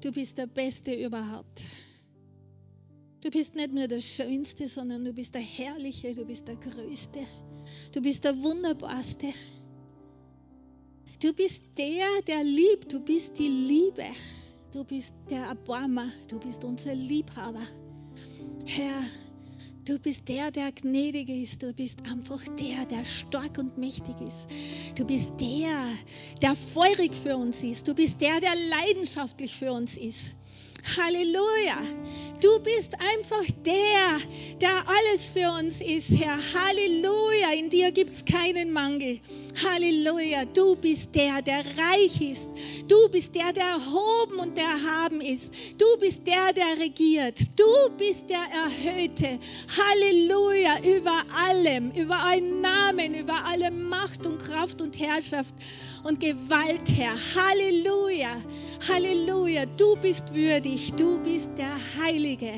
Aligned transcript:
Du 0.00 0.12
bist 0.12 0.38
der 0.38 0.46
Beste 0.46 0.94
überhaupt. 0.94 1.66
Du 3.22 3.30
bist 3.30 3.54
nicht 3.54 3.72
nur 3.72 3.88
der 3.88 4.00
Schönste, 4.00 4.68
sondern 4.68 5.04
du 5.04 5.12
bist 5.12 5.34
der 5.34 5.40
Herrliche, 5.40 6.14
du 6.14 6.24
bist 6.24 6.46
der 6.46 6.56
Größte, 6.56 7.20
du 7.92 8.00
bist 8.00 8.24
der 8.24 8.40
Wunderbarste. 8.40 9.32
Du 11.20 11.32
bist 11.32 11.62
der, 11.78 12.06
der 12.26 12.44
liebt, 12.44 12.92
du 12.92 13.00
bist 13.00 13.38
die 13.38 13.48
Liebe, 13.48 14.04
du 14.72 14.84
bist 14.84 15.14
der 15.30 15.46
Erbarmer, 15.46 16.12
du 16.28 16.38
bist 16.38 16.62
unser 16.62 16.94
Liebhaber. 16.94 17.66
Herr, 18.66 19.02
Du 19.86 20.00
bist 20.00 20.28
der, 20.28 20.50
der 20.50 20.72
gnädig 20.72 21.28
ist. 21.28 21.62
Du 21.62 21.72
bist 21.72 22.00
einfach 22.10 22.42
der, 22.58 22.86
der 22.86 23.04
stark 23.04 23.56
und 23.56 23.78
mächtig 23.78 24.20
ist. 24.20 24.48
Du 24.96 25.04
bist 25.04 25.30
der, 25.40 25.80
der 26.42 26.56
feurig 26.56 27.14
für 27.14 27.36
uns 27.36 27.62
ist. 27.62 27.86
Du 27.86 27.94
bist 27.94 28.20
der, 28.20 28.40
der 28.40 28.56
leidenschaftlich 28.56 29.54
für 29.54 29.70
uns 29.72 29.96
ist. 29.96 30.34
Halleluja. 30.96 31.78
Du 32.40 32.60
bist 32.60 32.92
einfach 32.94 33.44
der, 33.64 34.20
der 34.60 34.84
alles 34.86 35.30
für 35.30 35.50
uns 35.58 35.80
ist, 35.80 36.10
Herr. 36.10 36.36
Halleluja. 36.36 37.52
In 37.58 37.70
dir 37.70 37.90
gibt 37.92 38.14
es 38.14 38.24
keinen 38.24 38.72
Mangel. 38.72 39.20
Halleluja. 39.64 40.44
Du 40.44 40.76
bist 40.76 41.14
der, 41.14 41.40
der 41.40 41.60
reich 41.60 42.20
ist. 42.20 42.50
Du 42.88 43.08
bist 43.08 43.34
der, 43.34 43.52
der 43.54 43.64
erhoben 43.64 44.38
und 44.38 44.56
der 44.56 44.64
erhaben 44.64 45.22
ist. 45.22 45.52
Du 45.78 45.86
bist 45.98 46.26
der, 46.26 46.52
der 46.52 46.78
regiert. 46.78 47.40
Du 47.56 47.96
bist 47.96 48.28
der 48.28 48.44
Erhöhte. 48.52 49.38
Halleluja. 49.78 50.80
Über 50.84 51.24
allem, 51.48 51.90
über 51.92 52.18
allen 52.18 52.60
Namen, 52.60 53.14
über 53.14 53.44
alle 53.46 53.70
Macht 53.70 54.26
und 54.26 54.42
Kraft 54.42 54.82
und 54.82 55.00
Herrschaft 55.00 55.54
und 56.04 56.20
Gewalt, 56.20 56.92
Herr. 56.96 57.14
Halleluja. 57.34 58.36
Halleluja. 58.88 59.66
Du 59.66 59.96
bist 59.96 60.34
würdig. 60.34 60.92
Du 60.94 61.18
bist 61.18 61.50
der 61.58 61.76
Heilige. 62.02 62.50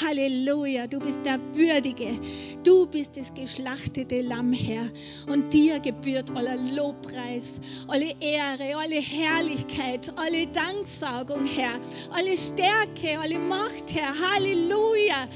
Halleluja. 0.00 0.86
Du 0.86 0.98
bist 0.98 1.24
der 1.24 1.38
Würdige. 1.54 2.18
Du 2.64 2.86
bist 2.86 3.16
das 3.16 3.34
geschlachtete 3.34 4.20
Lamm, 4.22 4.52
Herr. 4.52 4.90
Und 5.26 5.52
dir 5.52 5.80
gebührt 5.80 6.30
aller 6.36 6.56
Lobpreis, 6.56 7.60
alle 7.88 8.14
Ehre, 8.20 8.76
alle 8.76 9.00
Herrlichkeit, 9.00 10.12
alle 10.16 10.46
Danksagung, 10.48 11.44
Herr. 11.46 11.80
Alle 12.10 12.36
Stärke, 12.36 13.18
alle 13.20 13.38
Macht, 13.38 13.94
Herr. 13.94 14.12
Halleluja. 14.32 15.28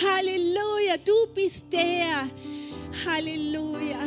Halleluja. 0.00 0.96
Du 1.04 1.34
bist 1.34 1.72
der. 1.72 2.28
Halleluja 3.06 3.98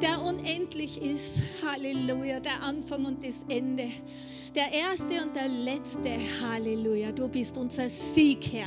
der 0.00 0.22
unendlich 0.22 1.02
ist. 1.02 1.40
Halleluja, 1.64 2.40
der 2.40 2.62
Anfang 2.62 3.04
und 3.04 3.24
das 3.24 3.44
Ende. 3.48 3.90
Der 4.58 4.72
erste 4.72 5.22
und 5.22 5.36
der 5.36 5.46
letzte. 5.46 6.10
Halleluja. 6.42 7.12
Du 7.12 7.28
bist 7.28 7.56
unser 7.56 7.88
Siegherr. 7.88 8.66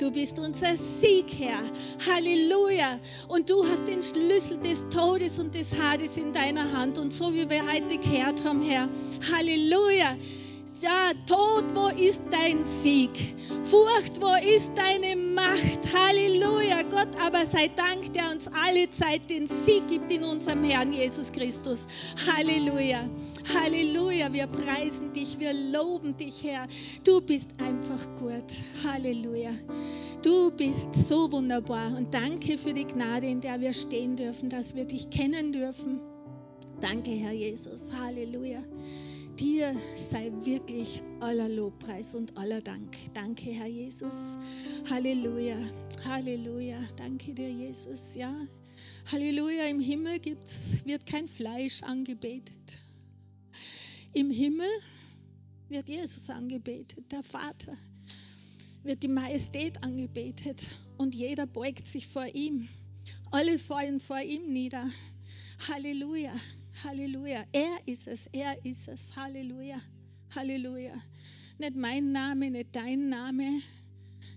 Du 0.00 0.10
bist 0.10 0.36
unser 0.40 0.74
Siegherr. 0.74 1.62
Halleluja. 2.08 2.98
Und 3.28 3.48
du 3.48 3.64
hast 3.64 3.86
den 3.86 4.02
Schlüssel 4.02 4.58
des 4.58 4.88
Todes 4.88 5.38
und 5.38 5.54
des 5.54 5.78
Hades 5.78 6.16
in 6.16 6.32
deiner 6.32 6.72
Hand. 6.72 6.98
Und 6.98 7.12
so 7.12 7.32
wie 7.34 7.48
wir 7.48 7.62
heute 7.72 7.98
gehört 7.98 8.44
haben, 8.44 8.62
Herr. 8.62 8.88
Halleluja 9.32 10.16
ja, 10.82 11.12
Tod, 11.26 11.64
wo 11.74 11.88
ist 11.88 12.22
dein 12.30 12.64
Sieg? 12.64 13.10
Furcht, 13.64 14.20
wo 14.20 14.34
ist 14.34 14.72
deine 14.76 15.16
Macht? 15.16 15.80
Halleluja, 15.92 16.82
Gott, 16.82 17.08
aber 17.20 17.44
sei 17.44 17.68
Dank, 17.68 18.12
der 18.12 18.30
uns 18.30 18.48
alle 18.48 18.88
Zeit 18.90 19.28
den 19.30 19.46
Sieg 19.46 19.88
gibt 19.88 20.12
in 20.12 20.24
unserem 20.24 20.64
Herrn 20.64 20.92
Jesus 20.92 21.32
Christus. 21.32 21.86
Halleluja, 22.26 23.08
Halleluja, 23.54 24.32
wir 24.32 24.46
preisen 24.46 25.12
dich, 25.12 25.38
wir 25.38 25.52
loben 25.52 26.16
dich, 26.16 26.44
Herr. 26.44 26.66
Du 27.04 27.20
bist 27.20 27.50
einfach 27.58 28.16
gut. 28.16 28.62
Halleluja. 28.86 29.50
Du 30.22 30.50
bist 30.50 30.94
so 30.94 31.30
wunderbar 31.30 31.96
und 31.96 32.12
danke 32.12 32.58
für 32.58 32.74
die 32.74 32.86
Gnade, 32.86 33.28
in 33.28 33.40
der 33.40 33.60
wir 33.60 33.72
stehen 33.72 34.16
dürfen, 34.16 34.48
dass 34.48 34.74
wir 34.74 34.84
dich 34.84 35.10
kennen 35.10 35.52
dürfen. 35.52 36.00
Danke, 36.80 37.10
Herr 37.10 37.32
Jesus. 37.32 37.92
Halleluja 37.92 38.62
dir 39.38 39.76
sei 39.96 40.32
wirklich 40.44 41.00
aller 41.20 41.48
Lobpreis 41.48 42.14
und 42.14 42.36
aller 42.36 42.60
Dank. 42.60 42.96
Danke, 43.14 43.50
Herr 43.50 43.68
Jesus. 43.68 44.36
Halleluja. 44.90 45.58
Halleluja. 46.04 46.80
Danke 46.96 47.34
dir, 47.34 47.50
Jesus. 47.50 48.16
Ja. 48.16 48.34
Halleluja. 49.12 49.66
Im 49.66 49.80
Himmel 49.80 50.18
gibt's, 50.18 50.84
wird 50.84 51.06
kein 51.06 51.28
Fleisch 51.28 51.82
angebetet. 51.82 52.78
Im 54.12 54.30
Himmel 54.30 54.70
wird 55.68 55.88
Jesus 55.88 56.28
angebetet, 56.30 57.12
der 57.12 57.22
Vater. 57.22 57.76
Wird 58.82 59.02
die 59.02 59.08
Majestät 59.08 59.84
angebetet 59.84 60.66
und 60.96 61.14
jeder 61.14 61.46
beugt 61.46 61.86
sich 61.86 62.08
vor 62.08 62.26
ihm. 62.26 62.68
Alle 63.30 63.58
fallen 63.58 64.00
vor 64.00 64.20
ihm 64.20 64.52
nieder. 64.52 64.90
Halleluja. 65.68 66.34
Halleluja. 66.84 67.44
Er 67.52 67.78
ist 67.86 68.06
es, 68.06 68.28
er 68.28 68.64
ist 68.64 68.88
es. 68.88 69.16
Halleluja. 69.16 69.80
Halleluja. 70.34 70.94
Nicht 71.58 71.76
mein 71.76 72.12
Name, 72.12 72.50
nicht 72.50 72.76
dein 72.76 73.08
Name, 73.08 73.60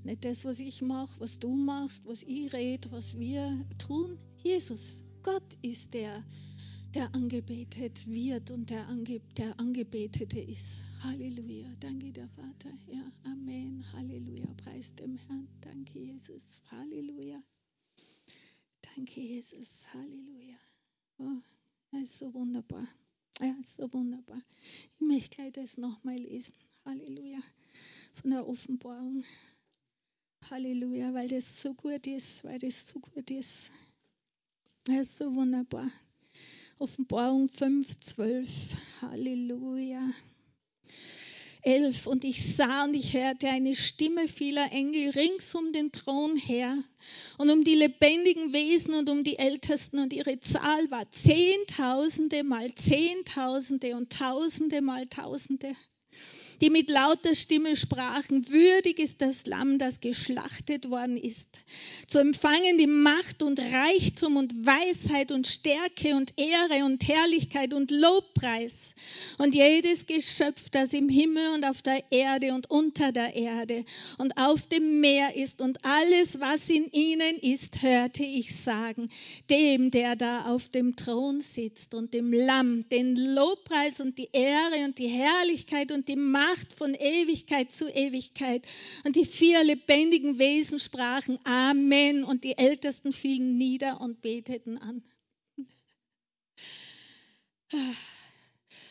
nicht 0.03 0.25
das, 0.25 0.44
was 0.44 0.59
ich 0.59 0.81
mache, 0.81 1.19
was 1.19 1.38
du 1.38 1.53
machst, 1.53 2.07
was 2.07 2.24
ich 2.24 2.51
rede, 2.51 2.91
was 2.91 3.19
wir 3.19 3.63
tun. 3.78 4.18
Jesus, 4.38 5.03
Gott 5.22 5.56
ist 5.62 5.94
der, 5.94 6.24
der 6.96 7.13
angebetet 7.13 8.07
wird 8.07 8.50
und 8.50 8.72
der, 8.72 8.88
ange, 8.88 9.19
der 9.38 9.59
Angebetete 9.59 10.40
ist. 10.40 10.81
Halleluja. 11.03 11.68
Danke, 11.80 12.12
der 12.12 12.28
Vater. 12.30 12.72
Ja, 12.88 13.12
Amen. 13.24 13.85
Halleluja. 13.94 14.47
Preis 14.57 14.96
dem 14.96 15.18
Herrn. 15.18 15.47
Danke, 15.62 16.00
Jesus. 16.00 16.63
Halleluja. 16.72 17.44
Danke, 18.81 19.22
Jesus. 19.22 19.85
Halleluja. 19.94 20.57
Oh. 21.19 21.50
Er 21.94 22.03
ist 22.03 22.19
so 22.19 22.34
wunderbar. 22.34 22.88
Er 23.40 23.57
ist 23.59 23.75
so 23.75 23.91
wunderbar. 23.91 24.41
Ich 24.96 25.07
möchte 25.07 25.35
gleich 25.35 25.52
das 25.52 25.78
nochmal 25.78 26.16
lesen. 26.16 26.53
Halleluja. 26.85 27.40
Von 28.13 28.31
der 28.31 28.47
Offenbarung. 28.47 29.25
Halleluja, 30.50 31.13
weil 31.13 31.28
das 31.28 31.62
so 31.62 31.74
gut 31.74 32.07
ist, 32.07 32.44
weil 32.46 32.59
das 32.59 32.88
so 32.88 33.00
gut 33.00 33.30
ist. 33.30 33.72
Er 34.88 35.01
ist 35.01 35.18
so 35.18 35.35
wunderbar. 35.35 35.91
Offenbarung 36.80 37.50
5, 37.50 38.00
12. 38.00 38.75
Halleluja. 39.01 40.12
11. 41.63 42.07
Und 42.07 42.23
ich 42.23 42.55
sah 42.55 42.83
und 42.85 42.94
ich 42.94 43.13
hörte 43.13 43.49
eine 43.49 43.75
Stimme 43.75 44.27
vieler 44.27 44.72
Engel 44.72 45.11
rings 45.11 45.53
um 45.55 45.72
den 45.73 45.91
Thron 45.91 46.35
her 46.35 46.77
und 47.38 47.49
um 47.49 47.63
die 47.63 47.75
lebendigen 47.75 48.53
Wesen 48.53 48.94
und 48.94 49.09
um 49.09 49.23
die 49.23 49.38
Ältesten. 49.38 50.00
Und 50.00 50.13
ihre 50.13 50.39
Zahl 50.39 50.89
war 50.91 51.09
Zehntausende 51.09 52.44
mal 52.44 52.73
Zehntausende 52.75 53.95
und 53.95 54.11
Tausende 54.11 54.81
mal 54.81 55.07
Tausende 55.07 55.75
die 56.61 56.69
mit 56.69 56.91
lauter 56.91 57.33
Stimme 57.33 57.75
sprachen, 57.75 58.47
würdig 58.49 58.99
ist 58.99 59.22
das 59.22 59.47
Lamm, 59.47 59.79
das 59.79 59.99
geschlachtet 59.99 60.91
worden 60.91 61.17
ist, 61.17 61.63
zu 62.05 62.19
empfangen 62.19 62.77
die 62.77 62.88
Macht 62.88 63.41
und 63.41 63.59
Reichtum 63.59 64.38
und 64.38 64.53
Weisheit 64.66 65.31
und 65.31 65.47
Stärke 65.47 66.16
und 66.16 66.38
Ehre 66.38 66.85
und 66.85 67.07
Herrlichkeit 67.07 67.73
und 67.73 67.89
Lobpreis 67.89 68.94
und 69.39 69.55
jedes 69.55 70.05
Geschöpf, 70.05 70.69
das 70.69 70.94
im 70.94 71.09
Himmel 71.09 71.47
und 71.55 71.66
auf 71.66 71.81
der 71.81 72.03
Erde 72.11 72.53
und 72.53 72.69
unter 72.69 73.11
der 73.11 73.35
Erde 73.35 73.83
und 74.19 74.38
auf 74.38 74.67
dem 74.67 75.00
Meer 75.00 75.35
ist 75.35 75.61
und 75.61 75.83
alles, 75.83 76.39
was 76.41 76.69
in 76.69 76.91
ihnen 76.91 77.38
ist, 77.38 77.81
hörte 77.81 78.23
ich 78.23 78.55
sagen, 78.55 79.09
dem, 79.50 79.89
der 79.89 80.16
da 80.16 80.45
auf 80.45 80.69
dem 80.69 80.95
Thron 80.95 81.41
sitzt 81.41 81.95
und 81.95 82.13
dem 82.13 82.31
Lamm, 82.31 82.88
den 82.89 83.16
Lobpreis 83.16 84.00
und 84.00 84.19
die 84.19 84.29
Ehre 84.31 84.85
und 84.85 85.00
die 85.00 85.07
Herrlichkeit 85.07 85.91
und 85.91 86.07
die 86.07 86.16
Macht 86.16 86.50
Macht 86.51 86.73
von 86.73 86.95
Ewigkeit 86.95 87.72
zu 87.72 87.89
Ewigkeit. 87.89 88.68
Und 89.06 89.15
die 89.15 89.25
vier 89.25 89.63
lebendigen 89.63 90.38
Wesen 90.38 90.80
sprachen 90.80 91.39
Amen 91.45 92.25
und 92.25 92.44
die 92.44 92.57
Ältesten 92.57 93.13
fielen 93.13 93.57
nieder 93.57 94.01
und 94.01 94.21
beteten 94.21 94.77
an. 94.77 95.03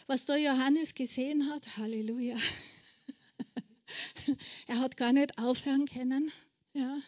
Was 0.07 0.25
da 0.25 0.37
Johannes 0.37 0.95
gesehen 0.95 1.51
hat, 1.51 1.77
Halleluja. 1.77 2.37
Er 4.67 4.79
hat 4.79 4.97
gar 4.97 5.13
nicht 5.13 5.37
aufhören 5.39 5.87
können, 5.87 6.33
ja, 6.73 6.99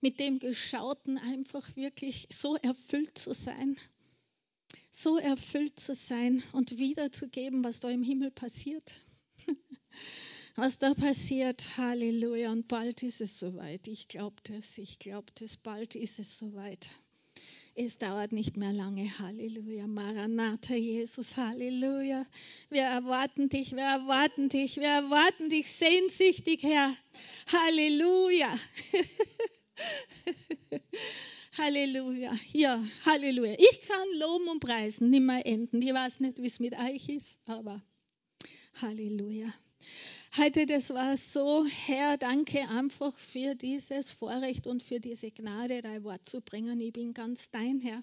mit 0.00 0.20
dem 0.20 0.38
Geschauten 0.38 1.18
einfach 1.18 1.76
wirklich 1.76 2.28
so 2.30 2.56
erfüllt 2.56 3.18
zu 3.18 3.34
sein 3.34 3.76
so 4.90 5.18
erfüllt 5.18 5.78
zu 5.78 5.94
sein 5.94 6.42
und 6.52 6.78
wiederzugeben, 6.78 7.62
was 7.64 7.80
da 7.80 7.90
im 7.90 8.02
Himmel 8.02 8.30
passiert 8.30 9.02
was 10.56 10.78
da 10.78 10.94
passiert. 10.94 11.76
Halleluja. 11.76 12.50
Und 12.50 12.68
bald 12.68 13.02
ist 13.02 13.20
es 13.20 13.38
soweit. 13.38 13.88
Ich 13.88 14.08
glaube 14.08 14.36
das, 14.44 14.78
ich 14.78 14.98
glaube 14.98 15.30
das, 15.38 15.56
bald 15.56 15.94
ist 15.94 16.18
es 16.18 16.38
soweit. 16.38 16.90
Es 17.78 17.98
dauert 17.98 18.32
nicht 18.32 18.56
mehr 18.56 18.72
lange. 18.72 19.06
Halleluja. 19.18 19.86
Maranatha, 19.86 20.74
Jesus. 20.74 21.36
Halleluja. 21.36 22.24
Wir 22.70 22.84
erwarten 22.84 23.50
dich, 23.50 23.72
wir 23.72 23.84
erwarten 23.84 24.48
dich, 24.48 24.78
wir 24.78 24.88
erwarten 24.88 25.50
dich 25.50 25.70
sehnsüchtig, 25.70 26.62
Herr. 26.62 26.96
Halleluja. 27.52 28.58
Halleluja. 31.58 32.34
Ja, 32.54 32.82
Halleluja. 33.04 33.56
Ich 33.58 33.82
kann 33.82 34.08
loben 34.20 34.48
und 34.48 34.60
preisen, 34.60 35.10
nimmer 35.10 35.44
enden. 35.44 35.82
Ich 35.82 35.92
weiß 35.92 36.20
nicht, 36.20 36.40
wie 36.40 36.46
es 36.46 36.60
mit 36.60 36.72
euch 36.78 37.10
ist, 37.10 37.46
aber 37.46 37.82
Halleluja. 38.80 39.52
Heute, 40.36 40.66
das 40.66 40.90
war 40.90 41.16
so, 41.16 41.64
Herr, 41.64 42.18
danke 42.18 42.68
einfach 42.68 43.18
für 43.18 43.54
dieses 43.54 44.10
Vorrecht 44.10 44.66
und 44.66 44.82
für 44.82 45.00
diese 45.00 45.30
Gnade, 45.30 45.80
dein 45.80 46.04
Wort 46.04 46.28
zu 46.28 46.42
bringen. 46.42 46.78
Ich 46.78 46.92
bin 46.92 47.14
ganz 47.14 47.50
dein 47.50 47.78
Herr, 47.78 48.02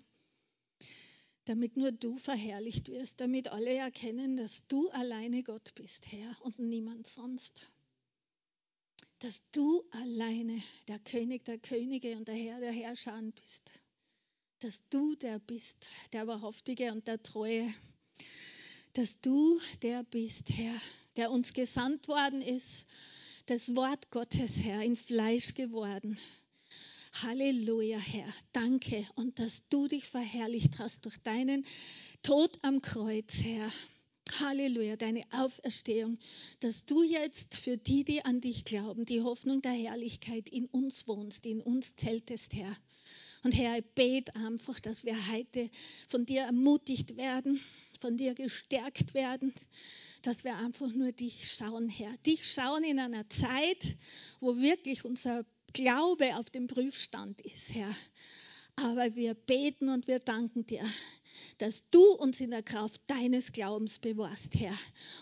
damit 1.46 1.78
nur 1.78 1.92
du 1.92 2.16
verherrlicht 2.16 2.90
wirst, 2.90 3.22
damit 3.22 3.50
alle 3.50 3.76
erkennen, 3.76 4.36
dass 4.36 4.64
du 4.68 4.90
alleine 4.90 5.44
Gott 5.44 5.76
bist, 5.76 6.12
Herr, 6.12 6.36
und 6.42 6.58
niemand 6.58 7.06
sonst. 7.06 7.68
Dass 9.20 9.44
du 9.52 9.84
alleine 9.92 10.60
der 10.88 10.98
König 11.00 11.46
der 11.46 11.60
Könige 11.60 12.18
und 12.18 12.28
der 12.28 12.36
Herr 12.36 12.60
der 12.60 12.72
Herrscher 12.72 13.22
bist. 13.36 13.80
Dass 14.60 14.82
du 14.90 15.16
der 15.16 15.38
bist, 15.38 15.88
der 16.14 16.26
Wahrhaftige 16.26 16.94
und 16.94 17.08
der 17.08 17.22
Treue. 17.22 17.72
Dass 18.94 19.22
du 19.22 19.60
der 19.84 20.04
bist, 20.04 20.50
Herr, 20.50 20.82
der 21.16 21.32
uns 21.32 21.54
gesandt 21.54 22.08
worden 22.08 22.42
ist, 22.42 22.86
das 23.46 23.76
Wort 23.76 24.10
Gottes, 24.12 24.64
Herr, 24.64 24.82
in 24.82 24.96
Fleisch 24.96 25.54
geworden. 25.54 26.18
Halleluja, 27.22 28.00
Herr. 28.00 28.34
Danke. 28.54 29.06
Und 29.16 29.38
dass 29.40 29.70
du 29.70 29.88
dich 29.88 30.06
verherrlicht 30.06 30.80
hast 30.80 31.06
durch 31.06 31.18
deinen 31.20 31.66
Tod 32.24 32.58
am 32.62 32.82
Kreuz, 32.82 33.44
Herr. 33.44 33.70
Halleluja, 34.40 34.96
deine 34.96 35.24
Auferstehung, 35.32 36.18
dass 36.62 36.86
du 36.86 37.04
jetzt 37.04 37.58
für 37.58 37.78
die, 37.78 38.04
die 38.04 38.24
an 38.24 38.42
dich 38.42 38.66
glauben, 38.66 39.06
die 39.06 39.22
Hoffnung 39.22 39.62
der 39.62 39.74
Herrlichkeit 39.74 40.50
in 40.50 40.66
uns 40.66 41.08
wohnst, 41.08 41.46
in 41.46 41.62
uns 41.62 41.96
zeltest, 41.98 42.54
Herr. 42.54 42.76
Und 43.44 43.52
Herr, 43.52 43.78
ich 43.78 43.86
bete 43.94 44.34
einfach, 44.36 44.80
dass 44.80 45.04
wir 45.04 45.16
heute 45.32 45.70
von 46.08 46.26
dir 46.26 46.44
ermutigt 46.44 47.18
werden, 47.18 47.60
von 48.00 48.16
dir 48.16 48.34
gestärkt 48.34 49.14
werden, 49.14 49.54
dass 50.24 50.44
wir 50.44 50.56
einfach 50.58 50.92
nur 50.94 51.12
dich 51.12 51.52
schauen, 51.52 51.90
Herr. 51.90 52.16
Dich 52.26 52.52
schauen 52.52 52.84
in 52.84 53.00
einer 53.00 53.30
Zeit, 53.30 53.96
wo 54.40 54.58
wirklich 54.58 55.06
unser 55.06 55.46
Glaube 55.74 56.38
auf 56.38 56.50
dem 56.50 56.68
Prüfstand 56.68 57.42
ist, 57.42 57.74
Herr. 57.76 57.94
Aber 58.78 59.16
wir 59.16 59.34
beten 59.34 59.90
und 59.90 60.08
wir 60.08 60.20
danken 60.20 60.66
dir, 60.66 60.84
dass 61.58 61.90
du 61.90 62.04
uns 62.14 62.40
in 62.42 62.52
der 62.52 62.64
Kraft 62.64 63.02
deines 63.08 63.52
Glaubens 63.52 64.00
bewahrst, 64.00 64.56
Herr. 64.56 64.76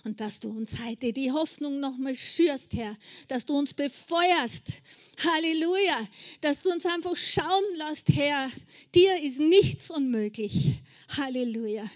Und 0.04 0.22
dass 0.22 0.40
du 0.40 0.50
uns 0.50 0.80
heute 0.80 1.14
die 1.14 1.32
Hoffnung 1.32 1.80
nochmal 1.80 2.16
schürst, 2.16 2.74
Herr. 2.74 2.96
Dass 3.28 3.46
du 3.46 3.58
uns 3.58 3.74
befeuerst. 3.74 4.82
Halleluja. 5.24 6.08
Dass 6.42 6.62
du 6.62 6.72
uns 6.72 6.86
einfach 6.86 7.16
schauen 7.16 7.76
lässt, 7.76 8.10
Herr. 8.10 8.50
Dir 8.94 9.22
ist 9.22 9.40
nichts 9.40 9.90
unmöglich. 9.90 10.82
Halleluja. 11.18 11.90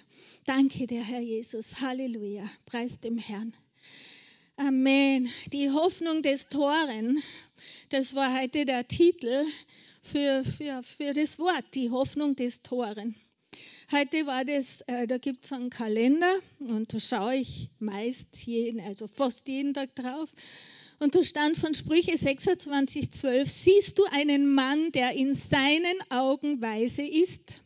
Danke 0.45 0.85
dir, 0.85 1.03
Herr 1.03 1.21
Jesus. 1.21 1.81
Halleluja. 1.81 2.47
Preis 2.67 2.99
dem 2.99 3.17
Herrn. 3.17 3.51
Amen. 4.57 5.27
Die 5.51 5.71
Hoffnung 5.71 6.21
des 6.21 6.49
Toren, 6.49 7.23
das 7.89 8.13
war 8.13 8.39
heute 8.39 8.63
der 8.63 8.87
Titel 8.87 9.43
für, 10.03 10.43
für, 10.45 10.83
für 10.83 11.13
das 11.13 11.39
Wort, 11.39 11.65
die 11.73 11.89
Hoffnung 11.89 12.35
des 12.35 12.61
Toren. 12.61 13.15
Heute 13.91 14.27
war 14.27 14.45
das, 14.45 14.81
äh, 14.81 15.07
da 15.07 15.17
gibt 15.17 15.45
es 15.45 15.51
einen 15.51 15.71
Kalender 15.71 16.31
und 16.59 16.93
da 16.93 16.99
schaue 16.99 17.37
ich 17.37 17.71
meist 17.79 18.37
jeden, 18.45 18.81
also 18.81 19.07
fast 19.07 19.47
jeden 19.47 19.73
Tag 19.73 19.95
drauf. 19.95 20.29
Und 20.99 21.15
da 21.15 21.23
stand 21.23 21.57
von 21.57 21.73
Sprüche 21.73 22.15
26, 22.15 23.09
12, 23.09 23.49
siehst 23.49 23.97
du 23.97 24.05
einen 24.11 24.53
Mann, 24.53 24.91
der 24.91 25.13
in 25.13 25.33
seinen 25.33 25.99
Augen 26.11 26.61
weise 26.61 27.01
ist? 27.01 27.61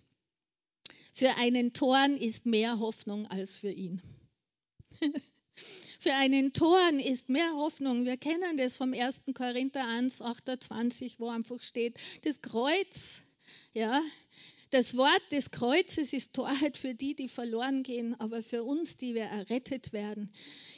Für 1.19 1.35
einen 1.35 1.73
Toren 1.73 2.15
ist 2.15 2.45
mehr 2.45 2.79
Hoffnung 2.79 3.27
als 3.27 3.57
für 3.57 3.71
ihn. 3.71 4.01
für 5.99 6.13
einen 6.13 6.53
Toren 6.53 6.97
ist 7.01 7.27
mehr 7.27 7.55
Hoffnung. 7.55 8.05
Wir 8.05 8.15
kennen 8.15 8.55
das 8.55 8.77
vom 8.77 8.93
1. 8.93 9.23
Korinther 9.33 9.85
1, 9.85 10.21
28, 10.21 11.19
wo 11.19 11.27
einfach 11.27 11.61
steht, 11.61 11.99
das 12.21 12.41
Kreuz, 12.41 13.19
ja, 13.73 14.01
das 14.69 14.95
Wort 14.95 15.21
des 15.33 15.51
Kreuzes 15.51 16.13
ist 16.13 16.35
Torheit 16.35 16.77
für 16.77 16.95
die, 16.95 17.15
die 17.15 17.27
verloren 17.27 17.83
gehen, 17.83 18.17
aber 18.21 18.41
für 18.41 18.63
uns, 18.63 18.95
die 18.95 19.13
wir 19.13 19.25
errettet 19.25 19.91
werden, 19.91 20.31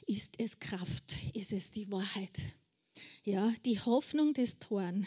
ist 0.07 0.39
es 0.39 0.59
Kraft, 0.59 1.17
ist 1.35 1.53
es 1.53 1.71
die 1.71 1.91
Wahrheit. 1.91 2.39
Ja, 3.25 3.53
die 3.63 3.79
Hoffnung 3.79 4.33
des 4.33 4.57
Toren. 4.57 5.05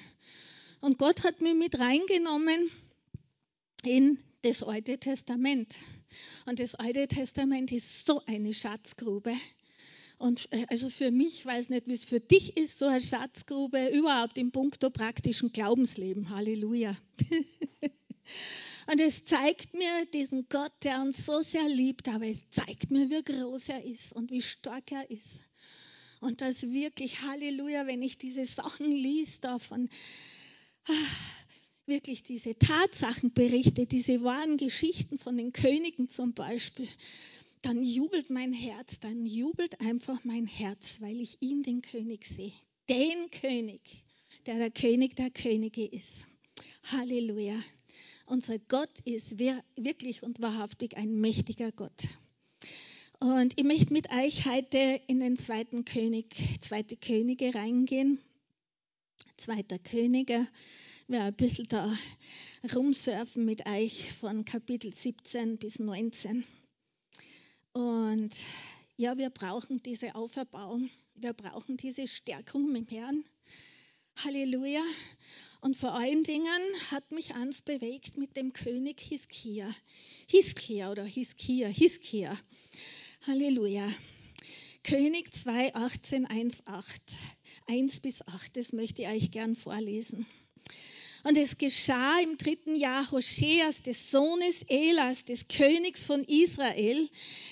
Und 0.80 0.96
Gott 0.96 1.24
hat 1.24 1.40
mich 1.40 1.56
mit 1.56 1.80
reingenommen 1.80 2.70
in 3.82 4.22
das 4.44 4.62
Alte 4.62 4.98
Testament. 4.98 5.78
Und 6.44 6.60
das 6.60 6.74
Alte 6.74 7.08
Testament 7.08 7.72
ist 7.72 8.06
so 8.06 8.22
eine 8.26 8.52
Schatzgrube. 8.52 9.34
Und 10.18 10.48
äh, 10.52 10.66
also 10.68 10.90
für 10.90 11.10
mich, 11.10 11.44
weiß 11.44 11.70
nicht, 11.70 11.86
wie 11.86 11.94
es 11.94 12.04
für 12.04 12.20
dich 12.20 12.56
ist, 12.56 12.78
so 12.78 12.86
eine 12.86 13.00
Schatzgrube 13.00 13.88
überhaupt 13.88 14.36
im 14.38 14.52
puncto 14.52 14.90
praktischen 14.90 15.52
Glaubensleben. 15.52 16.28
Halleluja. 16.30 16.94
Und 18.86 19.00
es 19.00 19.24
zeigt 19.24 19.72
mir 19.72 20.06
diesen 20.12 20.46
Gott, 20.50 20.72
der 20.82 21.00
uns 21.00 21.24
so 21.24 21.40
sehr 21.40 21.66
liebt, 21.66 22.08
aber 22.08 22.26
es 22.26 22.50
zeigt 22.50 22.90
mir, 22.90 23.08
wie 23.08 23.22
groß 23.22 23.70
er 23.70 23.82
ist 23.82 24.12
und 24.12 24.30
wie 24.30 24.42
stark 24.42 24.92
er 24.92 25.10
ist. 25.10 25.40
Und 26.20 26.42
das 26.42 26.70
wirklich, 26.70 27.22
Halleluja, 27.22 27.86
wenn 27.86 28.02
ich 28.02 28.18
diese 28.18 28.44
Sachen 28.44 28.90
liest 28.90 29.44
davon, 29.44 29.88
ah, 30.86 30.92
wirklich 31.86 32.22
diese 32.22 32.58
Tatsachenberichte, 32.58 33.86
diese 33.86 34.22
wahren 34.22 34.56
Geschichten 34.56 35.18
von 35.18 35.36
den 35.36 35.52
Königen 35.52 36.08
zum 36.08 36.32
Beispiel, 36.32 36.88
dann 37.62 37.82
jubelt 37.82 38.30
mein 38.30 38.52
Herz, 38.52 39.00
dann 39.00 39.24
jubelt 39.24 39.80
einfach 39.80 40.22
mein 40.24 40.46
Herz, 40.46 40.98
weil 41.00 41.20
ich 41.20 41.38
ihn, 41.40 41.62
den 41.62 41.82
König, 41.82 42.26
sehe. 42.26 42.52
Den 42.88 43.30
König, 43.30 43.80
der 44.46 44.58
der 44.58 44.70
König 44.70 45.16
der 45.16 45.30
Könige 45.30 45.84
ist. 45.84 46.26
Halleluja. 46.84 47.58
Unser 48.26 48.58
Gott 48.58 49.00
ist 49.04 49.38
wirklich 49.38 50.22
und 50.22 50.42
wahrhaftig 50.42 50.96
ein 50.96 51.20
mächtiger 51.20 51.72
Gott. 51.72 52.08
Und 53.20 53.54
ich 53.56 53.64
möchte 53.64 53.92
mit 53.92 54.10
euch 54.10 54.44
heute 54.46 55.00
in 55.06 55.20
den 55.20 55.36
zweiten 55.36 55.84
König, 55.84 56.34
zweite 56.60 56.96
Könige 56.96 57.54
reingehen. 57.54 58.18
Zweiter 59.36 59.78
Könige, 59.78 60.46
wir 61.06 61.22
ein 61.22 61.34
bisschen 61.34 61.68
da 61.68 61.94
rumsurfen 62.74 63.44
mit 63.44 63.66
euch 63.66 64.10
von 64.12 64.44
Kapitel 64.44 64.94
17 64.94 65.58
bis 65.58 65.78
19. 65.78 66.44
Und 67.72 68.30
ja, 68.96 69.18
wir 69.18 69.28
brauchen 69.28 69.82
diese 69.82 70.14
Auferbauung, 70.14 70.88
wir 71.14 71.34
brauchen 71.34 71.76
diese 71.76 72.08
Stärkung 72.08 72.72
mit 72.72 72.90
dem 72.90 72.96
Herrn. 72.96 73.24
Halleluja. 74.24 74.82
Und 75.60 75.76
vor 75.76 75.94
allen 75.94 76.22
Dingen 76.22 76.62
hat 76.90 77.10
mich 77.10 77.34
eins 77.34 77.60
bewegt 77.62 78.16
mit 78.16 78.36
dem 78.36 78.52
König 78.52 79.00
Hiskia. 79.00 79.68
Hiskia 80.30 80.90
oder 80.90 81.04
Hiskia, 81.04 81.68
Hiskia. 81.68 82.38
Halleluja. 83.26 83.90
König 84.84 85.34
2, 85.34 85.74
18, 85.74 86.26
1, 86.26 86.66
8. 86.66 87.02
1 87.66 88.00
bis 88.00 88.26
8, 88.26 88.56
das 88.56 88.72
möchte 88.72 89.02
ich 89.02 89.08
euch 89.08 89.30
gern 89.30 89.54
vorlesen. 89.54 90.26
Und 91.24 91.38
es 91.38 91.56
geschah 91.56 92.20
im 92.20 92.36
dritten 92.36 92.76
Jahr 92.76 93.10
Hoscheas, 93.10 93.82
des 93.82 94.10
Sohnes 94.10 94.62
Elas, 94.68 95.24
des 95.24 95.48
Königs 95.48 96.04
von 96.04 96.22
Israel. 96.24 97.08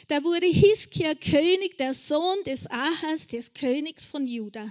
Da 0.09 0.23
wurde 0.25 0.47
Hiskia 0.47 1.15
König, 1.15 1.79
der 1.79 1.95
Sohn 1.95 2.37
des 2.45 2.71
Ahas, 2.71 3.29
des 3.29 3.55
Königs 3.55 4.07
von 4.07 4.27
Juda. 4.27 4.71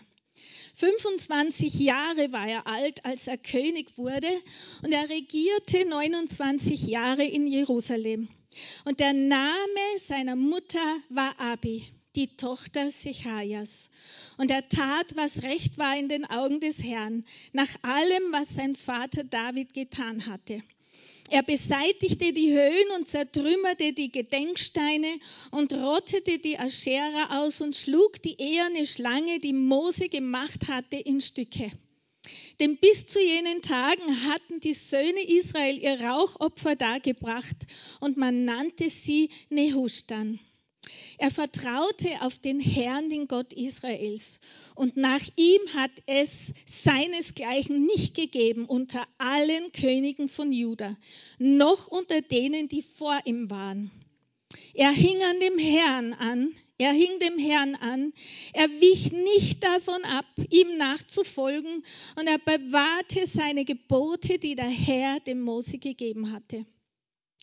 25 0.75 1.79
Jahre 1.79 2.31
war 2.31 2.47
er 2.47 2.67
alt, 2.67 3.03
als 3.03 3.27
er 3.27 3.37
König 3.37 3.97
wurde, 3.97 4.29
und 4.83 4.91
er 4.91 5.09
regierte 5.09 5.83
29 5.85 6.83
Jahre 6.83 7.23
in 7.23 7.47
Jerusalem. 7.47 8.29
Und 8.85 8.99
der 8.99 9.13
Name 9.13 9.97
seiner 9.97 10.35
Mutter 10.35 10.97
war 11.09 11.33
Abi, 11.39 11.85
die 12.15 12.35
Tochter 12.35 12.91
Sechajas. 12.91 13.89
Und 14.37 14.51
er 14.51 14.67
tat, 14.69 15.15
was 15.15 15.43
recht 15.43 15.77
war 15.77 15.97
in 15.97 16.09
den 16.09 16.25
Augen 16.25 16.59
des 16.59 16.83
Herrn, 16.83 17.25
nach 17.53 17.69
allem, 17.81 18.31
was 18.31 18.55
sein 18.55 18.75
Vater 18.75 19.23
David 19.23 19.73
getan 19.73 20.25
hatte. 20.25 20.61
Er 21.29 21.43
beseitigte 21.43 22.33
die 22.33 22.51
Höhen 22.51 22.91
und 22.97 23.07
zertrümmerte 23.07 23.93
die 23.93 24.11
Gedenksteine 24.11 25.07
und 25.51 25.71
rottete 25.73 26.39
die 26.39 26.59
Aschera 26.59 27.41
aus 27.41 27.61
und 27.61 27.73
schlug 27.73 28.21
die 28.21 28.35
eherne 28.37 28.85
Schlange, 28.85 29.39
die 29.39 29.53
Mose 29.53 30.09
gemacht 30.09 30.67
hatte, 30.67 30.97
in 30.97 31.21
Stücke. 31.21 31.71
Denn 32.59 32.77
bis 32.77 33.07
zu 33.07 33.21
jenen 33.21 33.61
Tagen 33.61 34.29
hatten 34.29 34.59
die 34.59 34.73
Söhne 34.73 35.21
Israel 35.25 35.77
ihr 35.81 36.01
Rauchopfer 36.01 36.75
dargebracht 36.75 37.55
und 38.01 38.17
man 38.17 38.43
nannte 38.43 38.89
sie 38.89 39.29
Nehustan. 39.49 40.37
Er 41.21 41.29
vertraute 41.29 42.09
auf 42.21 42.39
den 42.39 42.59
Herrn, 42.59 43.11
den 43.11 43.27
Gott 43.27 43.53
Israels. 43.53 44.39
Und 44.73 44.97
nach 44.97 45.21
ihm 45.35 45.61
hat 45.75 45.91
es 46.07 46.51
seinesgleichen 46.65 47.85
nicht 47.85 48.15
gegeben 48.15 48.65
unter 48.65 49.05
allen 49.19 49.71
Königen 49.71 50.27
von 50.27 50.51
Juda, 50.51 50.97
noch 51.37 51.89
unter 51.89 52.23
denen, 52.23 52.69
die 52.69 52.81
vor 52.81 53.19
ihm 53.25 53.51
waren. 53.51 53.91
Er 54.73 54.89
hing 54.89 55.21
an 55.21 55.39
dem 55.39 55.59
Herrn 55.59 56.13
an, 56.13 56.55
er 56.79 56.91
hing 56.91 57.19
dem 57.19 57.37
Herrn 57.37 57.75
an, 57.75 58.13
er 58.53 58.67
wich 58.81 59.11
nicht 59.11 59.63
davon 59.63 60.03
ab, 60.05 60.25
ihm 60.49 60.75
nachzufolgen, 60.77 61.83
und 62.15 62.25
er 62.25 62.39
bewahrte 62.39 63.27
seine 63.27 63.63
Gebote, 63.63 64.39
die 64.39 64.55
der 64.55 64.65
Herr 64.65 65.19
dem 65.19 65.41
Mose 65.41 65.77
gegeben 65.77 66.31
hatte. 66.31 66.65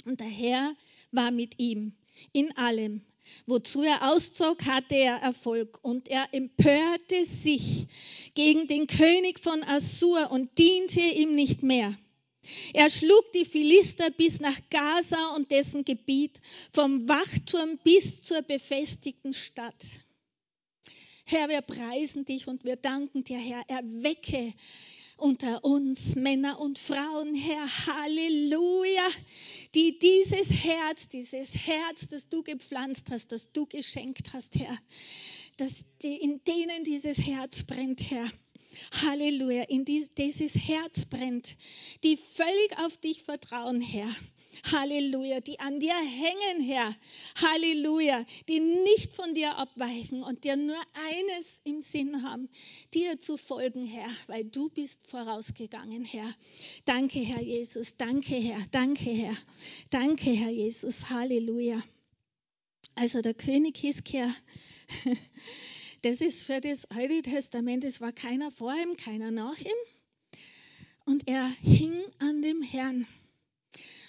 Und 0.05 0.19
der 0.19 0.27
Herr 0.27 0.75
war 1.13 1.31
mit 1.31 1.61
ihm 1.61 1.93
in 2.33 2.57
allem, 2.57 3.03
Wozu 3.47 3.83
er 3.83 4.13
auszog, 4.13 4.65
hatte 4.67 4.95
er 4.95 5.17
Erfolg 5.17 5.79
und 5.83 6.09
er 6.09 6.29
empörte 6.33 7.25
sich 7.25 7.87
gegen 8.35 8.67
den 8.67 8.87
König 8.87 9.41
von 9.41 9.63
Assur 9.63 10.31
und 10.31 10.59
diente 10.59 11.01
ihm 11.01 11.35
nicht 11.35 11.63
mehr. 11.63 11.97
Er 12.73 12.89
schlug 12.89 13.33
die 13.33 13.45
Philister 13.45 14.11
bis 14.11 14.41
nach 14.41 14.59
Gaza 14.71 15.35
und 15.37 15.51
dessen 15.51 15.85
Gebiet, 15.85 16.41
vom 16.73 17.09
Wachturm 17.09 17.79
bis 17.85 18.23
zur 18.23 18.43
befestigten 18.43 19.35
Stadt. 19.35 19.85
Herr, 21.25 21.49
wir 21.51 21.61
preisen 21.61 22.25
dich 22.25 22.49
und 22.49 22.65
wir 22.65 22.77
danken 22.77 23.23
dir, 23.23 23.39
Herr. 23.39 23.63
Erwecke 23.69 24.55
unter 25.19 25.65
uns, 25.65 26.15
Männer 26.15 26.61
und 26.61 26.79
Frauen, 26.79 27.35
Herr, 27.35 27.67
Halleluja, 27.87 29.09
die 29.75 29.99
dieses 29.99 30.51
Herz, 30.51 31.09
dieses 31.09 31.55
Herz, 31.55 32.09
das 32.09 32.29
du 32.29 32.43
gepflanzt 32.43 33.11
hast, 33.11 33.33
das 33.33 33.53
du 33.53 33.67
geschenkt 33.67 34.33
hast, 34.33 34.55
Herr, 34.55 34.79
dass 35.57 35.85
in 36.01 36.41
denen 36.45 36.85
dieses 36.85 37.19
Herz 37.19 37.65
brennt, 37.65 38.11
Herr. 38.11 38.31
Halleluja, 39.03 39.65
in 39.65 39.85
dieses 39.85 40.55
Herz 40.55 41.07
brennt, 41.07 41.57
die 42.05 42.17
völlig 42.17 42.79
auf 42.79 42.97
dich 42.99 43.23
vertrauen, 43.23 43.81
Herr. 43.81 44.15
Halleluja, 44.73 45.41
die 45.41 45.61
an 45.61 45.81
dir 45.81 45.95
hängen, 45.95 46.63
Herr. 46.63 46.95
Halleluja, 47.43 48.25
die 48.49 48.61
nicht 48.61 49.13
von 49.13 49.35
dir 49.35 49.57
abweichen 49.57 50.23
und 50.23 50.45
dir 50.45 50.57
nur 50.57 50.81
eines 51.09 51.61
im 51.65 51.81
Sinn 51.81 52.23
haben, 52.23 52.49
dir 52.95 53.21
zu 53.21 53.37
folgen, 53.37 53.87
Herr, 53.87 54.11
weil 54.27 54.45
du 54.45 54.69
bist 54.69 55.07
vorausgegangen, 55.07 56.05
Herr. 56.05 56.35
Danke, 56.85 57.21
Herr 57.21 57.43
Jesus, 57.43 57.97
danke, 57.97 58.37
Herr, 58.37 58.63
danke, 58.71 59.11
Herr, 59.11 59.37
danke, 59.91 60.31
Herr 60.31 60.51
Jesus, 60.51 61.11
Halleluja. 61.11 61.83
Also 62.95 63.23
der 63.23 63.35
König 63.35 63.79
Hiskia, 63.79 64.35
das 66.03 66.21
ist 66.21 66.45
für 66.45 66.61
das 66.61 66.91
Alte 66.91 67.23
Testament, 67.23 67.85
es 67.85 68.01
war 68.01 68.13
keiner 68.13 68.51
vor 68.51 68.75
ihm, 68.75 68.97
keiner 68.97 69.31
nach 69.31 69.59
ihm. 69.59 70.39
Und 71.05 71.27
er 71.27 71.49
hing 71.63 71.95
an 72.19 72.43
dem 72.43 72.61
Herrn. 72.61 73.07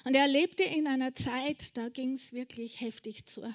Und 0.06 0.16
er 0.16 0.28
lebte 0.28 0.64
in 0.64 0.88
einer 0.88 1.14
Zeit, 1.14 1.78
da 1.78 1.90
ging 1.90 2.14
es 2.14 2.34
wirklich 2.34 2.82
heftig 2.82 3.26
zu. 3.26 3.54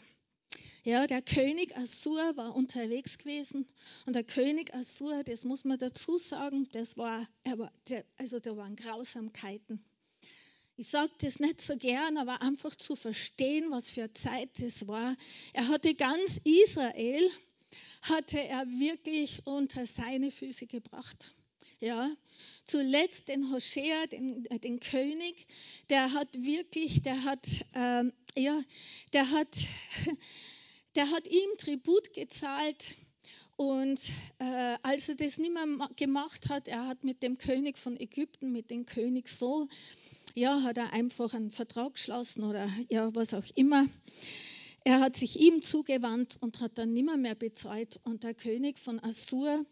Ja, 0.84 1.06
der 1.06 1.22
König 1.22 1.74
Assur 1.78 2.36
war 2.36 2.54
unterwegs 2.54 3.16
gewesen 3.16 3.66
und 4.04 4.14
der 4.14 4.24
König 4.24 4.74
Assur, 4.74 5.24
das 5.24 5.44
muss 5.44 5.64
man 5.64 5.78
dazu 5.78 6.18
sagen, 6.18 6.68
das 6.72 6.98
war, 6.98 7.26
war 7.56 7.72
der, 7.88 8.04
also 8.18 8.38
da 8.38 8.54
waren 8.56 8.76
Grausamkeiten. 8.76 9.82
Ich 10.76 10.88
sage 10.88 11.10
das 11.20 11.40
nicht 11.40 11.62
so 11.62 11.76
gern, 11.78 12.18
aber 12.18 12.42
einfach 12.42 12.74
zu 12.74 12.96
verstehen, 12.96 13.70
was 13.70 13.92
für 13.92 14.02
eine 14.02 14.12
Zeit 14.12 14.50
das 14.60 14.86
war. 14.86 15.16
Er 15.54 15.68
hatte 15.68 15.94
ganz 15.94 16.38
Israel, 16.44 17.30
hatte 18.02 18.40
er 18.40 18.66
wirklich 18.66 19.46
unter 19.46 19.86
seine 19.86 20.30
Füße 20.30 20.66
gebracht. 20.66 21.34
Ja, 21.80 22.10
zuletzt 22.64 23.28
den 23.28 23.52
Hoshea, 23.52 24.06
den, 24.06 24.46
äh, 24.46 24.58
den 24.58 24.80
König, 24.80 25.46
der 25.90 26.12
hat 26.12 26.28
wirklich, 26.38 27.02
der 27.02 27.24
hat, 27.24 27.46
äh, 27.74 28.04
ja, 28.36 28.60
der 29.12 29.30
hat, 29.30 29.48
der 30.96 31.10
hat 31.10 31.26
ihm 31.26 31.58
Tribut 31.58 32.12
gezahlt. 32.12 32.96
Und 33.56 34.00
äh, 34.40 34.76
als 34.82 35.08
er 35.08 35.14
das 35.14 35.38
nicht 35.38 35.52
mehr 35.52 35.88
gemacht 35.94 36.48
hat, 36.48 36.66
er 36.66 36.88
hat 36.88 37.04
mit 37.04 37.22
dem 37.22 37.38
König 37.38 37.78
von 37.78 37.98
Ägypten, 37.98 38.50
mit 38.50 38.70
dem 38.70 38.84
König 38.84 39.28
so, 39.28 39.68
ja, 40.34 40.62
hat 40.62 40.78
er 40.78 40.92
einfach 40.92 41.34
einen 41.34 41.52
Vertrag 41.52 41.94
geschlossen 41.94 42.42
oder 42.42 42.68
ja, 42.88 43.14
was 43.14 43.32
auch 43.32 43.44
immer. 43.54 43.86
Er 44.82 45.00
hat 45.00 45.16
sich 45.16 45.40
ihm 45.40 45.62
zugewandt 45.62 46.36
und 46.40 46.60
hat 46.60 46.76
dann 46.76 46.92
nimmer 46.92 47.16
mehr 47.16 47.36
bezahlt. 47.36 48.00
Und 48.04 48.24
der 48.24 48.34
König 48.34 48.78
von 48.78 48.98
Assur, 49.00 49.64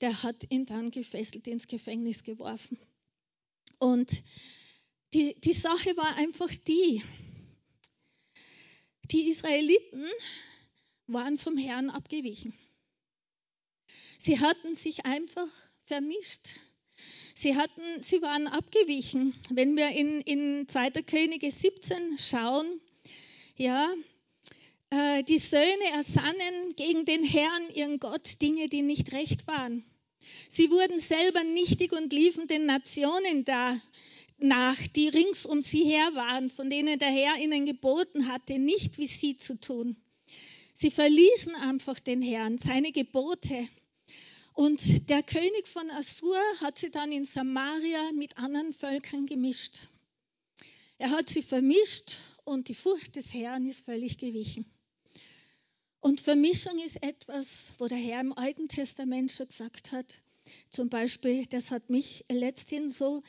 der 0.00 0.22
hat 0.22 0.50
ihn 0.50 0.66
dann 0.66 0.90
gefesselt 0.90 1.46
ins 1.46 1.66
Gefängnis 1.66 2.24
geworfen. 2.24 2.78
Und 3.78 4.22
die, 5.14 5.34
die 5.40 5.52
Sache 5.52 5.96
war 5.96 6.16
einfach 6.16 6.50
die, 6.66 7.02
die 9.10 9.28
Israeliten 9.28 10.04
waren 11.06 11.36
vom 11.36 11.56
Herrn 11.56 11.90
abgewichen. 11.90 12.52
Sie 14.18 14.40
hatten 14.40 14.74
sich 14.74 15.04
einfach 15.04 15.48
vermischt. 15.84 16.58
Sie, 17.34 17.54
hatten, 17.54 18.00
sie 18.00 18.22
waren 18.22 18.46
abgewichen. 18.46 19.34
Wenn 19.50 19.76
wir 19.76 19.90
in, 19.90 20.20
in 20.22 20.68
2. 20.68 20.90
Könige 21.02 21.50
17 21.50 22.18
schauen, 22.18 22.80
ja, 23.56 23.92
äh, 24.90 25.22
die 25.24 25.38
Söhne 25.38 25.90
ersannen 25.92 26.76
gegen 26.76 27.04
den 27.04 27.24
Herrn, 27.24 27.70
ihren 27.74 27.98
Gott, 27.98 28.40
Dinge, 28.40 28.68
die 28.68 28.82
nicht 28.82 29.12
recht 29.12 29.46
waren. 29.46 29.84
Sie 30.48 30.70
wurden 30.70 30.98
selber 30.98 31.42
nichtig 31.44 31.92
und 31.92 32.12
liefen 32.12 32.48
den 32.48 32.66
Nationen 32.66 33.44
da 33.44 33.80
nach, 34.38 34.76
die 34.88 35.08
rings 35.08 35.46
um 35.46 35.62
sie 35.62 35.84
her 35.84 36.10
waren, 36.14 36.50
von 36.50 36.68
denen 36.68 36.98
der 36.98 37.10
Herr 37.10 37.36
ihnen 37.38 37.66
geboten 37.66 38.28
hatte, 38.28 38.58
nicht 38.58 38.98
wie 38.98 39.06
sie 39.06 39.36
zu 39.36 39.58
tun. 39.60 39.96
Sie 40.72 40.90
verließen 40.90 41.54
einfach 41.54 41.98
den 42.00 42.20
Herrn, 42.20 42.58
seine 42.58 42.92
Gebote. 42.92 43.68
Und 44.52 45.08
der 45.08 45.22
König 45.22 45.66
von 45.66 45.88
Assur 45.90 46.38
hat 46.60 46.78
sie 46.78 46.90
dann 46.90 47.12
in 47.12 47.24
Samaria 47.24 48.12
mit 48.14 48.38
anderen 48.38 48.72
Völkern 48.72 49.26
gemischt. 49.26 49.88
Er 50.98 51.10
hat 51.10 51.28
sie 51.28 51.42
vermischt 51.42 52.18
und 52.44 52.68
die 52.68 52.74
Furcht 52.74 53.16
des 53.16 53.32
Herrn 53.34 53.66
ist 53.66 53.84
völlig 53.84 54.18
gewichen. 54.18 54.66
Und 56.00 56.20
Vermischung 56.20 56.78
ist 56.78 57.02
etwas, 57.02 57.74
wo 57.78 57.86
der 57.86 57.98
Herr 57.98 58.20
im 58.20 58.32
Alten 58.32 58.68
Testament 58.68 59.32
schon 59.32 59.48
gesagt 59.48 59.92
hat. 59.92 60.22
Zum 60.70 60.88
Beispiel, 60.88 61.44
das 61.46 61.70
hat 61.70 61.90
mich 61.90 62.24
letzthin 62.28 62.88
so 62.88 63.22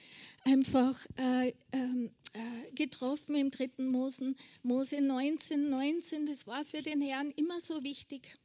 einfach 0.44 1.04
äh, 1.18 1.54
ähm, 1.72 2.12
äh, 2.34 2.72
getroffen 2.76 3.36
im 3.36 3.50
dritten 3.50 3.88
Mosen, 3.88 4.38
Mose 4.62 5.02
19, 5.02 5.70
19. 5.70 6.26
Das 6.28 6.46
war 6.46 6.64
für 6.66 6.82
den 6.82 7.02
Herrn 7.02 7.32
immer 7.32 7.60
so 7.60 7.84
wichtig. 7.84 8.38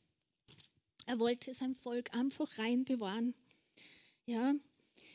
Er 1.07 1.19
wollte 1.19 1.53
sein 1.53 1.75
Volk 1.75 2.15
einfach 2.15 2.59
rein 2.59 2.85
bewahren. 2.85 3.35
Ja, 4.25 4.55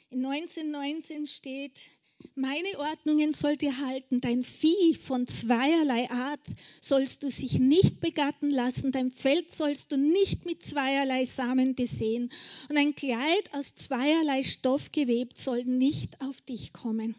in 0.09 0.25
1919 0.25 1.25
steht, 1.25 1.89
meine 2.37 2.77
Ordnungen 2.77 3.33
sollt 3.33 3.63
ihr 3.63 3.77
halten. 3.79 4.21
Dein 4.21 4.43
Vieh 4.43 4.93
von 4.93 5.25
zweierlei 5.25 6.09
Art 6.09 6.45
sollst 6.81 7.23
du 7.23 7.31
sich 7.31 7.59
nicht 7.59 7.99
begatten 7.99 8.51
lassen. 8.51 8.91
Dein 8.91 9.09
Feld 9.09 9.51
sollst 9.51 9.91
du 9.91 9.97
nicht 9.97 10.45
mit 10.45 10.63
zweierlei 10.63 11.25
Samen 11.25 11.73
besehen. 11.75 12.31
Und 12.69 12.77
ein 12.77 12.93
Kleid 12.93 13.53
aus 13.53 13.73
zweierlei 13.73 14.43
Stoff 14.43 14.91
gewebt 14.91 15.37
soll 15.37 15.63
nicht 15.63 16.21
auf 16.21 16.39
dich 16.41 16.73
kommen. 16.73 17.15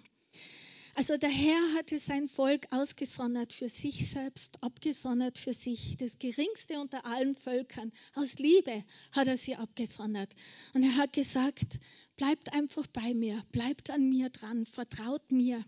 Also 0.99 1.17
der 1.17 1.31
Herr 1.31 1.75
hatte 1.77 1.97
sein 1.97 2.27
Volk 2.27 2.67
ausgesondert 2.73 3.53
für 3.53 3.69
sich 3.69 4.11
selbst, 4.11 4.61
abgesondert 4.65 5.39
für 5.39 5.55
sich. 5.55 5.97
Das 5.97 6.19
geringste 6.19 6.81
unter 6.81 7.07
allen 7.07 7.37
Völkern. 7.37 7.93
Aus 8.15 8.39
Liebe 8.39 8.85
hat 9.13 9.29
er 9.29 9.37
sie 9.37 9.55
abgesondert. 9.55 10.35
Und 10.75 10.83
er 10.83 10.97
hat 10.97 11.13
gesagt, 11.13 11.79
bleibt 12.19 12.53
einfach 12.53 12.87
bei 12.89 13.15
mir, 13.15 13.43
bleibt 13.53 13.91
an 13.91 14.11
mir 14.11 14.29
dran, 14.29 14.67
vertraut 14.67 15.33
mir. 15.33 15.65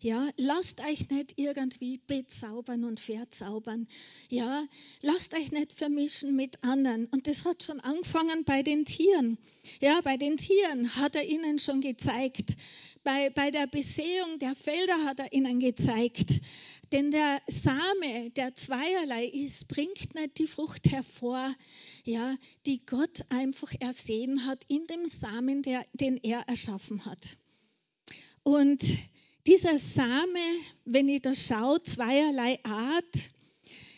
Ja, 0.00 0.30
lasst 0.36 0.80
euch 0.80 1.10
nicht 1.10 1.34
irgendwie 1.36 1.98
bezaubern 2.06 2.84
und 2.84 3.00
verzaubern. 3.00 3.86
Ja, 4.28 4.64
lasst 5.02 5.34
euch 5.34 5.52
nicht 5.52 5.72
vermischen 5.72 6.36
mit 6.36 6.62
anderen. 6.64 7.06
Und 7.06 7.26
das 7.26 7.44
hat 7.44 7.62
schon 7.62 7.80
angefangen 7.80 8.44
bei 8.44 8.62
den 8.62 8.84
Tieren. 8.84 9.36
Ja, 9.80 10.00
bei 10.02 10.16
den 10.16 10.36
Tieren 10.36 10.96
hat 10.96 11.16
er 11.16 11.24
ihnen 11.24 11.58
schon 11.58 11.80
gezeigt, 11.80 12.56
bei, 13.02 13.30
bei 13.30 13.50
der 13.50 13.66
Besehung 13.66 14.38
der 14.38 14.54
Felder 14.54 15.04
hat 15.04 15.20
er 15.20 15.32
ihnen 15.32 15.58
gezeigt, 15.58 16.40
Denn 16.92 17.12
der 17.12 17.40
Same, 17.46 18.30
der 18.32 18.54
zweierlei 18.54 19.26
ist, 19.26 19.68
bringt 19.68 20.14
nicht 20.14 20.38
die 20.38 20.48
Frucht 20.48 20.90
hervor, 20.90 21.54
ja, 22.04 22.36
die 22.66 22.84
Gott 22.84 23.24
einfach 23.28 23.72
ersehen 23.78 24.44
hat 24.46 24.64
in 24.66 24.86
dem 24.88 25.08
Samen, 25.08 25.62
der, 25.62 25.84
den 25.92 26.16
er 26.16 26.40
erschaffen 26.48 27.04
hat. 27.04 27.36
Und 28.42 28.82
dieser 29.46 29.78
Same, 29.78 30.40
wenn 30.84 31.08
ich 31.08 31.22
da 31.22 31.34
schaue, 31.34 31.80
zweierlei 31.82 32.58
Art, 32.64 33.30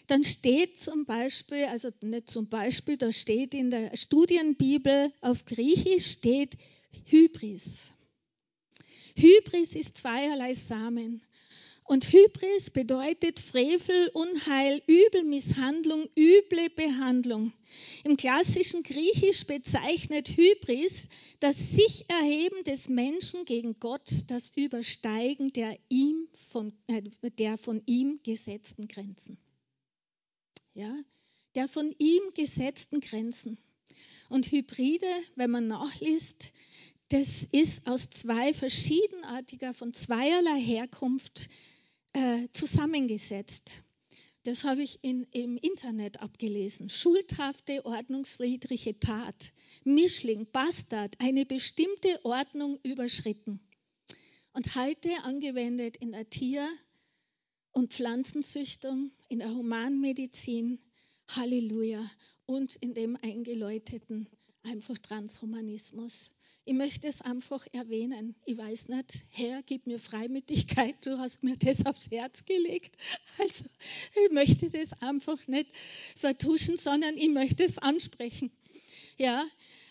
dann 0.06 0.24
steht 0.24 0.76
zum 0.78 1.06
Beispiel, 1.06 1.64
also 1.64 1.88
nicht 2.02 2.28
zum 2.28 2.48
Beispiel, 2.48 2.98
da 2.98 3.10
steht 3.10 3.54
in 3.54 3.70
der 3.70 3.96
Studienbibel 3.96 5.10
auf 5.22 5.46
Griechisch 5.46 6.12
steht 6.12 6.58
Hybris. 7.06 7.92
Hybris 9.16 9.74
ist 9.74 9.96
zweierlei 9.96 10.52
Samen. 10.52 11.22
Und 11.84 12.12
Hybris 12.12 12.70
bedeutet 12.70 13.40
Frevel, 13.40 14.10
Unheil, 14.14 14.82
Übel, 14.86 15.24
Misshandlung, 15.24 16.08
üble 16.16 16.70
Behandlung. 16.70 17.52
Im 18.04 18.16
klassischen 18.16 18.82
Griechisch 18.82 19.46
bezeichnet 19.46 20.28
Hybris 20.28 21.08
das 21.40 21.72
Sich-Erheben 21.72 22.62
des 22.64 22.88
Menschen 22.88 23.44
gegen 23.44 23.78
Gott, 23.80 24.10
das 24.28 24.50
Übersteigen 24.56 25.52
der, 25.52 25.76
ihm 25.88 26.28
von, 26.32 26.72
äh, 26.86 27.02
der 27.38 27.58
von 27.58 27.82
ihm 27.86 28.20
gesetzten 28.22 28.86
Grenzen. 28.86 29.36
Ja, 30.74 30.94
der 31.56 31.68
von 31.68 31.94
ihm 31.98 32.22
gesetzten 32.34 33.00
Grenzen. 33.00 33.58
Und 34.28 34.50
Hybride, 34.50 35.12
wenn 35.34 35.50
man 35.50 35.66
nachliest, 35.66 36.52
das 37.08 37.42
ist 37.44 37.86
aus 37.88 38.08
zwei 38.08 38.54
verschiedenartiger, 38.54 39.74
von 39.74 39.92
zweierlei 39.92 40.60
Herkunft 40.60 41.50
äh, 42.12 42.48
zusammengesetzt. 42.52 43.82
Das 44.44 44.64
habe 44.64 44.82
ich 44.82 44.98
in, 45.02 45.24
im 45.30 45.56
Internet 45.56 46.20
abgelesen. 46.20 46.88
Schuldhafte, 46.88 47.86
ordnungswidrige 47.86 48.98
Tat, 48.98 49.52
Mischling, 49.84 50.46
Bastard, 50.50 51.14
eine 51.20 51.46
bestimmte 51.46 52.24
Ordnung 52.24 52.78
überschritten. 52.82 53.60
Und 54.52 54.74
heute 54.74 55.10
angewendet 55.22 55.96
in 55.96 56.12
der 56.12 56.28
Tier- 56.28 56.68
und 57.70 57.92
Pflanzenzüchtung, 57.92 59.12
in 59.28 59.38
der 59.38 59.50
Humanmedizin, 59.50 60.80
Halleluja, 61.28 62.10
und 62.44 62.74
in 62.76 62.94
dem 62.94 63.16
eingeläuteten 63.16 64.26
einfach 64.62 64.98
Transhumanismus. 64.98 66.32
Ich 66.64 66.74
möchte 66.74 67.08
es 67.08 67.22
einfach 67.22 67.66
erwähnen. 67.72 68.36
Ich 68.44 68.56
weiß 68.56 68.88
nicht, 68.88 69.26
Herr, 69.30 69.62
gib 69.64 69.88
mir 69.88 69.98
Freimütigkeit, 69.98 70.94
du 71.04 71.18
hast 71.18 71.42
mir 71.42 71.56
das 71.56 71.84
aufs 71.86 72.10
Herz 72.10 72.44
gelegt. 72.44 72.96
Also 73.38 73.64
ich 74.24 74.30
möchte 74.30 74.70
das 74.70 74.92
einfach 75.00 75.48
nicht 75.48 75.76
vertuschen, 76.16 76.76
sondern 76.76 77.16
ich 77.16 77.30
möchte 77.30 77.64
es 77.64 77.78
ansprechen. 77.78 78.52
Ja, 79.16 79.44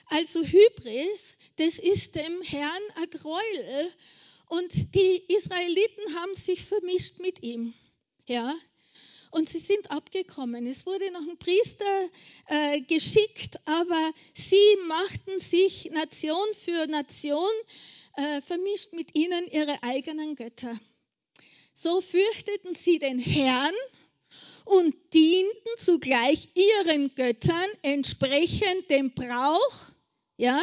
also 0.06 0.44
Hybris, 0.44 1.36
das 1.58 1.80
ist 1.80 2.16
dem 2.16 2.42
Herrn 2.44 2.82
ein 2.96 3.10
Gräuel 3.10 3.92
und 4.48 4.96
die 4.96 5.24
Israeliten 5.34 6.16
haben 6.16 6.36
sich 6.36 6.64
vermischt 6.64 7.20
mit 7.20 7.44
ihm. 7.44 7.74
Ja, 8.28 8.56
und 9.32 9.50
sie 9.50 9.60
sind 9.60 9.90
abgekommen. 9.90 10.68
Es 10.68 10.86
wurde 10.86 11.10
noch 11.12 11.28
ein 11.28 11.38
Priester 11.38 11.86
äh, 12.48 12.82
geschickt, 12.82 13.60
aber 13.66 14.12
sie 14.34 14.78
machten 14.88 15.40
sich 15.40 15.90
Nation 15.92 16.48
für 16.54 16.88
Nation, 16.88 17.50
äh, 18.18 18.42
vermischt 18.42 18.94
mit 18.94 19.16
ihnen 19.16 19.48
ihre 19.52 19.82
eigenen 19.84 20.36
Götter. 20.36 20.78
So 21.74 22.02
fürchteten 22.02 22.74
sie 22.74 23.00
den 23.00 23.18
Herrn 23.18 23.74
und 24.66 24.96
dienten 25.14 25.78
zugleich 25.78 26.50
ihren 26.54 27.16
Göttern 27.16 27.70
entsprechend 27.82 28.90
dem 28.90 29.14
Brauch, 29.14 29.76
ja, 30.38 30.62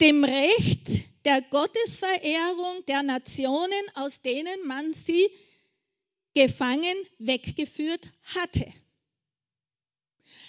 dem 0.00 0.24
Recht 0.24 1.04
der 1.24 1.42
Gottesverehrung 1.42 2.84
der 2.86 3.02
Nationen, 3.02 3.72
aus 3.94 4.22
denen 4.22 4.66
man 4.66 4.92
sie 4.92 5.28
gefangen 6.34 6.96
weggeführt 7.18 8.10
hatte. 8.34 8.72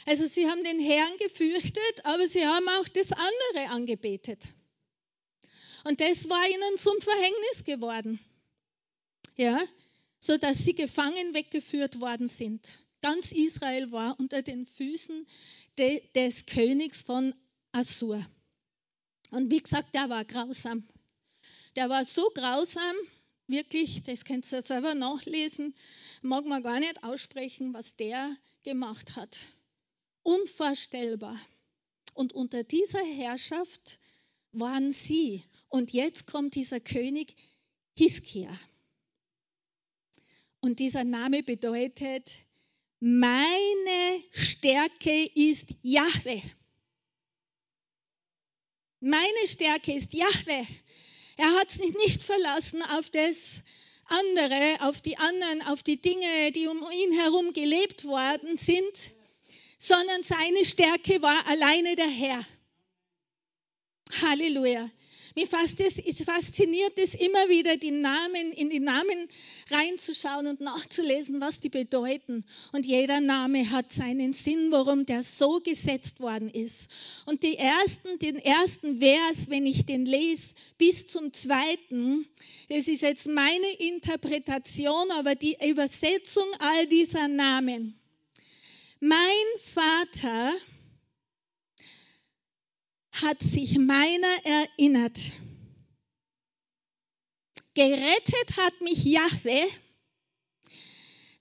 Also 0.05 0.27
sie 0.27 0.47
haben 0.47 0.63
den 0.63 0.79
Herrn 0.79 1.17
gefürchtet, 1.17 2.05
aber 2.05 2.27
sie 2.27 2.45
haben 2.45 2.67
auch 2.69 2.87
das 2.89 3.11
andere 3.11 3.69
angebetet. 3.71 4.39
Und 5.83 6.01
das 6.01 6.29
war 6.29 6.47
ihnen 6.47 6.77
zum 6.77 6.99
Verhängnis 7.01 7.63
geworden. 7.63 8.19
Ja, 9.35 9.61
so 10.19 10.37
dass 10.37 10.59
sie 10.59 10.73
gefangen 10.73 11.33
weggeführt 11.33 11.99
worden 11.99 12.27
sind. 12.27 12.79
Ganz 13.01 13.31
Israel 13.31 13.91
war 13.91 14.19
unter 14.19 14.41
den 14.41 14.65
Füßen 14.65 15.27
de, 15.77 16.01
des 16.13 16.45
Königs 16.45 17.03
von 17.03 17.35
Assur. 17.71 18.25
Und 19.31 19.51
wie 19.51 19.61
gesagt, 19.61 19.93
der 19.93 20.09
war 20.09 20.25
grausam. 20.25 20.83
Der 21.75 21.89
war 21.89 22.05
so 22.05 22.29
grausam, 22.33 22.95
wirklich, 23.47 24.03
das 24.03 24.25
könnt 24.25 24.51
ihr 24.51 24.61
selber 24.61 24.95
nachlesen, 24.95 25.75
mag 26.21 26.45
man 26.45 26.63
gar 26.63 26.79
nicht 26.79 27.03
aussprechen, 27.03 27.73
was 27.73 27.95
der 27.95 28.35
gemacht 28.63 29.15
hat. 29.15 29.39
Unvorstellbar. 30.23 31.39
Und 32.13 32.33
unter 32.33 32.63
dieser 32.63 33.03
Herrschaft 33.03 33.99
waren 34.51 34.91
sie. 34.91 35.43
Und 35.69 35.91
jetzt 35.91 36.27
kommt 36.27 36.55
dieser 36.55 36.79
König 36.79 37.35
Hiskia. 37.97 38.57
Und 40.61 40.79
dieser 40.79 41.03
Name 41.03 41.43
bedeutet, 41.43 42.39
meine 42.99 44.23
Stärke 44.31 45.25
ist 45.35 45.75
Jahwe. 45.83 46.41
Meine 48.99 49.45
Stärke 49.45 49.93
ist 49.93 50.13
Jahwe. 50.13 50.65
Er 51.37 51.53
hat 51.55 51.71
sich 51.71 51.93
nicht 51.95 52.23
verlassen 52.23 52.81
auf 52.83 53.09
das 53.09 53.63
andere, 54.05 54.77
auf 54.81 55.01
die 55.01 55.17
anderen, 55.17 55.61
auf 55.63 55.83
die 55.83 56.01
Dinge, 56.01 56.51
die 56.51 56.67
um 56.67 56.85
ihn 56.91 57.13
herum 57.13 57.53
gelebt 57.53 58.05
worden 58.05 58.57
sind, 58.57 59.09
sondern 59.77 60.23
seine 60.23 60.63
Stärke 60.63 61.21
war 61.21 61.47
alleine 61.47 61.95
der 61.95 62.07
Herr. 62.07 62.45
Halleluja. 64.21 64.89
Mich 65.35 65.49
fasziniert 65.49 66.93
es 66.97 67.13
immer 67.13 67.49
wieder, 67.49 67.75
die 67.75 67.91
Namen, 67.91 68.53
in 68.53 68.69
die 68.69 68.79
Namen 68.79 69.27
reinzuschauen 69.69 70.47
und 70.47 70.61
nachzulesen, 70.61 71.41
was 71.41 71.59
die 71.59 71.67
bedeuten. 71.67 72.45
Und 72.71 72.85
jeder 72.85 73.19
Name 73.19 73.69
hat 73.69 73.91
seinen 73.91 74.31
Sinn, 74.31 74.71
warum 74.71 75.05
der 75.05 75.23
so 75.23 75.59
gesetzt 75.59 76.21
worden 76.21 76.49
ist. 76.49 76.89
Und 77.25 77.43
die 77.43 77.57
ersten, 77.57 78.17
den 78.19 78.37
ersten 78.37 78.99
Vers, 78.99 79.49
wenn 79.49 79.65
ich 79.65 79.85
den 79.85 80.05
lese, 80.05 80.55
bis 80.77 81.07
zum 81.07 81.33
zweiten, 81.33 82.25
das 82.69 82.87
ist 82.87 83.01
jetzt 83.01 83.27
meine 83.27 83.69
Interpretation, 83.79 85.11
aber 85.11 85.35
die 85.35 85.57
Übersetzung 85.67 86.47
all 86.59 86.87
dieser 86.87 87.27
Namen. 87.27 87.99
Mein 89.01 89.19
Vater 89.59 90.53
hat 93.21 93.41
sich 93.41 93.77
meiner 93.77 94.45
erinnert. 94.45 95.19
Gerettet 97.73 98.57
hat 98.57 98.81
mich 98.81 99.03
Jahwe, 99.03 99.67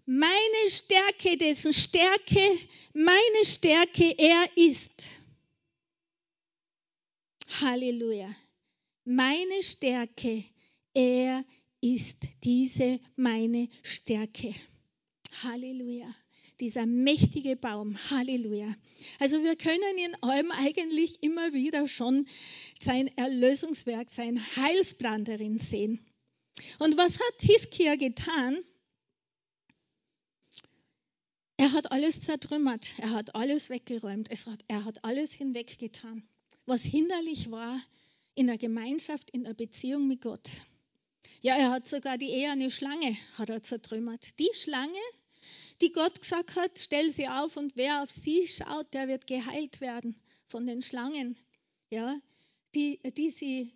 meine 0.07 0.71
Stärke, 0.71 1.37
dessen 1.37 1.73
Stärke 1.73 2.59
meine 2.93 3.45
Stärke 3.45 4.15
er 4.19 4.49
ist. 4.57 5.09
Halleluja. 7.61 8.35
Meine 9.05 9.63
Stärke, 9.63 10.45
er 10.95 11.45
ist 11.81 12.27
diese 12.43 13.01
meine 13.17 13.69
Stärke. 13.83 14.55
Halleluja 15.43 16.15
dieser 16.61 16.87
mächtige 16.87 17.57
Baum. 17.57 17.97
Halleluja. 18.11 18.75
Also 19.19 19.43
wir 19.43 19.57
können 19.57 19.99
in 19.99 20.15
allem 20.23 20.51
eigentlich 20.51 21.23
immer 21.23 21.53
wieder 21.53 21.89
schon 21.89 22.27
sein 22.79 23.09
Erlösungswerk, 23.17 24.11
sein 24.11 24.41
Heilsplan 24.57 25.25
darin 25.25 25.59
sehen. 25.59 26.05
Und 26.79 26.97
was 26.97 27.19
hat 27.19 27.43
Hiskia 27.43 27.97
getan? 27.97 28.59
Er 31.57 31.73
hat 31.73 31.93
alles 31.93 32.21
zertrümmert, 32.21 32.95
er 32.99 33.11
hat 33.11 33.35
alles 33.35 33.71
weggeräumt, 33.71 34.29
hat, 34.31 34.65
er 34.67 34.85
hat 34.85 35.05
alles 35.05 35.33
hinweggetan, 35.33 36.27
was 36.67 36.83
hinderlich 36.83 37.51
war 37.51 37.81
in 38.35 38.49
der 38.49 38.59
Gemeinschaft, 38.59 39.31
in 39.31 39.45
der 39.45 39.55
Beziehung 39.55 40.09
mit 40.09 40.21
Gott. 40.21 40.51
Ja, 41.41 41.57
er 41.57 41.71
hat 41.71 41.89
sogar 41.89 42.19
die 42.19 42.31
eherne 42.31 42.71
Schlange 42.71 43.17
hat 43.39 43.51
er 43.51 43.63
zertrümmert. 43.63 44.39
Die 44.39 44.51
Schlange, 44.53 44.99
die 45.85 45.93
Gott 45.93 46.19
gesagt 46.19 46.57
hat, 46.57 46.79
stell 46.79 47.11
sie 47.11 47.29
auf 47.29 47.59
und 47.59 47.77
wer 47.77 48.03
auf 48.03 48.11
sie 48.11 48.47
schaut, 48.47 48.95
der 48.95 49.07
wird 49.07 49.27
geheilt 49.27 49.83
werden 49.83 50.17
von 50.47 50.67
den 50.67 50.81
Schlangen, 50.81 51.37
ja, 51.91 52.19
die, 52.75 53.01
die 53.19 53.29
sie 53.29 53.71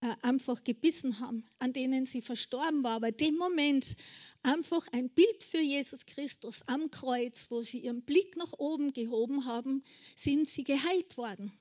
äh, 0.00 0.14
einfach 0.22 0.62
gebissen 0.62 1.20
haben, 1.20 1.48
an 1.60 1.72
denen 1.72 2.04
sie 2.06 2.22
verstorben 2.22 2.82
war. 2.82 2.96
Aber 2.96 3.12
dem 3.12 3.36
Moment 3.36 3.96
einfach 4.42 4.84
ein 4.90 5.10
Bild 5.10 5.44
für 5.44 5.60
Jesus 5.60 6.06
Christus 6.06 6.62
am 6.66 6.90
Kreuz, 6.90 7.46
wo 7.50 7.62
sie 7.62 7.80
ihren 7.80 8.02
Blick 8.02 8.36
nach 8.36 8.54
oben 8.58 8.92
gehoben 8.92 9.44
haben, 9.44 9.84
sind 10.16 10.50
sie 10.50 10.64
geheilt 10.64 11.16
worden. 11.18 11.52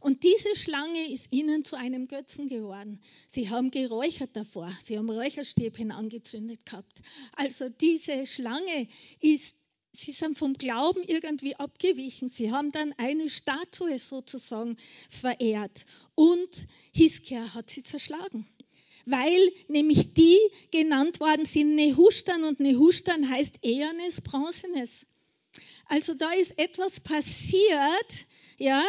Und 0.00 0.24
diese 0.24 0.54
Schlange 0.56 1.10
ist 1.10 1.32
ihnen 1.32 1.64
zu 1.64 1.76
einem 1.76 2.08
Götzen 2.08 2.48
geworden. 2.48 3.00
Sie 3.26 3.50
haben 3.50 3.70
geräuchert 3.70 4.30
davor, 4.34 4.72
sie 4.80 4.98
haben 4.98 5.08
Räucherstäbchen 5.08 5.92
angezündet 5.92 6.66
gehabt. 6.66 7.02
Also 7.36 7.68
diese 7.68 8.26
Schlange 8.26 8.88
ist 9.20 9.56
sie 9.92 10.12
sind 10.12 10.38
vom 10.38 10.54
Glauben 10.54 11.02
irgendwie 11.02 11.54
abgewichen. 11.56 12.28
Sie 12.28 12.50
haben 12.50 12.72
dann 12.72 12.94
eine 12.96 13.28
Statue 13.28 13.98
sozusagen 13.98 14.76
verehrt 15.10 15.84
und 16.14 16.66
Hiskia 16.92 17.54
hat 17.54 17.70
sie 17.70 17.82
zerschlagen. 17.82 18.46
Weil 19.04 19.40
nämlich 19.68 20.14
die 20.14 20.38
genannt 20.70 21.20
worden 21.20 21.44
sind 21.44 21.74
Nehushtan 21.74 22.44
und 22.44 22.60
Nehushtan 22.60 23.28
heißt 23.28 23.64
Ehernes, 23.64 24.20
Bronzenes. 24.20 25.06
Also 25.86 26.14
da 26.14 26.30
ist 26.32 26.58
etwas 26.58 27.00
passiert, 27.00 28.26
ja, 28.58 28.82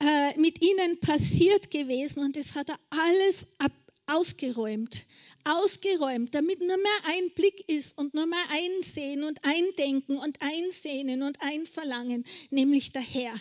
äh, 0.00 0.38
mit 0.38 0.62
ihnen 0.62 1.00
passiert 1.00 1.70
gewesen 1.70 2.20
und 2.20 2.36
das 2.36 2.54
hat 2.54 2.68
er 2.68 2.78
alles 2.90 3.46
ab, 3.58 3.72
ausgeräumt 4.06 5.04
ausgeräumt, 5.44 6.34
damit 6.34 6.60
nur 6.60 6.76
mehr 6.76 7.00
ein 7.06 7.30
Blick 7.34 7.68
ist 7.68 7.98
und 7.98 8.14
nur 8.14 8.26
mehr 8.26 8.44
ein 8.50 8.82
Sehen 8.82 9.24
und 9.24 9.44
ein 9.44 9.64
Denken 9.78 10.18
und 10.18 10.42
ein 10.42 10.70
Sehnen 10.70 11.22
und 11.22 11.40
ein 11.40 11.66
Verlangen, 11.66 12.24
nämlich 12.50 12.92
der 12.92 13.02
Herr. 13.02 13.34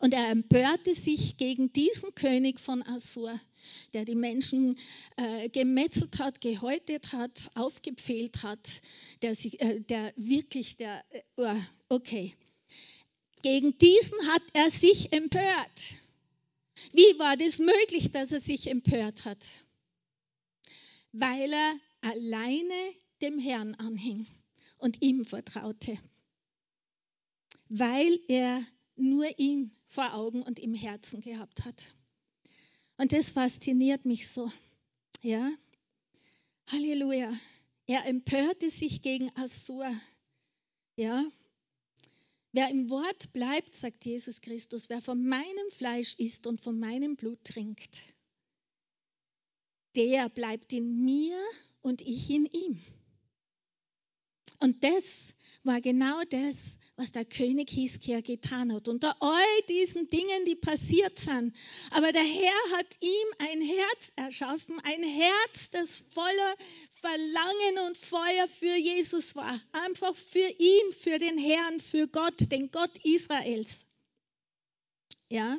Und 0.00 0.12
er 0.12 0.30
empörte 0.30 0.94
sich 0.94 1.36
gegen 1.36 1.72
diesen 1.72 2.14
König 2.14 2.58
von 2.58 2.82
Assur, 2.82 3.38
der 3.92 4.04
die 4.04 4.14
Menschen 4.14 4.78
äh, 5.16 5.48
gemetzelt 5.48 6.18
hat, 6.18 6.40
gehäutet 6.40 7.12
hat, 7.12 7.50
aufgepfählt 7.54 8.42
hat, 8.42 8.82
der, 9.22 9.34
sich, 9.34 9.60
äh, 9.60 9.80
der 9.80 10.12
wirklich, 10.16 10.76
der, 10.76 11.04
äh, 11.10 11.22
oh, 11.36 11.56
okay. 11.88 12.34
Gegen 13.44 13.78
diesen 13.78 14.18
hat 14.32 14.42
er 14.54 14.70
sich 14.70 15.12
empört. 15.12 15.96
Wie 16.92 17.18
war 17.18 17.36
das 17.36 17.60
möglich, 17.60 18.10
dass 18.10 18.32
er 18.32 18.40
sich 18.40 18.68
empört 18.68 19.24
hat? 19.24 19.38
weil 21.14 21.52
er 21.52 21.80
alleine 22.00 22.94
dem 23.22 23.38
Herrn 23.38 23.74
anhing 23.76 24.26
und 24.78 25.00
ihm 25.00 25.24
vertraute, 25.24 25.96
weil 27.68 28.18
er 28.26 28.66
nur 28.96 29.26
ihn 29.38 29.70
vor 29.86 30.12
Augen 30.14 30.42
und 30.42 30.58
im 30.58 30.74
Herzen 30.74 31.20
gehabt 31.20 31.64
hat. 31.64 31.94
Und 32.96 33.12
das 33.12 33.30
fasziniert 33.30 34.04
mich 34.04 34.28
so. 34.28 34.50
Ja? 35.22 35.52
Halleluja. 36.70 37.32
Er 37.86 38.06
empörte 38.06 38.68
sich 38.68 39.00
gegen 39.00 39.30
Assur. 39.36 39.88
Ja? 40.96 41.24
Wer 42.54 42.70
im 42.70 42.88
Wort 42.88 43.32
bleibt, 43.32 43.74
sagt 43.74 44.04
Jesus 44.04 44.40
Christus, 44.40 44.88
wer 44.88 45.02
von 45.02 45.26
meinem 45.26 45.70
Fleisch 45.70 46.14
isst 46.20 46.46
und 46.46 46.60
von 46.60 46.78
meinem 46.78 47.16
Blut 47.16 47.42
trinkt, 47.42 48.14
der 49.96 50.28
bleibt 50.28 50.72
in 50.72 51.04
mir 51.04 51.36
und 51.82 52.00
ich 52.00 52.30
in 52.30 52.46
ihm. 52.46 52.80
Und 54.60 54.84
das 54.84 55.34
war 55.64 55.80
genau 55.80 56.22
das, 56.30 56.78
was 56.96 57.10
der 57.10 57.24
König 57.24 57.70
Hiskia 57.70 58.20
getan 58.20 58.72
hat. 58.72 58.86
Unter 58.86 59.16
all 59.20 59.62
diesen 59.68 60.08
Dingen, 60.10 60.44
die 60.44 60.54
passiert 60.54 61.18
sind. 61.18 61.54
Aber 61.90 62.12
der 62.12 62.22
Herr 62.22 62.78
hat 62.78 62.86
ihm 63.00 63.28
ein 63.38 63.62
Herz 63.62 64.12
erschaffen, 64.16 64.80
ein 64.84 65.02
Herz, 65.02 65.70
das 65.70 66.04
voller 66.10 66.54
Verlangen 66.92 67.78
und 67.86 67.98
Feuer 67.98 68.48
für 68.48 68.76
Jesus 68.76 69.34
war. 69.34 69.60
Einfach 69.72 70.14
für 70.14 70.48
ihn, 70.58 70.92
für 70.92 71.18
den 71.18 71.36
Herrn, 71.36 71.80
für 71.80 72.06
Gott, 72.06 72.52
den 72.52 72.70
Gott 72.70 72.96
Israels. 73.04 73.86
Ja? 75.28 75.58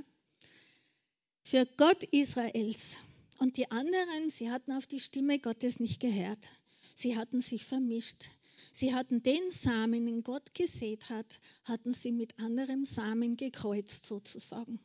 Für 1.43 1.65
Gott 1.77 2.03
Israels. 2.05 2.95
Und 3.39 3.57
die 3.57 3.69
anderen, 3.69 4.29
sie 4.29 4.49
hatten 4.49 4.71
auf 4.71 4.87
die 4.87 5.01
Stimme 5.01 5.39
Gottes 5.39 5.81
nicht 5.81 5.99
gehört. 5.99 6.49
Sie 6.93 7.17
hatten 7.17 7.41
sich 7.41 7.65
vermischt. 7.65 8.29
Sie 8.77 8.93
hatten 8.93 9.23
den 9.23 9.51
Samen, 9.51 10.05
den 10.05 10.21
Gott 10.21 10.53
gesät 10.53 11.09
hat, 11.09 11.39
hatten 11.63 11.93
sie 11.93 12.11
mit 12.11 12.37
anderem 12.39 12.83
Samen 12.83 13.37
gekreuzt 13.37 14.05
sozusagen. 14.05 14.81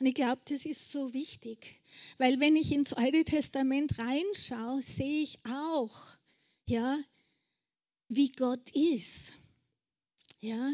Und 0.00 0.06
ich 0.06 0.14
glaube, 0.14 0.40
das 0.46 0.64
ist 0.64 0.90
so 0.90 1.12
wichtig, 1.12 1.82
weil 2.16 2.40
wenn 2.40 2.56
ich 2.56 2.72
ins 2.72 2.94
Alte 2.94 3.22
Testament 3.22 3.98
reinschaue, 3.98 4.82
sehe 4.82 5.24
ich 5.24 5.38
auch, 5.44 5.94
ja, 6.66 6.98
wie 8.08 8.32
Gott 8.32 8.70
ist. 8.70 9.34
Ja, 10.40 10.72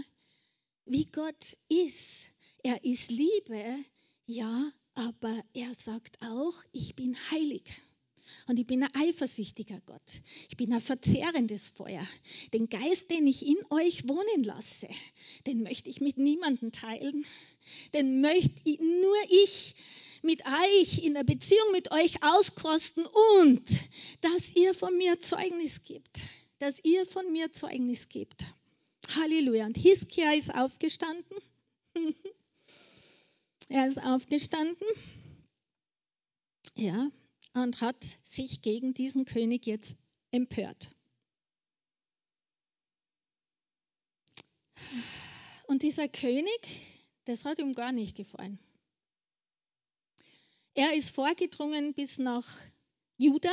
wie 0.85 1.07
Gott 1.07 1.57
ist. 1.68 2.29
Er 2.62 2.85
ist 2.85 3.11
Liebe, 3.11 3.85
ja, 4.27 4.70
aber 4.94 5.42
er 5.55 5.74
sagt 5.74 6.22
auch, 6.22 6.55
ich 6.70 6.94
bin 6.94 7.16
heilig. 7.33 7.64
Und 8.47 8.59
ich 8.59 8.67
bin 8.67 8.83
ein 8.83 8.95
eifersüchtiger 8.95 9.81
Gott. 9.87 10.21
Ich 10.49 10.57
bin 10.57 10.73
ein 10.73 10.81
verzehrendes 10.81 11.69
Feuer. 11.69 12.07
Den 12.53 12.69
Geist, 12.69 13.11
den 13.11 13.27
ich 13.27 13.47
in 13.47 13.59
euch 13.71 14.09
wohnen 14.09 14.45
lasse, 14.45 14.88
den 15.47 15.62
möchte 15.62 15.91
ich 15.91 16.01
mit 16.01 16.19
niemandem 16.19 16.73
teilen. 16.73 17.25
Den 17.95 18.21
möchte 18.21 18.83
nur 18.83 19.17
ich 19.45 19.75
mit 20.23 20.43
euch 20.47 21.05
in 21.05 21.14
der 21.14 21.25
Beziehung 21.25 21.73
mit 21.73 21.91
euch 21.93 22.23
auskosten 22.23 23.07
und 23.41 23.62
dass 24.21 24.55
ihr 24.55 24.75
von 24.75 24.97
mir 24.97 25.21
Zeugnis 25.21 25.85
gibt. 25.85 26.23
Dass 26.59 26.83
ihr 26.85 27.07
von 27.07 27.31
mir 27.31 27.53
Zeugnis 27.53 28.09
gibt. 28.09 28.47
Halleluja. 29.14 29.67
Und 29.67 29.77
Hiskia 29.77 30.33
ist 30.33 30.55
aufgestanden. 30.55 31.37
Er 33.71 33.87
ist 33.87 34.03
aufgestanden, 34.03 34.87
ja, 36.75 37.11
und 37.55 37.81
hat 37.81 38.03
sich 38.03 38.63
gegen 38.63 38.95
diesen 38.95 39.25
König 39.25 39.67
jetzt 39.67 39.97
empört. 40.31 40.89
Und 45.67 45.83
dieser 45.83 46.09
König, 46.09 46.61
das 47.25 47.45
hat 47.45 47.59
ihm 47.59 47.75
gar 47.75 47.93
nicht 47.93 48.17
gefallen. 48.17 48.59
Er 50.75 50.95
ist 50.95 51.11
vorgedrungen 51.11 51.93
bis 51.93 52.19
nach 52.19 52.47
Juda 53.17 53.53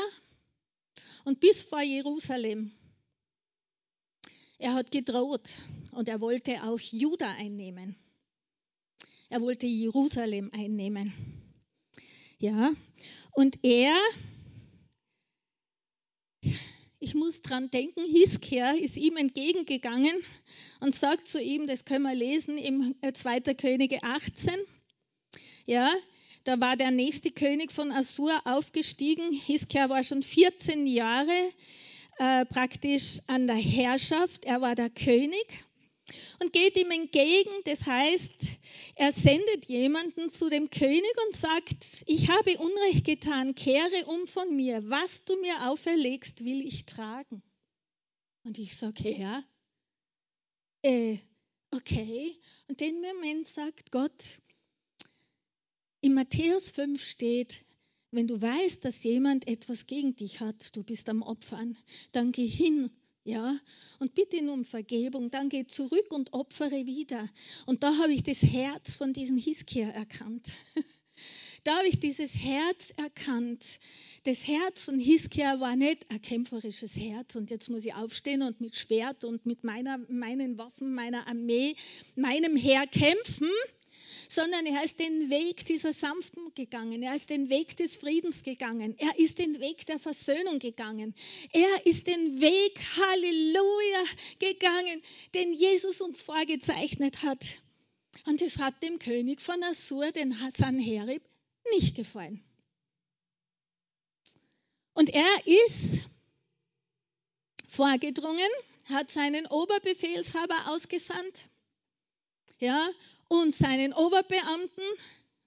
und 1.23 1.39
bis 1.39 1.63
vor 1.63 1.81
Jerusalem. 1.81 2.71
Er 4.59 4.73
hat 4.73 4.91
gedroht 4.91 5.49
und 5.91 6.07
er 6.07 6.21
wollte 6.21 6.63
auch 6.63 6.79
Juda 6.79 7.31
einnehmen. 7.31 7.95
Er 9.29 9.41
wollte 9.41 9.65
Jerusalem 9.65 10.51
einnehmen. 10.53 11.44
Ja, 12.45 12.73
und 13.31 13.57
er, 13.63 13.97
ich 16.99 17.15
muss 17.15 17.41
dran 17.41 17.71
denken, 17.71 18.05
Hiskia 18.05 18.73
ist 18.73 18.97
ihm 18.97 19.17
entgegengegangen 19.17 20.15
und 20.79 20.93
sagt 20.93 21.27
zu 21.27 21.41
ihm, 21.41 21.65
das 21.65 21.85
können 21.85 22.03
wir 22.03 22.13
lesen 22.13 22.59
im 22.59 22.93
2. 23.01 23.37
Äh, 23.37 23.55
Könige 23.55 24.03
18. 24.03 24.53
Ja, 25.65 25.91
da 26.43 26.61
war 26.61 26.77
der 26.77 26.91
nächste 26.91 27.31
König 27.31 27.71
von 27.71 27.91
Assur 27.91 28.39
aufgestiegen. 28.45 29.31
Hiskia 29.31 29.89
war 29.89 30.03
schon 30.03 30.21
14 30.21 30.85
Jahre 30.85 31.51
äh, 32.19 32.45
praktisch 32.45 33.21
an 33.25 33.47
der 33.47 33.55
Herrschaft. 33.55 34.45
Er 34.45 34.61
war 34.61 34.75
der 34.75 34.91
König 34.91 35.65
und 36.39 36.53
geht 36.53 36.77
ihm 36.77 36.91
entgegen. 36.91 37.51
Das 37.65 37.85
heißt, 37.85 38.33
er 38.95 39.11
sendet 39.11 39.65
jemanden 39.65 40.29
zu 40.29 40.49
dem 40.49 40.69
König 40.69 41.13
und 41.27 41.35
sagt, 41.35 42.03
ich 42.07 42.29
habe 42.29 42.57
Unrecht 42.57 43.05
getan, 43.05 43.55
kehre 43.55 44.05
um 44.05 44.27
von 44.27 44.55
mir. 44.55 44.89
Was 44.89 45.25
du 45.25 45.39
mir 45.41 45.69
auferlegst, 45.69 46.43
will 46.45 46.65
ich 46.65 46.85
tragen. 46.85 47.41
Und 48.43 48.59
ich 48.59 48.75
sage, 48.75 49.09
ja, 49.11 49.43
äh, 50.83 51.17
okay. 51.71 52.35
Und 52.67 52.79
dem 52.79 53.01
Moment 53.01 53.47
sagt 53.47 53.91
Gott, 53.91 54.41
in 56.01 56.13
Matthäus 56.13 56.69
5 56.71 57.03
steht, 57.03 57.65
wenn 58.11 58.27
du 58.27 58.39
weißt, 58.39 58.85
dass 58.85 59.03
jemand 59.03 59.47
etwas 59.47 59.87
gegen 59.87 60.15
dich 60.15 60.39
hat, 60.39 60.75
du 60.75 60.83
bist 60.83 61.09
am 61.09 61.23
Opfern, 61.23 61.75
dann 62.11 62.31
geh 62.31 62.47
hin 62.47 62.91
ja, 63.25 63.59
und 63.99 64.13
bitte 64.13 64.37
ihn 64.37 64.49
um 64.49 64.63
Vergebung, 64.63 65.31
dann 65.31 65.49
geh 65.49 65.65
zurück 65.65 66.11
und 66.11 66.33
opfere 66.33 66.85
wieder. 66.85 67.27
Und 67.65 67.81
da 67.83 67.97
habe 67.97 68.13
ich 68.13 68.21
das 68.21 68.43
Herz 68.43 68.95
von 68.95 69.13
diesem 69.13 69.37
Hiskia 69.37 69.89
erkannt. 69.89 70.47
Da 71.63 71.77
habe 71.77 71.87
ich 71.87 71.99
dieses 71.99 72.35
Herz 72.35 72.93
erkannt. 72.95 73.79
Das 74.25 74.47
Herz 74.47 74.85
von 74.85 74.99
Hiskia 74.99 75.59
war 75.59 75.75
nicht 75.75 76.11
ein 76.11 76.21
kämpferisches 76.21 76.95
Herz 76.95 77.35
und 77.35 77.49
jetzt 77.49 77.71
muss 77.71 77.85
ich 77.85 77.95
aufstehen 77.95 78.43
und 78.43 78.61
mit 78.61 78.75
Schwert 78.75 79.23
und 79.23 79.47
mit 79.47 79.63
meiner, 79.63 79.97
meinen 80.07 80.59
Waffen, 80.59 80.93
meiner 80.93 81.25
Armee, 81.25 81.75
meinem 82.15 82.55
Heer 82.55 82.85
kämpfen, 82.85 83.49
sondern 84.27 84.65
er 84.65 84.83
ist 84.83 84.99
den 84.99 85.29
Weg 85.29 85.65
dieser 85.65 85.93
Sanftmut 85.93 86.55
gegangen. 86.55 87.03
Er 87.03 87.15
ist 87.15 87.29
den 87.29 87.49
Weg 87.49 87.77
des 87.77 87.97
Friedens 87.97 88.43
gegangen. 88.43 88.95
Er 88.97 89.17
ist 89.19 89.39
den 89.39 89.59
Weg 89.59 89.85
der 89.85 89.99
Versöhnung 89.99 90.59
gegangen. 90.59 91.13
Er 91.51 91.85
ist 91.85 92.07
den 92.07 92.41
Weg, 92.41 92.79
Halleluja, 92.97 94.03
gegangen, 94.39 95.01
den 95.33 95.53
Jesus 95.53 96.01
uns 96.01 96.21
vorgezeichnet 96.21 97.23
hat. 97.23 97.59
Und 98.25 98.41
es 98.41 98.59
hat 98.59 98.81
dem 98.81 98.99
König 98.99 99.41
von 99.41 99.61
Assur, 99.63 100.11
den 100.11 100.35
Sanherib, 100.49 101.21
nicht 101.71 101.95
gefallen. 101.95 102.43
Und 104.93 105.09
er 105.09 105.45
ist 105.45 106.05
vorgedrungen, 107.67 108.49
hat 108.85 109.11
seinen 109.11 109.45
Oberbefehlshaber 109.47 110.67
ausgesandt, 110.67 111.49
ja, 112.59 112.87
und 113.27 113.55
seinen 113.55 113.93
Oberbeamten, 113.93 114.83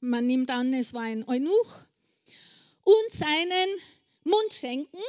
man 0.00 0.26
nimmt 0.26 0.50
an, 0.50 0.72
es 0.74 0.94
war 0.94 1.02
ein 1.02 1.26
Eunuch, 1.28 1.82
und 2.84 3.12
seinen 3.12 3.80
Mundschenken, 4.24 5.00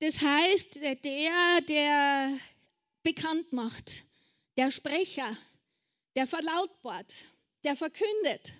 das 0.00 0.20
heißt, 0.20 0.76
der, 1.02 1.60
der 1.62 2.38
bekannt 3.02 3.52
macht, 3.52 4.04
der 4.56 4.70
Sprecher, 4.70 5.36
der 6.16 6.26
verlautbart, 6.26 7.14
der 7.64 7.76
verkündet. 7.76 8.52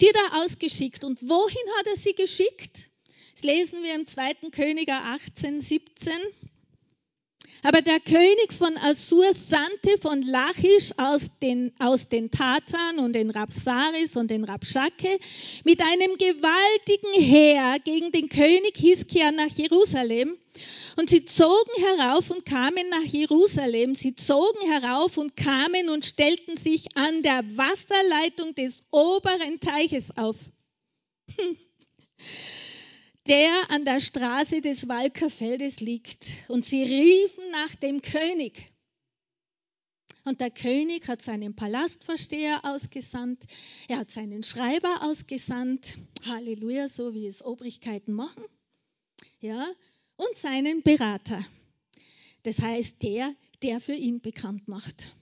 Die 0.00 0.10
da 0.12 0.42
ausgeschickt. 0.42 1.04
Und 1.04 1.26
wohin 1.28 1.78
hat 1.78 1.86
er 1.86 1.96
sie 1.96 2.14
geschickt? 2.14 2.88
Das 3.32 3.44
lesen 3.44 3.82
wir 3.82 3.94
im 3.94 4.06
2. 4.06 4.34
Königer 4.50 4.98
18, 5.04 5.60
17. 5.60 6.12
Aber 7.66 7.82
der 7.82 7.98
König 7.98 8.52
von 8.56 8.76
Assur 8.76 9.32
sandte 9.32 9.98
von 10.00 10.22
Lachisch 10.22 10.92
aus 10.98 11.40
den, 11.40 11.72
aus 11.80 12.06
den 12.06 12.30
Tatern 12.30 13.00
und 13.00 13.12
den 13.12 13.28
Rapsaris 13.30 14.14
und 14.16 14.30
den 14.30 14.44
Rapschake 14.44 15.18
mit 15.64 15.80
einem 15.80 16.16
gewaltigen 16.16 17.20
Heer 17.20 17.78
gegen 17.82 18.12
den 18.12 18.28
König 18.28 18.76
Hiskia 18.76 19.32
nach 19.32 19.48
Jerusalem. 19.48 20.36
Und 20.94 21.10
sie 21.10 21.24
zogen 21.24 21.72
herauf 21.98 22.30
und 22.30 22.44
kamen 22.44 22.88
nach 22.88 23.12
Jerusalem. 23.12 23.96
Sie 23.96 24.14
zogen 24.14 24.70
herauf 24.70 25.16
und 25.16 25.36
kamen 25.36 25.88
und 25.88 26.04
stellten 26.04 26.56
sich 26.56 26.96
an 26.96 27.22
der 27.22 27.42
Wasserleitung 27.56 28.54
des 28.54 28.84
oberen 28.92 29.58
Teiches 29.58 30.16
auf. 30.16 30.36
Hm 31.36 31.56
der 33.26 33.70
an 33.70 33.84
der 33.84 34.00
Straße 34.00 34.60
des 34.60 34.88
Walkerfeldes 34.88 35.80
liegt. 35.80 36.26
Und 36.48 36.64
sie 36.64 36.82
riefen 36.82 37.50
nach 37.50 37.74
dem 37.76 38.02
König. 38.02 38.72
Und 40.24 40.40
der 40.40 40.50
König 40.50 41.06
hat 41.06 41.22
seinen 41.22 41.54
Palastversteher 41.54 42.64
ausgesandt, 42.64 43.44
er 43.86 43.98
hat 43.98 44.10
seinen 44.10 44.42
Schreiber 44.42 45.02
ausgesandt, 45.02 45.96
Halleluja, 46.24 46.88
so 46.88 47.14
wie 47.14 47.28
es 47.28 47.44
Obrigkeiten 47.44 48.12
machen, 48.12 48.44
ja, 49.38 49.68
und 50.16 50.36
seinen 50.36 50.82
Berater. 50.82 51.46
Das 52.42 52.60
heißt, 52.60 53.04
der, 53.04 53.36
der 53.62 53.80
für 53.80 53.94
ihn 53.94 54.20
bekannt 54.20 54.66
macht. 54.66 55.14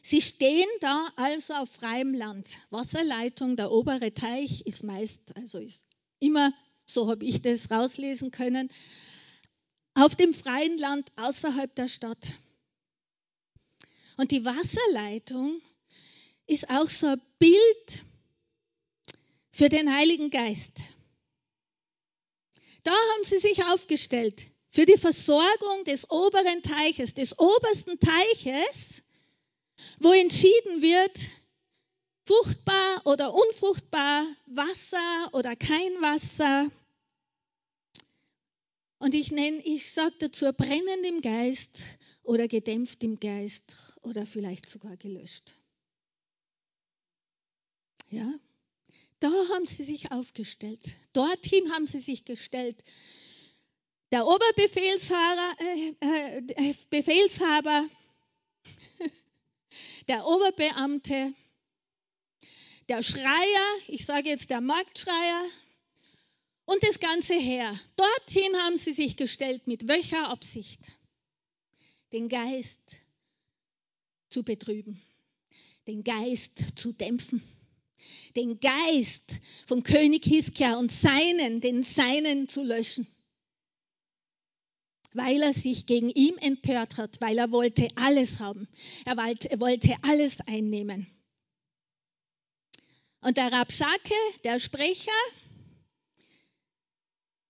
Sie 0.00 0.20
stehen 0.20 0.68
da 0.80 1.08
also 1.16 1.54
auf 1.54 1.68
freiem 1.68 2.14
Land. 2.14 2.58
Wasserleitung, 2.70 3.56
der 3.56 3.72
obere 3.72 4.14
Teich 4.14 4.64
ist 4.64 4.84
meist, 4.84 5.36
also 5.36 5.58
ist 5.58 5.86
immer, 6.26 6.52
so 6.84 7.08
habe 7.08 7.24
ich 7.24 7.42
das 7.42 7.70
rauslesen 7.70 8.30
können, 8.30 8.70
auf 9.94 10.14
dem 10.14 10.32
freien 10.32 10.78
Land 10.78 11.10
außerhalb 11.16 11.74
der 11.74 11.88
Stadt. 11.88 12.34
Und 14.16 14.30
die 14.30 14.44
Wasserleitung 14.44 15.60
ist 16.46 16.70
auch 16.70 16.88
so 16.88 17.06
ein 17.06 17.20
Bild 17.38 18.02
für 19.52 19.68
den 19.68 19.94
Heiligen 19.94 20.30
Geist. 20.30 20.78
Da 22.82 22.92
haben 22.92 23.24
sie 23.24 23.38
sich 23.38 23.64
aufgestellt 23.64 24.46
für 24.68 24.86
die 24.86 24.98
Versorgung 24.98 25.84
des 25.86 26.10
oberen 26.10 26.62
Teiches, 26.62 27.14
des 27.14 27.38
obersten 27.38 27.98
Teiches, 27.98 29.02
wo 29.98 30.12
entschieden 30.12 30.82
wird, 30.82 31.30
fruchtbar 32.26 33.02
oder 33.04 33.32
unfruchtbar, 33.32 34.26
Wasser 34.46 35.30
oder 35.32 35.54
kein 35.54 35.92
Wasser. 36.00 36.70
Und 38.98 39.14
ich 39.14 39.30
nenne, 39.30 39.62
ich 39.64 39.92
sage 39.92 40.14
dazu 40.18 40.52
brennend 40.52 41.06
im 41.06 41.20
Geist 41.22 41.84
oder 42.24 42.48
gedämpft 42.48 43.04
im 43.04 43.20
Geist 43.20 43.76
oder 44.02 44.26
vielleicht 44.26 44.68
sogar 44.68 44.96
gelöscht. 44.96 45.54
Ja, 48.10 48.34
da 49.20 49.28
haben 49.28 49.66
sie 49.66 49.84
sich 49.84 50.10
aufgestellt. 50.10 50.96
Dorthin 51.12 51.72
haben 51.72 51.86
sie 51.86 52.00
sich 52.00 52.24
gestellt. 52.24 52.82
Der 54.10 54.26
Oberbefehlshaber, 54.26 55.54
äh, 55.58 56.40
äh, 56.70 56.74
Befehlshaber, 56.90 57.88
der 60.08 60.26
Oberbeamte, 60.26 61.34
der 62.88 63.02
Schreier, 63.02 63.78
ich 63.88 64.04
sage 64.04 64.28
jetzt 64.28 64.50
der 64.50 64.60
Marktschreier 64.60 65.44
und 66.64 66.82
das 66.82 67.00
ganze 67.00 67.34
Heer. 67.34 67.78
Dorthin 67.96 68.56
haben 68.58 68.76
sie 68.76 68.92
sich 68.92 69.16
gestellt 69.16 69.66
mit 69.66 69.88
welcher 69.88 70.28
Absicht? 70.28 70.80
Den 72.12 72.28
Geist 72.28 72.98
zu 74.30 74.42
betrüben, 74.42 75.02
den 75.86 76.04
Geist 76.04 76.78
zu 76.78 76.92
dämpfen, 76.92 77.42
den 78.36 78.60
Geist 78.60 79.36
von 79.66 79.82
König 79.82 80.24
Hiskia 80.24 80.76
und 80.76 80.92
seinen, 80.92 81.60
den 81.60 81.82
seinen 81.82 82.48
zu 82.48 82.62
löschen 82.62 83.06
weil 85.16 85.42
er 85.42 85.54
sich 85.54 85.86
gegen 85.86 86.10
ihn 86.10 86.36
empört 86.36 86.98
hat, 86.98 87.22
weil 87.22 87.38
er 87.38 87.50
wollte 87.50 87.88
alles 87.96 88.38
haben. 88.38 88.68
Er 89.06 89.16
wollte 89.16 89.96
alles 90.02 90.40
einnehmen. 90.46 91.06
Und 93.26 93.38
der 93.38 93.50
Rabschake, 93.50 94.14
der 94.44 94.60
Sprecher, 94.60 95.10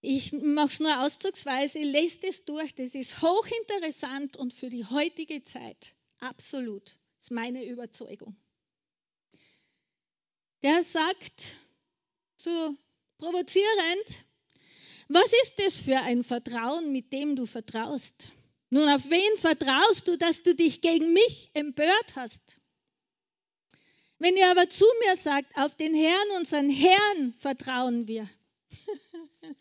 ich 0.00 0.32
mache 0.32 0.68
es 0.68 0.80
nur 0.80 1.02
auszugsweise, 1.02 1.80
lest 1.80 2.24
es 2.24 2.46
durch, 2.46 2.74
das 2.74 2.94
ist 2.94 3.20
hochinteressant 3.20 4.38
und 4.38 4.54
für 4.54 4.70
die 4.70 4.86
heutige 4.86 5.44
Zeit 5.44 5.92
absolut, 6.20 6.96
das 7.18 7.26
ist 7.26 7.30
meine 7.30 7.62
Überzeugung. 7.66 8.34
Der 10.62 10.82
sagt, 10.82 11.56
so 12.38 12.74
provozierend, 13.18 14.24
was 15.08 15.30
ist 15.42 15.58
das 15.58 15.80
für 15.82 15.98
ein 15.98 16.22
Vertrauen, 16.22 16.90
mit 16.90 17.12
dem 17.12 17.36
du 17.36 17.44
vertraust? 17.44 18.30
Nun, 18.70 18.88
auf 18.88 19.10
wen 19.10 19.38
vertraust 19.38 20.08
du, 20.08 20.16
dass 20.16 20.42
du 20.42 20.54
dich 20.54 20.80
gegen 20.80 21.12
mich 21.12 21.50
empört 21.52 22.16
hast? 22.16 22.62
Wenn 24.18 24.36
ihr 24.36 24.50
aber 24.50 24.68
zu 24.68 24.86
mir 25.04 25.16
sagt, 25.16 25.56
auf 25.56 25.74
den 25.74 25.94
Herrn, 25.94 26.30
unseren 26.38 26.70
Herrn 26.70 27.32
vertrauen 27.34 28.08
wir, 28.08 28.28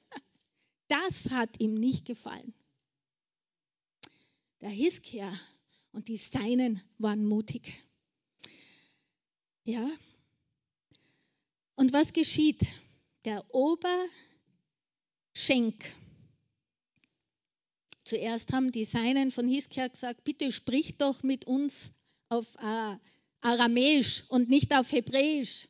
das 0.87 1.29
hat 1.31 1.59
ihm 1.59 1.73
nicht 1.73 2.05
gefallen. 2.05 2.53
Der 4.61 4.69
Hiskia 4.69 5.37
und 5.91 6.07
die 6.07 6.15
Seinen 6.17 6.81
waren 6.97 7.25
mutig. 7.25 7.83
Ja. 9.65 9.89
Und 11.75 11.91
was 11.91 12.13
geschieht? 12.13 12.65
Der 13.25 13.43
Oberschenk. 13.53 14.09
Zuerst 18.05 18.53
haben 18.53 18.71
die 18.71 18.85
Seinen 18.85 19.31
von 19.31 19.49
Hiskia 19.49 19.87
gesagt, 19.87 20.23
bitte 20.23 20.51
sprich 20.51 20.97
doch 20.97 21.23
mit 21.23 21.45
uns 21.45 21.91
auf 22.29 22.55
äh, 22.55 22.95
Aramäisch 23.45 24.23
und 24.29 24.49
nicht 24.49 24.73
auf 24.73 24.91
Hebräisch. 24.91 25.67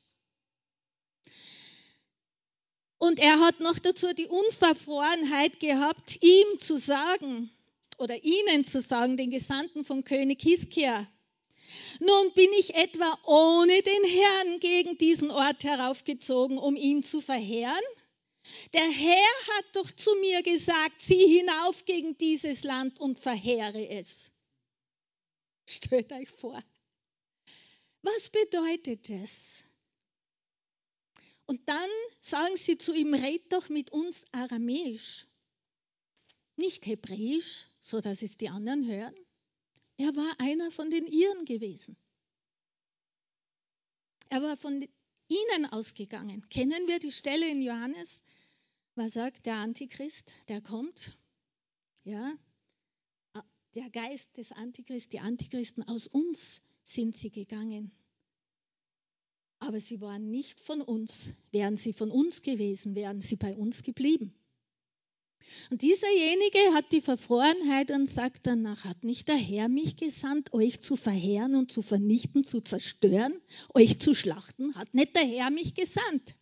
Und 2.98 3.20
er 3.20 3.40
hat 3.42 3.60
noch 3.60 3.78
dazu 3.78 4.14
die 4.14 4.28
Unverfrorenheit 4.28 5.60
gehabt, 5.60 6.24
ihm 6.24 6.60
zu 6.60 6.78
sagen 6.78 7.52
oder 7.98 8.24
ihnen 8.24 8.66
zu 8.66 8.80
sagen, 8.80 9.18
den 9.18 9.30
Gesandten 9.30 9.84
von 9.84 10.04
König 10.04 10.42
Hiskia, 10.42 11.08
nun 12.00 12.34
bin 12.34 12.52
ich 12.60 12.76
etwa 12.76 13.18
ohne 13.26 13.82
den 13.82 14.04
Herrn 14.04 14.60
gegen 14.60 14.98
diesen 14.98 15.32
Ort 15.32 15.64
heraufgezogen, 15.64 16.58
um 16.58 16.76
ihn 16.76 17.04
zu 17.04 17.22
verheeren? 17.22 17.84
Der 18.74 18.90
Herr 18.90 19.56
hat 19.58 19.66
doch 19.74 19.90
zu 19.92 20.14
mir 20.18 20.44
gesagt, 20.44 21.02
zieh 21.02 21.28
hinauf 21.28 21.86
gegen 21.86 22.18
dieses 22.18 22.64
Land 22.64 23.00
und 23.00 23.20
verheere 23.20 23.88
es. 23.90 24.32
Stellt 25.68 26.12
euch 26.12 26.30
vor. 26.30 26.62
Was 28.06 28.30
bedeutet 28.30 29.10
das? 29.10 29.64
Und 31.48 31.68
dann 31.68 31.90
sagen 32.20 32.56
sie 32.56 32.78
zu 32.78 32.94
ihm, 32.94 33.16
red 33.16 33.52
doch 33.52 33.70
mit 33.70 33.92
uns 33.92 34.26
aramäisch, 34.32 35.26
nicht 36.56 36.86
hebräisch, 36.86 37.68
so 37.82 38.02
dass 38.02 38.22
es 38.22 38.38
die 38.38 38.50
anderen 38.50 38.88
hören. 38.88 39.16
Er 39.98 40.16
war 40.16 40.36
einer 40.38 40.70
von 40.70 40.92
den 40.92 41.08
Iren 41.08 41.46
gewesen. 41.46 41.98
Er 44.30 44.44
war 44.44 44.56
von 44.56 44.88
ihnen 45.28 45.66
ausgegangen. 45.66 46.48
Kennen 46.50 46.88
wir 46.88 47.00
die 47.00 47.12
Stelle 47.12 47.50
in 47.50 47.64
Johannes? 47.64 48.22
Was 48.94 49.14
sagt 49.14 49.48
der 49.48 49.56
Antichrist? 49.56 50.32
Der 50.48 50.62
kommt. 50.62 51.18
Ja, 52.04 52.38
der 53.74 53.90
Geist 53.90 54.38
des 54.38 54.52
Antichrist, 54.52 55.12
die 55.12 55.22
Antichristen 55.22 55.88
aus 55.88 56.08
uns 56.08 56.62
sind 56.86 57.18
sie 57.18 57.32
gegangen. 57.32 57.92
Aber 59.60 59.80
sie 59.80 60.00
waren 60.00 60.30
nicht 60.30 60.60
von 60.60 60.82
uns. 60.82 61.34
Wären 61.52 61.76
sie 61.76 61.92
von 61.92 62.12
uns 62.12 62.44
gewesen, 62.44 62.96
wären 62.96 63.20
sie 63.20 63.36
bei 63.36 63.58
uns 63.58 63.84
geblieben. 63.84 64.34
Und 65.70 65.82
dieserjenige 65.82 66.74
hat 66.74 66.92
die 66.92 67.02
Verfrorenheit 67.02 67.92
und 67.92 68.10
sagt 68.10 68.48
danach, 68.48 68.84
hat 68.84 69.04
nicht 69.04 69.28
der 69.28 69.38
Herr 69.38 69.70
mich 69.70 69.96
gesandt, 69.96 70.54
euch 70.54 70.82
zu 70.82 70.96
verheeren 70.96 71.56
und 71.56 71.72
zu 71.72 71.82
vernichten, 71.82 72.44
zu 72.44 72.62
zerstören, 72.62 73.40
euch 73.74 74.00
zu 74.00 74.14
schlachten? 74.14 74.76
Hat 74.76 74.94
nicht 74.94 75.16
der 75.16 75.26
Herr 75.26 75.52
mich 75.52 75.76
gesandt? 75.76 76.36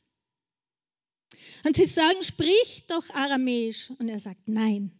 Und 1.66 1.76
sie 1.76 1.86
sagen, 1.86 2.22
sprich 2.22 2.86
doch 2.88 3.10
Aramäisch. 3.12 3.92
Und 3.92 4.10
er 4.10 4.20
sagt, 4.20 4.48
nein, 4.48 4.92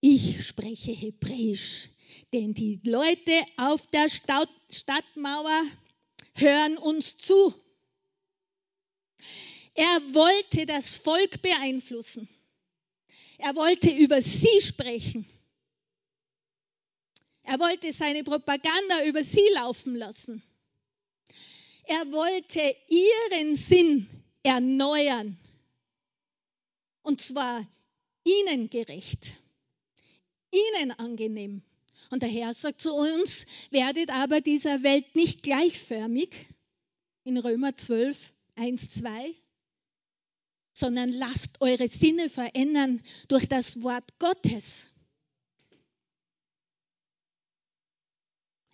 ich 0.00 0.44
spreche 0.44 0.92
Hebräisch, 0.92 1.90
denn 2.32 2.54
die 2.54 2.80
Leute 2.84 3.44
auf 3.56 3.86
der 3.88 4.08
Stadtmauer 4.08 5.64
hören 6.34 6.78
uns 6.78 7.18
zu. 7.18 7.54
Er 9.74 10.00
wollte 10.14 10.66
das 10.66 10.96
Volk 10.96 11.42
beeinflussen. 11.42 12.28
Er 13.38 13.54
wollte 13.56 13.90
über 13.90 14.20
sie 14.20 14.60
sprechen. 14.60 15.26
Er 17.42 17.58
wollte 17.58 17.92
seine 17.92 18.22
Propaganda 18.22 19.04
über 19.04 19.22
sie 19.22 19.46
laufen 19.54 19.96
lassen. 19.96 20.42
Er 21.84 22.12
wollte 22.12 22.76
ihren 22.88 23.56
Sinn 23.56 24.08
erneuern. 24.42 25.36
Und 27.02 27.20
zwar 27.20 27.66
ihnen 28.24 28.70
gerecht, 28.70 29.34
ihnen 30.52 30.92
angenehm. 30.92 31.62
Und 32.12 32.22
der 32.22 32.28
Herr 32.28 32.52
sagt 32.52 32.82
zu 32.82 32.92
uns, 32.92 33.46
werdet 33.70 34.10
aber 34.10 34.42
dieser 34.42 34.82
Welt 34.82 35.16
nicht 35.16 35.42
gleichförmig, 35.42 36.28
in 37.24 37.38
Römer 37.38 37.74
12, 37.74 38.34
1, 38.56 38.90
2, 38.90 39.34
sondern 40.74 41.08
lasst 41.08 41.62
eure 41.62 41.88
Sinne 41.88 42.28
verändern 42.28 43.02
durch 43.28 43.48
das 43.48 43.82
Wort 43.82 44.04
Gottes. 44.18 44.88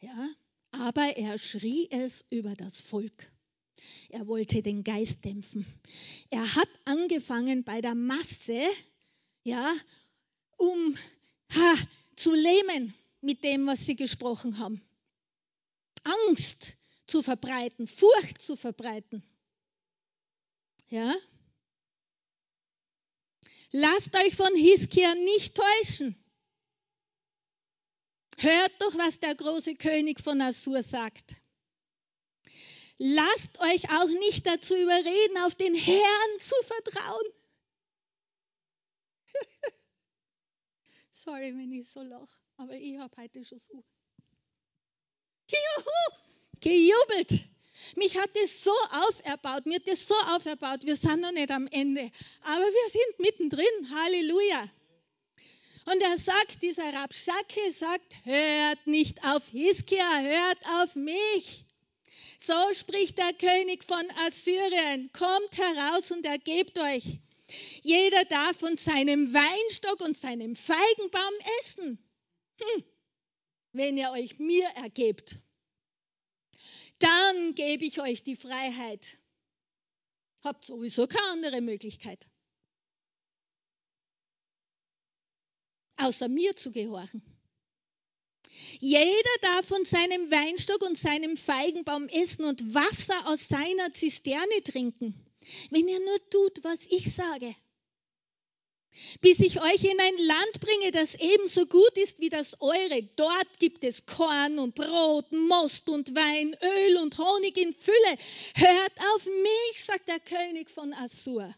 Ja, 0.01 0.29
aber 0.73 1.17
er 1.17 1.39
schrie 1.39 1.87
es 1.93 2.25
über 2.31 2.57
das 2.57 2.83
Volk. 2.83 3.31
Er 4.09 4.27
wollte 4.27 4.65
den 4.65 4.83
Geist 4.83 5.25
dämpfen. 5.25 5.65
Er 6.31 6.57
hat 6.57 6.69
angefangen 6.87 7.63
bei 7.63 7.83
der 7.83 7.95
Masse, 7.95 8.65
ja, 9.45 9.77
um 10.57 10.97
ha, 11.55 11.75
zu 12.17 12.35
lähmen 12.35 12.95
mit 13.21 13.45
dem, 13.45 13.67
was 13.67 13.87
sie 13.87 13.97
gesprochen 13.97 14.59
haben. 14.59 14.83
Angst 16.05 16.75
zu 17.07 17.23
verbreiten, 17.23 17.87
Furcht 17.87 18.41
zu 18.41 18.57
verbreiten. 18.57 19.23
Ja? 20.89 21.15
Lasst 23.71 24.15
euch 24.17 24.35
von 24.35 24.55
Hiskia 24.55 25.15
nicht 25.15 25.55
täuschen. 25.55 26.17
Hört 28.39 28.73
doch, 28.81 28.97
was 28.97 29.21
der 29.21 29.35
große 29.35 29.75
König 29.75 30.21
von 30.21 30.41
Assur 30.41 30.83
sagt. 30.83 31.37
Lasst 32.99 33.61
euch 33.61 33.91
auch 33.91 34.09
nicht 34.09 34.47
dazu 34.47 34.75
überreden, 34.75 35.39
auf 35.45 35.55
den 35.55 35.75
Herrn 35.75 36.41
zu 36.41 36.55
vertrauen. 36.65 37.27
Sorry, 41.13 41.57
wenn 41.57 41.73
ich 41.73 41.89
so 41.89 42.03
lache, 42.03 42.37
aber 42.59 42.75
ich 42.75 42.99
habe 42.99 43.17
heute 43.17 43.45
schon 43.45 43.59
so. 43.59 43.85
Juhu, 45.51 46.19
gejubelt. 46.61 47.45
Mich 47.95 48.19
hat 48.19 48.31
es 48.43 48.65
so 48.65 48.75
auferbaut, 48.91 49.65
mir 49.65 49.77
hat 49.77 49.89
es 49.89 50.09
so 50.09 50.15
auferbaut. 50.35 50.85
Wir 50.85 50.97
sind 50.97 51.21
noch 51.21 51.33
nicht 51.33 51.51
am 51.51 51.69
Ende, 51.69 52.11
aber 52.43 52.65
wir 52.65 52.91
sind 52.91 53.21
mittendrin. 53.21 53.91
Halleluja. 53.95 54.69
Und 55.87 56.03
er 56.03 56.19
sagt, 56.19 56.63
dieser 56.63 56.93
Rabschake 56.93 57.71
sagt, 57.71 58.15
hört 58.25 58.87
nicht 58.87 59.25
auf 59.25 59.49
Hiskia, 59.49 60.21
hört 60.21 60.59
auf 60.83 60.97
mich. 60.97 61.65
So 62.37 62.55
spricht 62.73 63.17
der 63.17 63.33
König 63.33 63.85
von 63.85 64.05
Assyrien, 64.27 65.11
kommt 65.13 65.57
heraus 65.57 66.11
und 66.11 66.27
ergebt 66.27 66.79
euch. 66.79 67.05
Jeder 67.83 68.25
darf 68.27 68.59
von 68.59 68.77
seinem 68.77 69.33
Weinstock 69.33 70.01
und 70.01 70.19
seinem 70.19 70.55
Feigenbaum 70.55 71.33
essen, 71.61 71.99
hm, 72.61 72.85
wenn 73.73 73.97
ihr 73.97 74.11
euch 74.11 74.39
mir 74.39 74.67
ergebt. 74.77 75.39
Dann 76.99 77.55
gebe 77.55 77.85
ich 77.85 78.01
euch 78.01 78.23
die 78.23 78.37
Freiheit. 78.37 79.19
Habt 80.43 80.65
sowieso 80.65 81.07
keine 81.07 81.31
andere 81.33 81.61
Möglichkeit, 81.61 82.29
außer 85.97 86.29
mir 86.29 86.55
zu 86.57 86.71
gehorchen. 86.71 87.23
Jeder 88.81 89.37
darf 89.43 89.67
von 89.67 89.85
seinem 89.85 90.31
Weinstock 90.31 90.83
und 90.83 90.97
seinem 90.97 91.37
Feigenbaum 91.37 92.09
essen 92.09 92.45
und 92.45 92.75
Wasser 92.75 93.27
aus 93.29 93.49
seiner 93.49 93.93
Zisterne 93.93 94.63
trinken, 94.65 95.15
wenn 95.71 95.89
er 95.89 96.01
nur 96.01 96.31
tut, 96.31 96.65
was 96.65 96.87
ich 96.87 97.13
sage. 97.15 97.55
Bis 99.21 99.41
ich 99.41 99.61
euch 99.61 99.85
in 99.85 100.01
ein 100.01 100.19
Land 100.19 100.61
bringe, 100.61 100.91
das 100.91 101.15
ebenso 101.15 101.67
gut 101.67 101.97
ist 101.99 102.21
wie 102.21 102.31
das 102.31 102.61
eure. 102.61 103.03
Dort 103.17 103.59
gibt 103.59 103.85
es 103.85 104.07
Korn 104.07 104.59
und 104.59 104.75
Brot, 104.75 105.31
Most 105.33 105.89
und 105.89 106.15
Wein, 106.15 106.57
Öl 106.63 106.97
und 106.99 107.17
Honig 107.19 107.57
in 107.57 107.73
Fülle. 107.73 108.19
Hört 108.55 108.93
auf 109.15 109.27
mich, 109.27 109.85
sagt 109.85 110.09
der 110.09 110.21
König 110.21 110.71
von 110.71 110.93
Assur. 110.95 111.55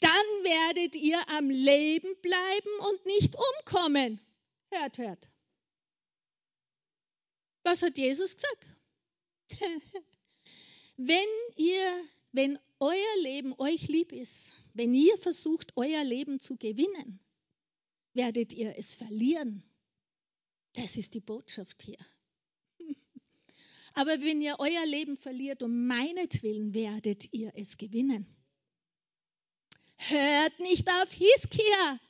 Dann 0.00 0.10
werdet 0.42 0.96
ihr 0.96 1.28
am 1.28 1.48
Leben 1.48 2.16
bleiben 2.20 2.90
und 2.90 3.06
nicht 3.06 3.36
umkommen. 3.36 4.20
Hört, 4.70 4.98
hört. 4.98 5.28
Was 7.62 7.82
hat 7.82 7.96
Jesus 7.96 8.34
gesagt? 8.34 8.66
wenn 10.96 11.28
ihr, 11.56 12.04
wenn 12.32 12.58
euer 12.82 13.22
Leben 13.22 13.54
euch 13.58 13.86
lieb 13.86 14.12
ist, 14.12 14.52
wenn 14.74 14.92
ihr 14.92 15.16
versucht, 15.16 15.72
euer 15.76 16.02
Leben 16.02 16.40
zu 16.40 16.56
gewinnen, 16.56 17.20
werdet 18.12 18.52
ihr 18.52 18.76
es 18.76 18.96
verlieren. 18.96 19.62
Das 20.72 20.96
ist 20.96 21.14
die 21.14 21.20
Botschaft 21.20 21.82
hier. 21.82 21.98
Aber 23.94 24.20
wenn 24.20 24.42
ihr 24.42 24.56
euer 24.58 24.84
Leben 24.86 25.16
verliert, 25.16 25.62
um 25.62 25.86
meinetwillen 25.86 26.74
werdet 26.74 27.32
ihr 27.32 27.52
es 27.54 27.76
gewinnen. 27.76 28.26
Hört 29.98 30.58
nicht 30.58 30.90
auf 30.90 31.12
Hiskia, 31.12 32.00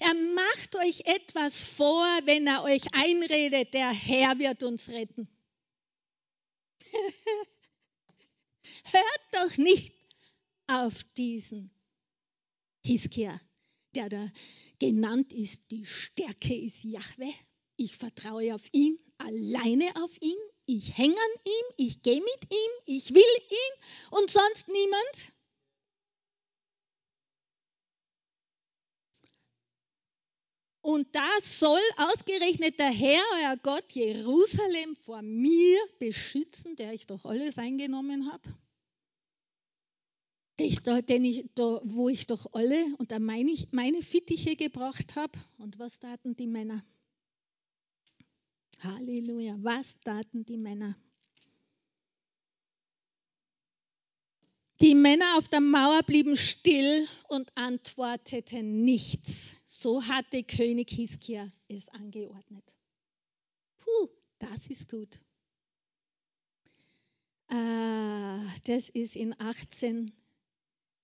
er 0.00 0.14
macht 0.14 0.76
euch 0.76 1.00
etwas 1.06 1.64
vor, 1.64 2.04
wenn 2.24 2.46
er 2.46 2.64
euch 2.64 2.82
einredet, 2.92 3.72
der 3.72 3.90
Herr 3.90 4.38
wird 4.38 4.62
uns 4.62 4.90
retten. 4.90 5.26
Hört 8.84 9.22
doch 9.32 9.56
nicht 9.56 10.01
auf 10.72 11.04
diesen 11.16 11.70
Hiskia, 12.84 13.40
der 13.94 14.08
da 14.08 14.32
genannt 14.78 15.32
ist, 15.32 15.70
die 15.70 15.84
Stärke 15.84 16.54
ist 16.56 16.84
Jahwe. 16.84 17.32
Ich 17.76 17.96
vertraue 17.96 18.54
auf 18.54 18.68
ihn, 18.72 18.96
alleine 19.18 19.94
auf 20.02 20.20
ihn. 20.20 20.38
Ich 20.66 20.96
hänge 20.96 21.16
an 21.16 21.40
ihm, 21.44 21.74
ich 21.76 22.02
gehe 22.02 22.20
mit 22.20 22.52
ihm, 22.52 22.70
ich 22.86 23.12
will 23.14 23.22
ihn 23.50 24.18
und 24.18 24.30
sonst 24.30 24.68
niemand. 24.68 25.32
Und 30.80 31.14
da 31.14 31.28
soll 31.40 31.80
ausgerechnet 31.96 32.78
der 32.80 32.90
Herr, 32.90 33.22
euer 33.34 33.56
Gott, 33.58 33.92
Jerusalem 33.92 34.96
vor 34.96 35.22
mir 35.22 35.78
beschützen, 36.00 36.74
der 36.74 36.92
ich 36.92 37.06
doch 37.06 37.24
alles 37.24 37.56
eingenommen 37.58 38.32
habe. 38.32 38.52
Den 40.62 41.24
ich, 41.24 41.44
da, 41.54 41.80
wo 41.82 42.08
ich 42.08 42.26
doch 42.28 42.52
alle 42.52 42.84
und 42.98 43.10
meine, 43.18 43.52
meine 43.72 44.02
Fittiche 44.02 44.54
gebracht 44.54 45.16
habe. 45.16 45.38
Und 45.58 45.78
was 45.78 45.98
taten 45.98 46.36
die 46.36 46.46
Männer? 46.46 46.84
Halleluja, 48.80 49.56
was 49.60 50.00
taten 50.00 50.44
die 50.44 50.58
Männer? 50.58 50.96
Die 54.80 54.94
Männer 54.94 55.36
auf 55.36 55.48
der 55.48 55.60
Mauer 55.60 56.02
blieben 56.02 56.36
still 56.36 57.06
und 57.28 57.56
antworteten 57.56 58.84
nichts. 58.84 59.56
So 59.66 60.02
hatte 60.04 60.42
König 60.44 60.90
Hiskia 60.90 61.52
es 61.68 61.88
angeordnet. 61.88 62.74
Puh, 63.78 64.08
das 64.38 64.68
ist 64.68 64.88
gut. 64.88 65.20
das 67.48 68.88
ist 68.88 69.16
in 69.16 69.34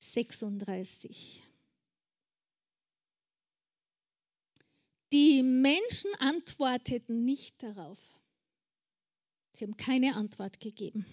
1836. 0.01 1.45
Die 5.13 5.43
Menschen 5.43 6.15
antworteten 6.19 7.25
nicht 7.25 7.63
darauf. 7.63 7.99
Sie 9.55 9.65
haben 9.65 9.77
keine 9.77 10.15
Antwort 10.15 10.61
gegeben. 10.61 11.07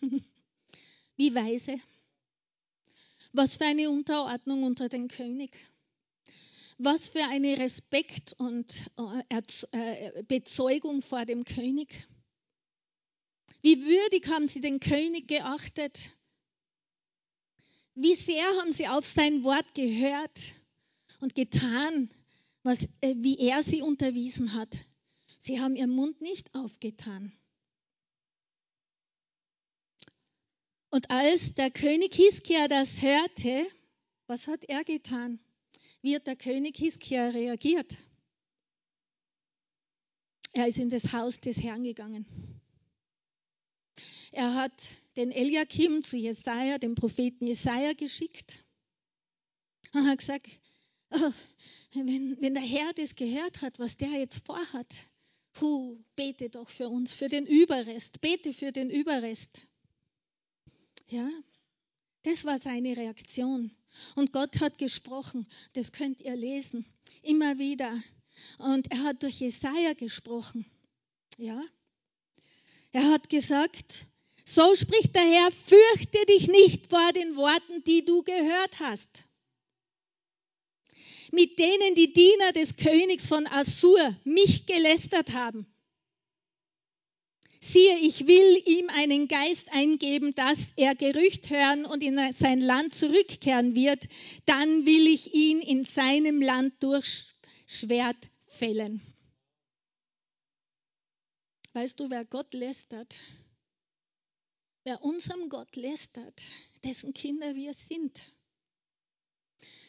Wie 1.16 1.34
weise. 1.34 1.80
Was 3.32 3.56
für 3.56 3.64
eine 3.64 3.90
Unterordnung 3.90 4.62
unter 4.64 4.88
den 4.88 5.08
König. 5.08 5.56
Was 6.76 7.08
für 7.08 7.24
eine 7.24 7.58
Respekt 7.58 8.34
und 8.38 8.90
äh, 9.30 9.42
äh, 9.72 10.22
Bezeugung 10.24 11.00
vor 11.00 11.24
dem 11.24 11.44
König. 11.44 12.06
Wie 13.62 13.84
würdig 13.84 14.28
haben 14.28 14.46
sie 14.46 14.60
den 14.60 14.80
König 14.80 15.28
geachtet? 15.28 16.12
Wie 17.94 18.14
sehr 18.14 18.44
haben 18.58 18.72
sie 18.72 18.88
auf 18.88 19.06
sein 19.06 19.44
Wort 19.44 19.74
gehört 19.74 20.54
und 21.20 21.34
getan, 21.34 22.10
was, 22.62 22.84
äh, 23.00 23.14
wie 23.18 23.38
er 23.38 23.62
sie 23.62 23.82
unterwiesen 23.82 24.54
hat? 24.54 24.86
Sie 25.38 25.60
haben 25.60 25.76
ihren 25.76 25.90
Mund 25.90 26.20
nicht 26.20 26.54
aufgetan. 26.54 27.32
Und 30.90 31.10
als 31.10 31.54
der 31.54 31.70
König 31.70 32.14
Hiskia 32.14 32.68
das 32.68 33.02
hörte, 33.02 33.66
was 34.26 34.46
hat 34.46 34.64
er 34.64 34.84
getan? 34.84 35.40
Wie 36.02 36.14
hat 36.14 36.26
der 36.26 36.36
König 36.36 36.76
Hiskia 36.76 37.28
reagiert? 37.28 37.96
Er 40.52 40.66
ist 40.66 40.78
in 40.78 40.90
das 40.90 41.12
Haus 41.12 41.40
des 41.40 41.62
Herrn 41.62 41.82
gegangen. 41.82 42.26
Er 44.32 44.54
hat 44.54 44.72
den 45.16 45.30
Eliakim 45.30 46.02
zu 46.02 46.16
Jesaja, 46.16 46.78
dem 46.78 46.94
Propheten 46.94 47.46
Jesaja, 47.46 47.92
geschickt 47.92 48.64
und 49.92 50.08
hat 50.08 50.18
gesagt: 50.18 50.48
oh, 51.10 51.32
wenn, 51.92 52.40
wenn 52.40 52.54
der 52.54 52.62
Herr 52.62 52.92
das 52.94 53.14
gehört 53.14 53.60
hat, 53.60 53.78
was 53.78 53.98
der 53.98 54.10
jetzt 54.12 54.44
vorhat, 54.46 55.06
puh, 55.52 56.02
bete 56.16 56.48
doch 56.48 56.70
für 56.70 56.88
uns, 56.88 57.14
für 57.14 57.28
den 57.28 57.46
Überrest, 57.46 58.22
bete 58.22 58.54
für 58.54 58.72
den 58.72 58.88
Überrest. 58.88 59.66
Ja, 61.08 61.28
das 62.22 62.46
war 62.46 62.58
seine 62.58 62.96
Reaktion. 62.96 63.70
Und 64.14 64.32
Gott 64.32 64.60
hat 64.60 64.78
gesprochen, 64.78 65.46
das 65.74 65.92
könnt 65.92 66.22
ihr 66.22 66.34
lesen, 66.34 66.86
immer 67.22 67.58
wieder. 67.58 68.02
Und 68.56 68.90
er 68.90 69.02
hat 69.04 69.22
durch 69.22 69.40
Jesaja 69.40 69.92
gesprochen. 69.92 70.64
Ja, 71.36 71.62
er 72.92 73.10
hat 73.10 73.28
gesagt, 73.28 74.06
so 74.54 74.74
spricht 74.74 75.14
der 75.14 75.22
Herr, 75.22 75.50
fürchte 75.50 76.26
dich 76.26 76.48
nicht 76.48 76.86
vor 76.86 77.12
den 77.12 77.36
Worten, 77.36 77.82
die 77.84 78.04
du 78.04 78.22
gehört 78.22 78.80
hast. 78.80 79.24
Mit 81.30 81.58
denen 81.58 81.94
die 81.94 82.12
Diener 82.12 82.52
des 82.52 82.76
Königs 82.76 83.26
von 83.26 83.46
Assur 83.46 84.14
mich 84.24 84.66
gelästert 84.66 85.32
haben. 85.32 85.66
Siehe, 87.60 87.96
ich 88.00 88.26
will 88.26 88.62
ihm 88.66 88.90
einen 88.90 89.28
Geist 89.28 89.72
eingeben, 89.72 90.34
dass 90.34 90.72
er 90.76 90.94
Gerücht 90.96 91.48
hören 91.48 91.86
und 91.86 92.02
in 92.02 92.18
sein 92.32 92.60
Land 92.60 92.92
zurückkehren 92.92 93.74
wird. 93.74 94.08
Dann 94.44 94.84
will 94.84 95.06
ich 95.06 95.32
ihn 95.32 95.60
in 95.60 95.84
seinem 95.84 96.42
Land 96.42 96.74
durch 96.80 97.24
Schwert 97.66 98.16
fällen. 98.46 99.00
Weißt 101.72 101.98
du, 102.00 102.10
wer 102.10 102.26
Gott 102.26 102.52
lästert? 102.52 103.20
Wer 104.84 105.02
unserem 105.02 105.48
Gott 105.48 105.76
lästert, 105.76 106.42
dessen 106.82 107.14
Kinder 107.14 107.54
wir 107.54 107.72
sind. 107.72 108.32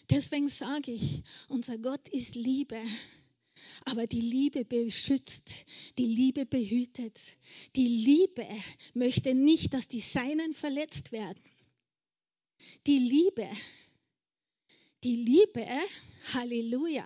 Deswegen 0.09 0.47
sage 0.47 0.91
ich, 0.91 1.23
unser 1.47 1.77
Gott 1.77 2.09
ist 2.09 2.35
Liebe. 2.35 2.79
Aber 3.85 4.05
die 4.07 4.21
Liebe 4.21 4.65
beschützt, 4.65 5.65
die 5.97 6.05
Liebe 6.05 6.45
behütet. 6.45 7.19
Die 7.75 7.87
Liebe 7.87 8.47
möchte 8.93 9.33
nicht, 9.33 9.73
dass 9.73 9.87
die 9.87 10.01
Seinen 10.01 10.53
verletzt 10.53 11.11
werden. 11.11 11.41
Die 12.85 12.99
Liebe, 12.99 13.49
die 15.03 15.15
Liebe, 15.15 15.67
Halleluja, 16.33 17.05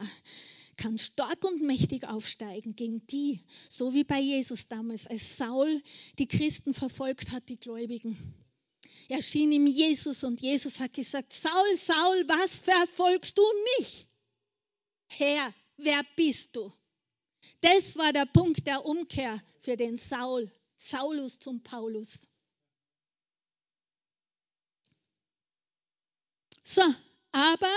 kann 0.78 0.97
stark 0.97 1.43
und 1.43 1.61
mächtig 1.61 2.05
aufsteigen 2.05 2.75
gegen 2.75 3.05
die, 3.07 3.43
so 3.69 3.93
wie 3.93 4.03
bei 4.03 4.19
Jesus 4.19 4.67
damals, 4.67 5.07
als 5.07 5.38
Saul 5.38 5.82
die 6.19 6.28
Christen 6.28 6.73
verfolgt 6.73 7.32
hat, 7.32 7.49
die 7.49 7.59
Gläubigen. 7.59 8.36
Erschien 9.09 9.51
ihm 9.51 9.67
Jesus 9.67 10.23
und 10.23 10.41
Jesus 10.41 10.80
hat 10.80 10.93
gesagt, 10.93 11.34
Saul, 11.34 11.75
Saul, 11.75 12.28
was 12.28 12.59
verfolgst 12.59 13.38
du 13.38 13.43
mich? 13.80 14.07
Herr, 15.07 15.53
wer 15.78 16.03
bist 16.15 16.55
du? 16.55 16.71
Das 17.61 17.95
war 17.95 18.13
der 18.13 18.25
Punkt 18.25 18.67
der 18.67 18.86
Umkehr 18.86 19.41
für 19.59 19.78
den 19.78 19.97
Saul, 19.97 20.51
Saulus 20.75 21.39
zum 21.39 21.63
Paulus. 21.63 22.28
So, 26.63 26.84
aber 27.32 27.73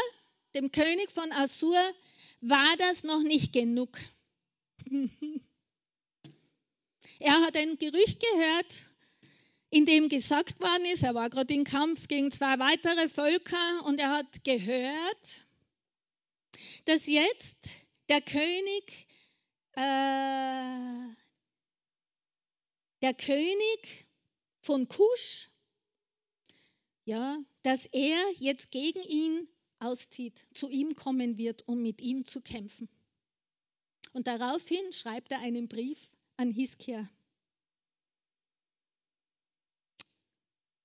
dem 0.55 0.73
König 0.73 1.11
von 1.13 1.31
Assur 1.33 1.79
war 2.41 2.77
das 2.79 3.05
noch 3.05 3.23
nicht 3.23 3.53
genug. 3.53 3.99
er 7.19 7.41
hat 7.43 7.57
ein 7.57 7.77
Gerücht 7.77 8.21
gehört, 8.21 8.91
in 9.71 9.87
dem 9.87 10.09
gesagt 10.09 10.61
worden 10.61 10.85
ist, 10.87 11.05
er 11.05 11.15
war 11.15 11.31
gerade 11.31 11.55
im 11.55 11.65
Kampf 11.65 12.09
gegen 12.09 12.33
zwei 12.33 12.59
weitere 12.59 13.09
Völker 13.09 13.85
und 13.85 14.01
er 14.01 14.11
hat 14.11 14.45
gehört, 14.45 15.47
dass 16.87 17.07
jetzt 17.07 17.69
der 18.09 18.21
König, 18.21 19.07
äh, 19.77 21.15
der 23.03 23.15
König 23.15 24.07
von 24.61 24.89
Kusch, 24.89 25.51
ja, 27.05 27.39
dass 27.63 27.87
er 27.87 28.21
jetzt 28.39 28.73
gegen 28.73 29.03
ihn 29.03 29.49
auszieht, 29.81 30.47
zu 30.55 30.69
ihm 30.69 30.95
kommen 30.97 31.39
wird, 31.39 31.67
um 31.67 31.83
mit 31.83 32.01
ihm 32.01 32.25
zu 32.25 32.41
kämpfen. 32.41 32.89
Und 34.13 34.27
daraufhin 34.27 34.93
schreibt 34.93 35.33
er 35.33 35.41
einen 35.41 35.69
Brief 35.69 36.11
an 36.37 36.51
Hiskia 36.51 37.09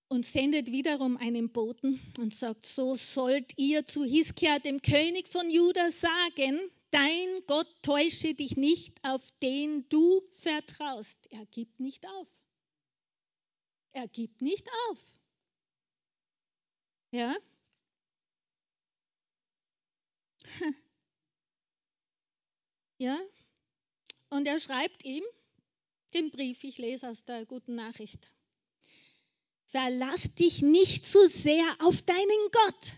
und 0.07 0.25
sendet 0.25 0.71
wiederum 0.71 1.17
einen 1.17 1.51
Boten 1.51 1.99
und 2.19 2.33
sagt, 2.33 2.65
so 2.65 2.95
sollt 2.95 3.57
ihr 3.57 3.85
zu 3.85 4.03
Hiskia, 4.03 4.59
dem 4.59 4.81
König 4.81 5.27
von 5.27 5.49
Juda, 5.49 5.91
sagen, 5.91 6.59
dein 6.91 7.27
Gott 7.47 7.67
täusche 7.81 8.33
dich 8.33 8.55
nicht, 8.55 8.97
auf 9.03 9.29
den 9.41 9.87
du 9.89 10.21
vertraust. 10.29 11.27
Er 11.31 11.45
gibt 11.47 11.79
nicht 11.79 12.07
auf. 12.07 12.29
Er 13.93 14.07
gibt 14.07 14.41
nicht 14.41 14.67
auf. 14.89 15.17
Ja, 17.11 17.35
Ja? 22.97 23.19
Und 24.29 24.47
er 24.47 24.59
schreibt 24.59 25.03
ihm 25.03 25.23
den 26.13 26.31
Brief, 26.31 26.63
ich 26.63 26.77
lese 26.77 27.09
aus 27.09 27.25
der 27.25 27.45
guten 27.45 27.75
Nachricht. 27.75 28.31
Verlass 29.65 30.35
dich 30.35 30.61
nicht 30.61 31.05
zu 31.05 31.27
sehr 31.27 31.65
auf 31.79 32.01
deinen 32.03 32.51
Gott. 32.51 32.93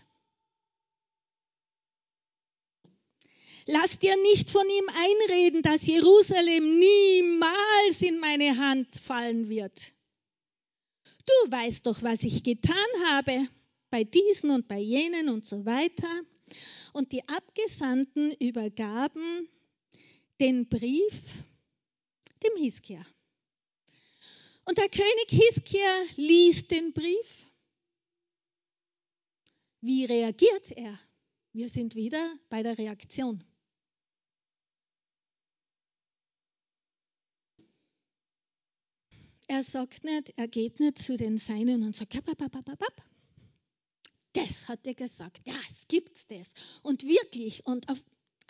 Lass 3.66 3.98
dir 3.98 4.16
nicht 4.22 4.50
von 4.50 4.66
ihm 4.66 4.88
einreden, 4.88 5.62
dass 5.62 5.86
Jerusalem 5.86 6.78
niemals 6.78 8.00
in 8.00 8.18
meine 8.18 8.56
Hand 8.56 8.94
fallen 8.96 9.48
wird. 9.48 9.92
Du 11.04 11.50
weißt 11.50 11.86
doch, 11.86 12.02
was 12.02 12.22
ich 12.22 12.42
getan 12.42 12.76
habe 13.08 13.46
bei 13.90 14.04
diesen 14.04 14.50
und 14.50 14.68
bei 14.68 14.78
jenen 14.78 15.28
und 15.28 15.44
so 15.44 15.66
weiter. 15.66 16.08
Und 16.98 17.12
die 17.12 17.22
Abgesandten 17.28 18.32
übergaben 18.40 19.48
den 20.40 20.68
Brief 20.68 21.44
dem 22.42 22.56
Hiskia. 22.56 23.06
Und 24.64 24.78
der 24.78 24.88
König 24.88 25.28
Hiskia 25.28 26.02
liest 26.16 26.72
den 26.72 26.92
Brief. 26.92 27.46
Wie 29.80 30.06
reagiert 30.06 30.72
er? 30.72 30.98
Wir 31.52 31.68
sind 31.68 31.94
wieder 31.94 32.36
bei 32.48 32.64
der 32.64 32.76
Reaktion. 32.76 33.44
Er 39.46 39.62
sagt 39.62 40.02
nicht, 40.02 40.32
er 40.36 40.48
geht 40.48 40.80
nicht 40.80 40.98
zu 40.98 41.16
den 41.16 41.38
Seinen 41.38 41.84
und 41.84 41.94
sagt, 41.94 42.12
das 44.38 44.68
hat 44.68 44.86
er 44.86 44.94
gesagt. 44.94 45.40
Ja, 45.46 45.58
es 45.68 45.86
gibt 45.88 46.30
das. 46.30 46.54
Und 46.82 47.04
wirklich, 47.04 47.66
und 47.66 47.88
auf, 47.88 47.98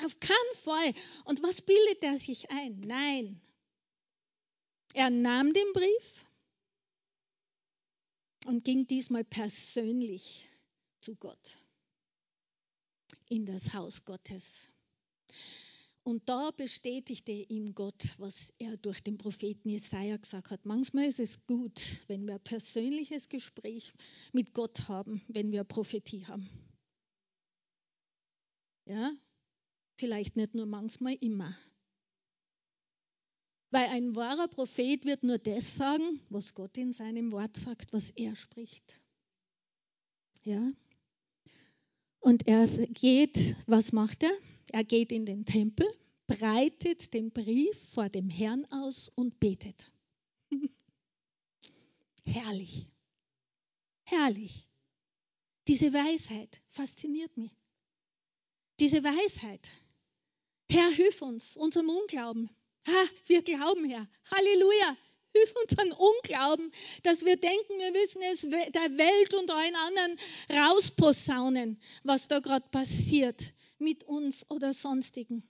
auf 0.05 0.21
keinen 0.21 0.55
Fall. 0.55 0.95
Und 1.25 1.43
was 1.43 1.63
bildet 1.63 2.05
er 2.05 2.19
sich 2.19 2.51
ein? 2.51 2.81
Nein. 2.81 3.41
Er 4.95 5.11
nahm 5.11 5.53
den 5.53 5.73
Brief 5.73 6.27
und 8.47 8.65
ging 8.65 8.87
diesmal 8.87 9.25
persönlich 9.25 10.49
zu 11.01 11.15
Gott 11.17 11.59
in 13.29 13.47
das 13.47 13.75
Haus 13.75 14.05
Gottes. 14.05 14.69
Und 16.09 16.27
da 16.27 16.53
bestätigte 16.53 17.33
ihm 17.33 17.75
Gott, 17.75 18.15
was 18.17 18.55
er 18.59 18.79
durch 18.79 19.03
den 19.03 19.19
Propheten 19.19 19.69
Jesaja 19.69 20.17
gesagt 20.17 20.51
hat. 20.51 20.65
Manchmal 20.65 21.05
ist 21.05 21.21
es 21.21 21.45
gut, 21.45 22.03
wenn 22.07 22.27
wir 22.27 22.37
ein 22.37 22.45
persönliches 22.45 23.29
Gespräch 23.29 23.93
mit 24.33 24.55
Gott 24.55 24.89
haben, 24.89 25.21
wenn 25.29 25.53
wir 25.53 25.65
Prophetie 25.65 26.25
haben. 26.25 26.49
Ja, 28.87 29.13
vielleicht 29.99 30.35
nicht 30.37 30.55
nur 30.55 30.65
manchmal, 30.65 31.13
immer. 31.21 31.55
Weil 33.71 33.89
ein 33.91 34.17
wahrer 34.17 34.49
Prophet 34.49 35.05
wird 35.05 35.25
nur 35.25 35.37
das 35.37 35.77
sagen, 35.77 36.23
was 36.31 36.55
Gott 36.55 36.79
in 36.79 36.95
seinem 36.95 37.33
Wort 37.33 37.55
sagt, 37.55 37.93
was 37.93 38.09
er 38.09 38.35
spricht. 38.35 38.99
Ja. 40.43 40.73
Und 42.21 42.49
er 42.49 42.67
geht, 42.67 43.57
was 43.67 43.93
macht 43.93 44.23
er? 44.23 44.33
Er 44.73 44.85
geht 44.85 45.13
in 45.13 45.25
den 45.25 45.45
Tempel, 45.45 45.91
breitet 46.27 47.15
den 47.15 47.31
Brief 47.31 47.91
vor 47.91 48.09
dem 48.09 48.29
Herrn 48.29 48.67
aus 48.71 49.09
und 49.09 49.41
betet. 49.41 49.91
Herrlich. 52.25 52.87
Herrlich. 54.05 54.67
Diese 55.67 55.93
Weisheit 55.93 56.61
fasziniert 56.69 57.37
mich. 57.37 57.53
Diese 58.81 59.03
Weisheit. 59.03 59.71
Herr, 60.71 60.91
hilf 60.91 61.23
uns, 61.23 61.57
unserem 61.57 61.89
Unglauben. 61.89 62.51
Ha, 62.87 63.05
wir 63.27 63.43
glauben, 63.43 63.85
Herr. 63.89 64.07
Halleluja. 64.31 64.97
Hilf 65.35 65.55
unseren 65.63 65.93
Unglauben, 65.93 66.73
dass 67.03 67.25
wir 67.25 67.37
denken, 67.37 67.79
wir 67.79 67.93
müssen 67.93 68.23
es 68.23 68.41
der 68.43 68.99
Welt 68.99 69.35
und 69.35 69.51
allen 69.51 69.77
anderen 69.77 70.19
rausposaunen, 70.51 71.81
was 72.03 72.29
da 72.29 72.41
gerade 72.41 72.67
passiert 72.71 73.53
mit 73.79 74.05
uns 74.05 74.49
oder 74.51 74.73
sonstigen, 74.73 75.43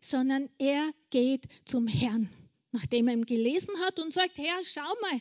sondern 0.00 0.48
er 0.58 0.92
geht 1.10 1.48
zum 1.64 1.86
Herrn, 1.86 2.30
nachdem 2.72 3.08
er 3.08 3.14
ihn 3.14 3.26
gelesen 3.26 3.78
hat 3.80 3.98
und 3.98 4.12
sagt, 4.12 4.36
Herr, 4.38 4.64
schau 4.64 4.94
mal, 5.00 5.20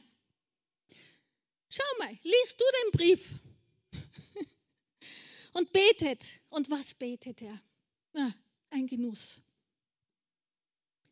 schau 1.70 1.84
mal, 2.00 2.12
liest 2.24 2.60
du 2.60 2.66
den 2.84 2.92
Brief 2.92 3.34
und 5.54 5.72
betet. 5.72 6.42
Und 6.50 6.70
was 6.70 6.94
betet 6.96 7.42
er? 7.42 7.62
Ah, 8.14 8.32
ein 8.70 8.88
Genuss. 8.88 9.40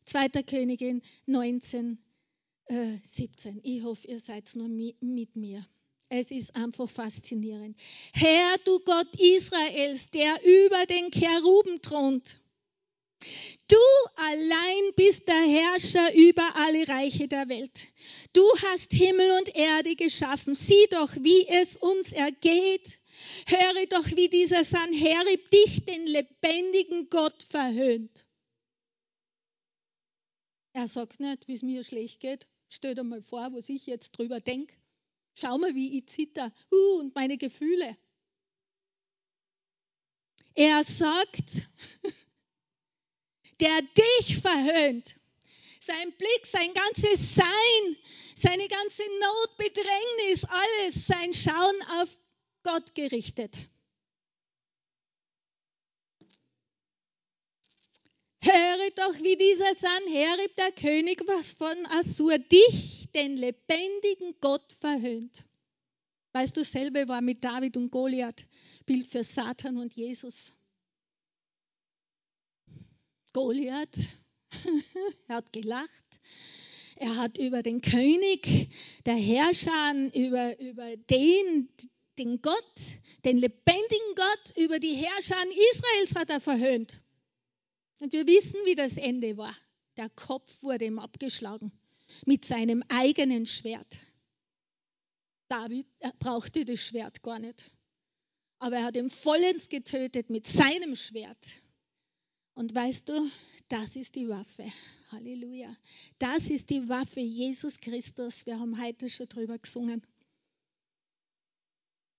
Zweiter 0.04 0.42
Königin 0.42 1.02
19, 1.26 1.98
äh, 2.66 2.98
17. 3.02 3.60
Ich 3.62 3.82
hoffe, 3.82 4.08
ihr 4.08 4.18
seid 4.18 4.54
nur 4.56 4.68
mit 4.68 5.36
mir. 5.36 5.64
Es 6.12 6.32
ist 6.32 6.56
einfach 6.56 6.90
faszinierend. 6.90 7.78
Herr, 8.12 8.56
du 8.64 8.80
Gott 8.80 9.06
Israels, 9.20 10.10
der 10.10 10.44
über 10.44 10.84
den 10.86 11.12
Cheruben 11.12 11.80
thront. 11.82 12.40
Du 13.68 13.76
allein 14.16 14.94
bist 14.96 15.28
der 15.28 15.40
Herrscher 15.40 16.12
über 16.14 16.56
alle 16.56 16.88
Reiche 16.88 17.28
der 17.28 17.48
Welt. 17.48 17.86
Du 18.32 18.42
hast 18.62 18.92
Himmel 18.92 19.30
und 19.38 19.54
Erde 19.54 19.94
geschaffen. 19.94 20.56
Sieh 20.56 20.86
doch, 20.90 21.14
wie 21.20 21.46
es 21.46 21.76
uns 21.76 22.10
ergeht. 22.10 22.98
Höre 23.46 23.86
doch, 23.86 24.06
wie 24.16 24.28
dieser 24.28 24.64
Sanherib 24.64 25.48
dich, 25.52 25.84
den 25.84 26.08
lebendigen 26.08 27.08
Gott, 27.08 27.40
verhöhnt. 27.44 28.26
Er 30.72 30.88
sagt 30.88 31.20
nicht, 31.20 31.46
wie 31.46 31.54
es 31.54 31.62
mir 31.62 31.84
schlecht 31.84 32.18
geht. 32.18 32.48
Stell 32.68 32.96
dir 32.96 33.04
mal 33.04 33.22
vor, 33.22 33.52
was 33.52 33.68
ich 33.68 33.86
jetzt 33.86 34.10
drüber 34.18 34.40
denke. 34.40 34.79
Schau 35.40 35.56
mal, 35.58 35.74
wie 35.74 35.98
ich 35.98 36.06
zitter 36.06 36.52
uh, 36.70 36.98
und 37.00 37.14
meine 37.14 37.38
Gefühle. 37.38 37.96
Er 40.54 40.84
sagt, 40.84 41.62
der 43.60 43.80
dich 43.82 44.38
verhöhnt, 44.38 45.16
sein 45.78 46.12
Blick, 46.12 46.46
sein 46.46 46.72
ganzes 46.74 47.34
Sein, 47.34 47.96
seine 48.34 48.68
ganze 48.68 49.02
Not, 49.02 49.56
Bedrängnis, 49.56 50.44
alles, 50.44 51.06
sein 51.06 51.32
Schauen 51.32 51.82
auf 52.00 52.16
Gott 52.62 52.94
gerichtet. 52.94 53.54
Höre 58.42 58.90
doch, 58.96 59.14
wie 59.22 59.36
dieser 59.36 59.74
Sanherib, 59.74 60.56
der 60.56 60.72
König 60.72 61.22
von 61.58 61.86
Assur, 61.86 62.38
dich, 62.38 62.99
den 63.14 63.36
lebendigen 63.36 64.34
Gott, 64.40 64.72
verhöhnt. 64.72 65.44
Weißt 66.32 66.56
du, 66.56 66.64
selber 66.64 67.08
war 67.08 67.20
mit 67.20 67.42
David 67.44 67.76
und 67.76 67.90
Goliath 67.90 68.46
Bild 68.86 69.06
für 69.06 69.24
Satan 69.24 69.78
und 69.78 69.94
Jesus. 69.94 70.54
Goliath, 73.32 74.16
er 75.28 75.36
hat 75.36 75.52
gelacht. 75.52 76.04
Er 76.96 77.16
hat 77.16 77.38
über 77.38 77.62
den 77.62 77.80
König 77.80 78.68
der 79.06 79.14
Herrscher, 79.14 79.94
über, 80.14 80.58
über 80.60 80.96
den, 80.96 81.68
den 82.18 82.42
Gott, 82.42 82.74
den 83.24 83.38
lebendigen 83.38 84.14
Gott, 84.16 84.56
über 84.58 84.78
die 84.78 84.94
Herrscher 84.94 85.36
Israels 85.72 86.16
hat 86.16 86.30
er 86.30 86.40
verhöhnt. 86.40 87.00
Und 88.00 88.12
wir 88.12 88.26
wissen, 88.26 88.58
wie 88.64 88.74
das 88.74 88.96
Ende 88.98 89.36
war. 89.36 89.56
Der 89.96 90.10
Kopf 90.10 90.62
wurde 90.62 90.86
ihm 90.86 90.98
abgeschlagen 90.98 91.72
mit 92.26 92.44
seinem 92.44 92.82
eigenen 92.88 93.46
Schwert. 93.46 93.98
David 95.48 95.86
brauchte 96.18 96.64
das 96.64 96.80
Schwert 96.80 97.22
gar 97.22 97.38
nicht. 97.38 97.70
Aber 98.60 98.76
er 98.76 98.84
hat 98.84 98.96
ihn 98.96 99.10
vollends 99.10 99.68
getötet 99.68 100.30
mit 100.30 100.46
seinem 100.46 100.94
Schwert. 100.94 101.62
Und 102.54 102.74
weißt 102.74 103.08
du, 103.08 103.30
das 103.68 103.96
ist 103.96 104.14
die 104.14 104.28
Waffe. 104.28 104.70
Halleluja. 105.10 105.74
Das 106.18 106.50
ist 106.50 106.70
die 106.70 106.88
Waffe 106.88 107.20
Jesus 107.20 107.80
Christus. 107.80 108.46
Wir 108.46 108.60
haben 108.60 108.80
heute 108.80 109.08
schon 109.08 109.28
drüber 109.28 109.58
gesungen. 109.58 110.06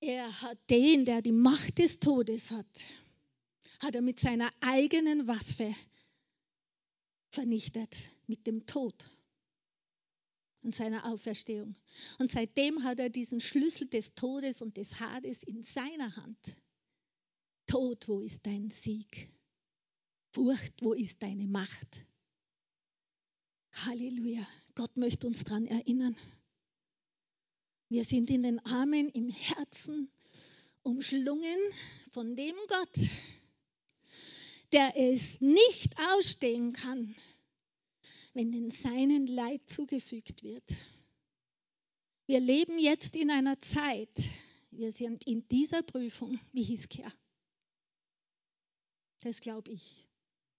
Er 0.02 0.41
hat 0.41 0.58
den, 0.70 1.06
der 1.06 1.22
die 1.22 1.32
Macht 1.32 1.78
des 1.78 1.99
Todes 1.99 2.49
hat, 2.49 2.84
hat 3.82 3.93
er 3.93 4.02
mit 4.02 4.20
seiner 4.20 4.49
eigenen 4.60 5.28
Waffe 5.28 5.76
vernichtet, 7.30 8.10
mit 8.26 8.47
dem 8.47 8.66
Tod 8.66 8.95
und 10.62 10.76
seiner 10.76 11.05
Auferstehung. 11.05 11.76
Und 12.20 12.30
seitdem 12.30 12.84
hat 12.84 12.99
er 12.99 13.09
diesen 13.09 13.39
Schlüssel 13.39 13.88
des 13.88 14.14
Todes 14.14 14.62
und 14.62 14.78
des 14.78 14.99
Hades 14.99 15.43
in 15.43 15.64
seiner 15.64 16.16
Hand. 16.16 16.55
Tod, 17.68 18.07
wo 18.07 18.22
ist 18.22 18.45
dein 18.45 18.70
Sieg? 18.70 19.32
Furcht, 20.34 20.74
wo 20.82 20.93
ist 20.93 21.22
deine 21.22 21.47
Macht? 21.47 22.05
Halleluja. 23.74 24.47
Gott 24.76 24.95
möchte 24.97 25.28
uns 25.28 25.43
daran 25.43 25.66
erinnern. 25.66 26.16
Wir 27.89 28.05
sind 28.05 28.30
in 28.30 28.43
den 28.43 28.59
Armen, 28.66 29.09
im 29.09 29.30
Herzen 29.30 30.09
umschlungen 30.84 31.59
von 32.12 32.36
dem 32.36 32.55
Gott, 32.68 33.09
der 34.72 34.93
es 34.95 35.41
nicht 35.41 35.93
ausstehen 36.14 36.74
kann, 36.74 37.16
wenn 38.34 38.52
den 38.52 38.70
Seinen 38.70 39.28
Leid 39.28 39.70
zugefügt 39.70 40.44
wird. 40.44 40.64
Wir 42.28 42.40
leben 42.40 42.80
jetzt 42.80 43.16
in 43.16 43.30
einer 43.30 43.60
Zeit, 43.60 44.30
wir 44.72 44.92
sind 44.92 45.28
in 45.28 45.48
dieser 45.50 45.82
Prüfung 45.84 46.40
wie 46.54 46.64
Hiskia. 46.64 47.12
Das 49.22 49.42
glaube 49.42 49.72
ich. 49.72 50.08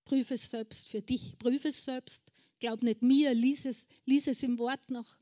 Prüfe 0.05 0.35
es 0.35 0.51
selbst 0.51 0.89
für 0.89 1.01
dich, 1.01 1.39
prüfe 1.39 1.69
es 1.69 1.85
selbst. 1.85 2.23
Glaub 2.59 2.83
nicht 2.83 3.03
mir, 3.03 3.35
lies 3.35 3.65
es, 3.65 3.87
lies 4.05 4.27
es 4.27 4.43
im 4.43 4.59
Wort 4.59 4.91
noch. 4.91 5.19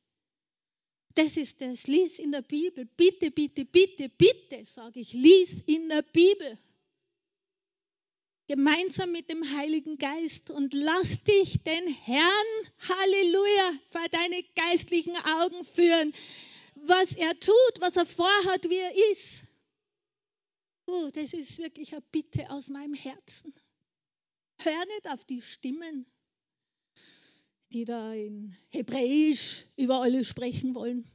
Das 1.15 1.37
ist 1.37 1.61
das, 1.61 1.87
lies 1.87 2.19
in 2.19 2.33
der 2.33 2.43
Bibel. 2.43 2.87
Bitte, 2.97 3.31
bitte, 3.31 3.65
bitte, 3.65 4.09
bitte, 4.09 4.65
sage 4.65 5.01
ich, 5.01 5.13
lies 5.13 5.63
in 5.63 5.89
der 5.89 6.03
Bibel 6.03 6.59
gemeinsam 8.51 9.13
mit 9.13 9.31
dem 9.31 9.49
Heiligen 9.57 9.97
Geist 9.97 10.51
und 10.51 10.75
lass 10.75 11.23
dich 11.23 11.63
den 11.63 11.87
Herrn, 11.87 12.67
Halleluja, 12.81 13.73
vor 13.87 14.05
deine 14.11 14.43
geistlichen 14.57 15.15
Augen 15.15 15.65
führen, 15.65 16.13
was 16.75 17.13
er 17.13 17.39
tut, 17.39 17.75
was 17.79 17.95
er 17.97 18.07
vorhat, 18.07 18.69
wie 18.69 18.79
er 18.79 19.13
ist. 19.13 19.45
Oh, 20.87 21.11
das 21.15 21.33
ist 21.33 21.59
wirklich 21.59 21.93
eine 21.93 22.03
Bitte 22.11 22.51
aus 22.51 22.71
meinem 22.71 22.95
Herzen. 22.95 23.55
Hör 24.59 24.85
nicht 24.85 25.09
auf 25.09 25.25
die 25.25 25.43
Stimmen, 25.43 26.05
die 27.73 27.85
da 27.85 28.13
in 28.15 28.57
Hebräisch 28.71 29.67
über 29.77 30.03
alles 30.03 30.27
sprechen 30.27 30.75
wollen. 30.75 31.09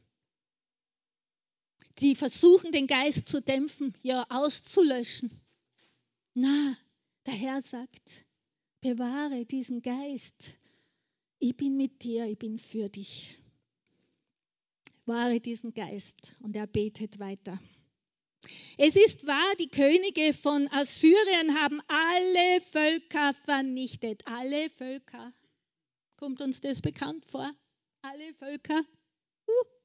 Die 1.99 2.15
versuchen, 2.15 2.71
den 2.71 2.87
Geist 2.87 3.27
zu 3.27 3.41
dämpfen, 3.41 3.93
ja 4.03 4.25
auszulöschen. 4.29 5.41
Na, 6.33 6.77
der 7.25 7.33
Herr 7.33 7.61
sagt, 7.61 8.25
bewahre 8.81 9.45
diesen 9.45 9.81
Geist. 9.81 10.57
Ich 11.39 11.55
bin 11.57 11.77
mit 11.77 12.03
dir, 12.03 12.25
ich 12.25 12.37
bin 12.37 12.57
für 12.57 12.89
dich. 12.89 13.37
wahre 15.05 15.39
diesen 15.39 15.73
Geist. 15.73 16.37
Und 16.41 16.55
er 16.55 16.67
betet 16.67 17.19
weiter. 17.19 17.59
Es 18.77 18.95
ist 18.95 19.25
wahr, 19.25 19.55
die 19.59 19.69
Könige 19.69 20.33
von 20.33 20.67
Assyrien 20.71 21.59
haben 21.59 21.81
alle 21.87 22.61
Völker 22.61 23.33
vernichtet. 23.33 24.23
Alle 24.27 24.69
Völker. 24.69 25.33
Kommt 26.17 26.41
uns 26.41 26.61
das 26.61 26.81
bekannt 26.81 27.25
vor? 27.25 27.51
Alle 28.01 28.33
Völker. 28.35 28.81
Uh. 29.47 29.84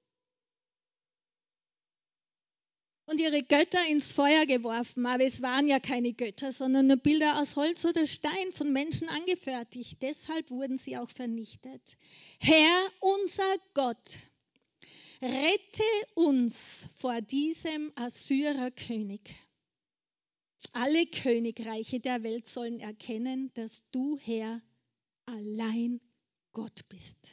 Und 3.11 3.21
ihre 3.21 3.43
Götter 3.43 3.85
ins 3.89 4.13
Feuer 4.13 4.47
geworfen. 4.47 5.05
Aber 5.05 5.25
es 5.25 5.43
waren 5.43 5.67
ja 5.67 5.81
keine 5.81 6.13
Götter, 6.13 6.53
sondern 6.53 6.87
nur 6.87 6.97
Bilder 6.97 7.41
aus 7.41 7.57
Holz 7.57 7.85
oder 7.85 8.07
Stein 8.07 8.53
von 8.53 8.73
Menschen 8.73 9.09
angefertigt. 9.09 10.01
Deshalb 10.01 10.49
wurden 10.49 10.77
sie 10.77 10.97
auch 10.97 11.11
vernichtet. 11.11 11.97
Herr, 12.39 12.89
unser 13.01 13.57
Gott, 13.75 14.19
rette 15.21 15.83
uns 16.15 16.87
vor 16.95 17.21
diesem 17.21 17.91
Assyrerkönig. 17.97 19.23
Alle 20.73 21.05
Königreiche 21.07 21.99
der 21.99 22.23
Welt 22.23 22.47
sollen 22.47 22.79
erkennen, 22.79 23.51
dass 23.55 23.83
du, 23.91 24.21
Herr, 24.23 24.63
allein 25.27 26.01
Gott 26.53 26.89
bist. 26.89 27.33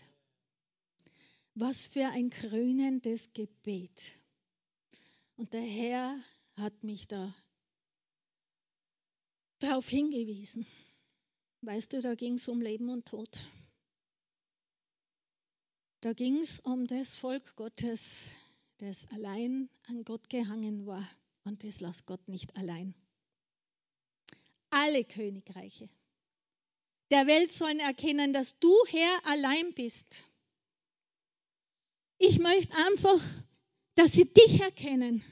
Was 1.54 1.86
für 1.86 2.08
ein 2.08 2.32
krönendes 2.32 3.34
Gebet. 3.34 4.14
Und 5.38 5.54
der 5.54 5.62
Herr 5.62 6.20
hat 6.56 6.84
mich 6.84 7.08
da 7.08 7.34
darauf 9.60 9.88
hingewiesen. 9.88 10.68
Weißt 11.62 11.94
du, 11.94 12.02
da 12.02 12.16
ging 12.16 12.34
es 12.34 12.48
um 12.48 12.62
Leben 12.62 12.90
und 12.90 13.08
Tod. 13.08 13.30
Da 16.02 16.14
ging 16.14 16.38
es 16.38 16.60
um 16.60 16.86
das 16.86 17.16
Volk 17.16 17.56
Gottes, 17.56 18.28
das 18.78 19.10
allein 19.12 19.70
an 19.84 20.04
Gott 20.04 20.30
gehangen 20.30 20.86
war. 20.86 21.08
Und 21.44 21.64
das 21.64 21.80
lässt 21.80 22.06
Gott 22.06 22.28
nicht 22.28 22.56
allein. 22.58 22.94
Alle 24.70 25.04
Königreiche 25.06 25.90
der 27.12 27.28
Welt 27.28 27.54
sollen 27.54 27.80
erkennen, 27.80 28.34
dass 28.34 28.60
du 28.60 28.74
Herr 28.88 29.26
allein 29.26 29.74
bist. 29.74 30.24
Ich 32.18 32.40
möchte 32.40 32.74
einfach, 32.76 33.20
dass 33.98 34.12
sie 34.12 34.32
dich 34.32 34.62
erkennen. 34.62 35.24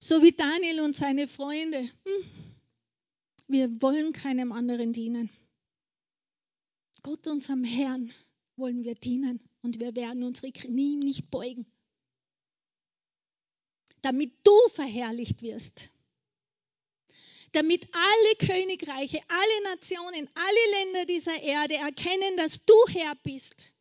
So 0.00 0.20
wie 0.22 0.32
Daniel 0.32 0.80
und 0.80 0.96
seine 0.96 1.28
Freunde. 1.28 1.78
Hm. 1.78 2.30
Wir 3.46 3.80
wollen 3.80 4.12
keinem 4.12 4.50
anderen 4.50 4.92
dienen. 4.92 5.30
Gott, 7.02 7.26
unserem 7.28 7.62
Herrn, 7.62 8.12
wollen 8.56 8.82
wir 8.82 8.96
dienen 8.96 9.40
und 9.62 9.78
wir 9.78 9.94
werden 9.94 10.24
unsere 10.24 10.50
Knie 10.50 10.96
nicht 10.96 11.30
beugen, 11.30 11.66
damit 14.02 14.32
du 14.44 14.56
verherrlicht 14.70 15.42
wirst, 15.42 15.90
damit 17.52 17.88
alle 17.92 18.48
Königreiche, 18.48 19.20
alle 19.28 19.74
Nationen, 19.74 20.28
alle 20.34 20.84
Länder 20.84 21.06
dieser 21.06 21.42
Erde 21.42 21.74
erkennen, 21.76 22.36
dass 22.36 22.64
du 22.64 22.74
Herr 22.88 23.14
bist. 23.22 23.71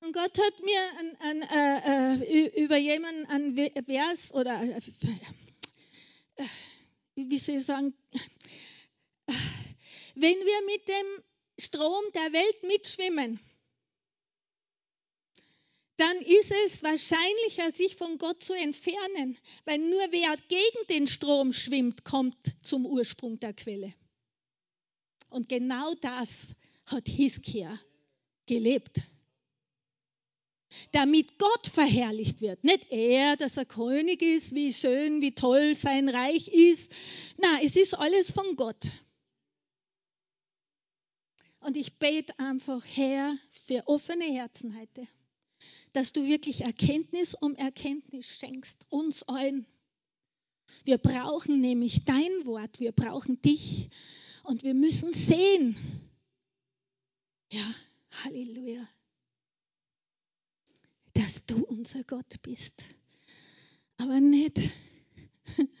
Und 0.00 0.12
Gott 0.12 0.38
hat 0.38 0.60
mir 0.62 0.80
an, 0.98 1.16
an, 1.20 1.42
äh, 1.42 2.24
äh 2.24 2.64
über 2.64 2.76
jemanden 2.76 3.26
ein 3.26 3.84
Vers 3.84 4.32
oder 4.32 4.60
äh, 4.62 4.80
äh, 6.36 6.46
wie 7.14 7.38
soll 7.38 7.56
ich 7.56 7.64
sagen, 7.64 7.94
wenn 10.14 10.36
wir 10.36 10.64
mit 10.66 10.88
dem 10.88 11.24
Strom 11.60 12.04
der 12.14 12.32
Welt 12.32 12.62
mitschwimmen, 12.62 13.40
dann 15.96 16.16
ist 16.18 16.52
es 16.64 16.84
wahrscheinlicher, 16.84 17.72
sich 17.72 17.96
von 17.96 18.18
Gott 18.18 18.42
zu 18.42 18.54
entfernen, 18.54 19.36
weil 19.64 19.78
nur 19.78 20.00
wer 20.10 20.36
gegen 20.46 20.86
den 20.88 21.08
Strom 21.08 21.52
schwimmt, 21.52 22.04
kommt 22.04 22.36
zum 22.62 22.86
Ursprung 22.86 23.40
der 23.40 23.52
Quelle. 23.52 23.92
Und 25.28 25.48
genau 25.48 25.94
das 25.94 26.54
hat 26.86 27.08
Hiskia 27.08 27.78
gelebt. 28.46 29.02
Damit 30.92 31.38
Gott 31.38 31.66
verherrlicht 31.66 32.40
wird. 32.40 32.62
Nicht 32.62 32.90
er, 32.90 33.36
dass 33.36 33.56
er 33.56 33.64
König 33.64 34.22
ist, 34.22 34.54
wie 34.54 34.72
schön, 34.72 35.22
wie 35.22 35.34
toll 35.34 35.74
sein 35.74 36.08
Reich 36.08 36.48
ist. 36.48 36.94
Na, 37.38 37.60
es 37.62 37.76
ist 37.76 37.94
alles 37.94 38.32
von 38.32 38.56
Gott. 38.56 38.86
Und 41.60 41.76
ich 41.76 41.98
bete 41.98 42.38
einfach, 42.38 42.84
Herr, 42.84 43.36
für 43.50 43.86
offene 43.86 44.24
Herzen 44.24 44.78
heute, 44.78 45.06
dass 45.92 46.12
du 46.12 46.26
wirklich 46.26 46.62
Erkenntnis 46.62 47.34
um 47.34 47.54
Erkenntnis 47.56 48.38
schenkst, 48.38 48.86
uns 48.90 49.24
allen. 49.24 49.66
Wir 50.84 50.98
brauchen 50.98 51.60
nämlich 51.60 52.04
dein 52.04 52.46
Wort, 52.46 52.78
wir 52.78 52.92
brauchen 52.92 53.40
dich 53.42 53.90
und 54.44 54.62
wir 54.62 54.74
müssen 54.74 55.12
sehen. 55.12 55.76
Ja, 57.50 57.74
Halleluja. 58.24 58.86
Dass 61.18 61.44
du 61.46 61.64
unser 61.64 62.04
Gott 62.04 62.40
bist. 62.42 62.94
Aber 63.96 64.20
nicht 64.20 64.70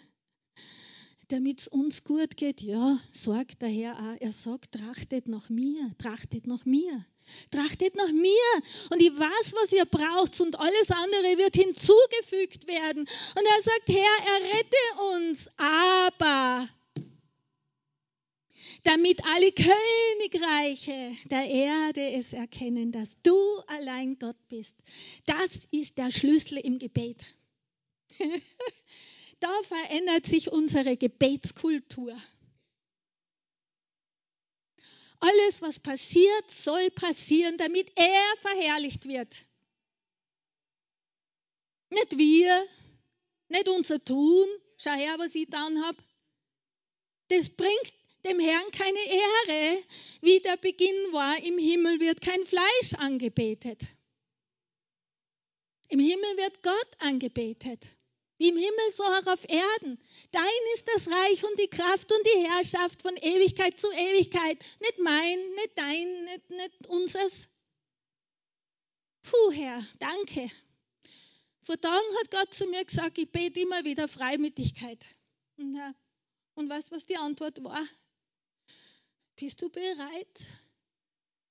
damit 1.28 1.60
es 1.60 1.68
uns 1.68 2.04
gut 2.04 2.36
geht. 2.36 2.62
Ja, 2.62 2.98
sorgt 3.12 3.62
der 3.62 3.68
Herr 3.68 3.96
auch. 3.96 4.16
Er 4.20 4.32
sagt, 4.32 4.72
trachtet 4.72 5.28
nach 5.28 5.48
mir, 5.48 5.92
trachtet 5.98 6.46
nach 6.46 6.64
mir. 6.64 7.04
Trachtet 7.50 7.94
nach 7.94 8.10
mir 8.10 8.62
und 8.90 9.02
ich 9.02 9.12
weiß, 9.12 9.52
was 9.52 9.72
ihr 9.72 9.84
braucht 9.84 10.40
und 10.40 10.58
alles 10.58 10.90
andere 10.90 11.36
wird 11.36 11.56
hinzugefügt 11.56 12.66
werden. 12.66 13.00
Und 13.00 13.44
er 13.44 13.62
sagt, 13.62 13.88
Herr, 13.88 14.40
errette 14.40 14.76
uns, 15.14 15.50
aber 15.58 16.68
damit 18.84 19.24
alle 19.24 19.52
Königreiche 19.52 21.16
der 21.24 21.46
Erde 21.46 22.10
es 22.12 22.32
erkennen, 22.32 22.92
dass 22.92 23.20
du 23.22 23.36
allein 23.66 24.18
Gott 24.18 24.36
bist. 24.48 24.76
Das 25.26 25.66
ist 25.70 25.98
der 25.98 26.10
Schlüssel 26.10 26.58
im 26.58 26.78
Gebet. 26.78 27.26
Da 29.40 29.62
verändert 29.62 30.26
sich 30.26 30.50
unsere 30.50 30.96
Gebetskultur. 30.96 32.16
Alles, 35.20 35.62
was 35.62 35.78
passiert, 35.78 36.50
soll 36.50 36.90
passieren, 36.90 37.56
damit 37.56 37.92
er 37.96 38.36
verherrlicht 38.38 39.06
wird. 39.06 39.44
Nicht 41.90 42.18
wir, 42.18 42.66
nicht 43.48 43.68
unser 43.68 44.04
Tun. 44.04 44.46
Schau 44.76 44.92
her, 44.92 45.14
was 45.18 45.34
ich 45.34 45.48
dann 45.48 45.84
habe. 45.84 45.98
Das 47.28 47.50
bringt 47.50 47.92
dem 48.24 48.40
Herrn 48.40 48.70
keine 48.72 48.98
Ehre, 48.98 49.82
wie 50.20 50.40
der 50.40 50.56
Beginn 50.56 51.12
war. 51.12 51.36
Im 51.42 51.58
Himmel 51.58 52.00
wird 52.00 52.20
kein 52.20 52.44
Fleisch 52.44 52.94
angebetet. 52.98 53.82
Im 55.88 56.00
Himmel 56.00 56.36
wird 56.36 56.62
Gott 56.62 56.88
angebetet. 56.98 57.96
Wie 58.38 58.50
im 58.50 58.56
Himmel, 58.56 58.92
so 58.94 59.02
auch 59.02 59.26
auf 59.26 59.48
Erden. 59.48 59.98
Dein 60.30 60.44
ist 60.74 60.86
das 60.94 61.10
Reich 61.10 61.44
und 61.44 61.58
die 61.58 61.68
Kraft 61.68 62.12
und 62.12 62.26
die 62.26 62.46
Herrschaft 62.46 63.02
von 63.02 63.16
Ewigkeit 63.16 63.78
zu 63.78 63.90
Ewigkeit. 63.90 64.64
Nicht 64.80 64.98
mein, 65.00 65.38
nicht 65.54 65.72
dein, 65.74 66.24
nicht, 66.24 66.50
nicht 66.50 66.86
unseres. 66.86 67.48
Puh, 69.22 69.50
Herr, 69.50 69.84
danke. 69.98 70.48
Vor 71.62 71.80
Tagen 71.80 72.16
hat 72.20 72.30
Gott 72.30 72.54
zu 72.54 72.66
mir 72.66 72.84
gesagt, 72.84 73.18
ich 73.18 73.30
bete 73.30 73.60
immer 73.60 73.84
wieder 73.84 74.06
Freimütigkeit. 74.06 75.04
Und, 75.56 75.76
und 76.54 76.70
weißt 76.70 76.92
was 76.92 77.06
die 77.06 77.16
Antwort 77.16 77.62
war? 77.64 77.84
Bist 79.38 79.62
du 79.62 79.68
bereit, 79.68 80.46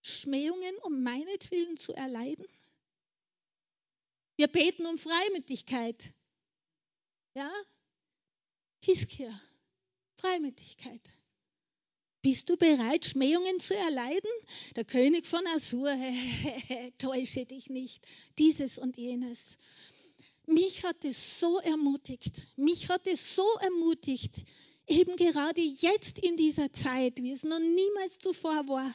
Schmähungen 0.02 0.76
um 0.84 1.04
meinetwillen 1.04 1.78
zu 1.78 1.94
erleiden? 1.94 2.46
Wir 4.36 4.48
beten 4.50 4.86
um 4.86 4.98
Freimütigkeit. 4.98 6.14
Ja? 7.34 7.50
Hiskia, 8.84 9.32
Freimütigkeit. 10.18 11.02
Bist 12.22 12.50
du 12.50 12.58
bereit, 12.58 13.06
Schmähungen 13.06 13.62
zu 13.62 13.74
erleiden? 13.74 14.32
Der 14.76 14.84
König 14.84 15.26
von 15.26 15.48
Assur, 15.56 15.90
täusche 16.98 17.46
dich 17.46 17.70
nicht, 17.70 18.06
dieses 18.38 18.80
und 18.80 18.98
jenes. 18.98 19.60
Mich 20.46 20.84
hat 20.84 21.06
es 21.06 21.40
so 21.40 21.60
ermutigt, 21.60 22.48
mich 22.58 22.90
hat 22.90 23.08
es 23.08 23.36
so 23.38 23.48
ermutigt, 23.62 24.44
eben 24.88 25.18
gerade 25.18 25.62
jetzt 25.62 26.18
in 26.18 26.38
dieser 26.38 26.72
Zeit, 26.72 27.22
wie 27.22 27.32
es 27.32 27.44
noch 27.44 27.60
niemals 27.60 28.20
zuvor 28.20 28.68
war. 28.68 28.94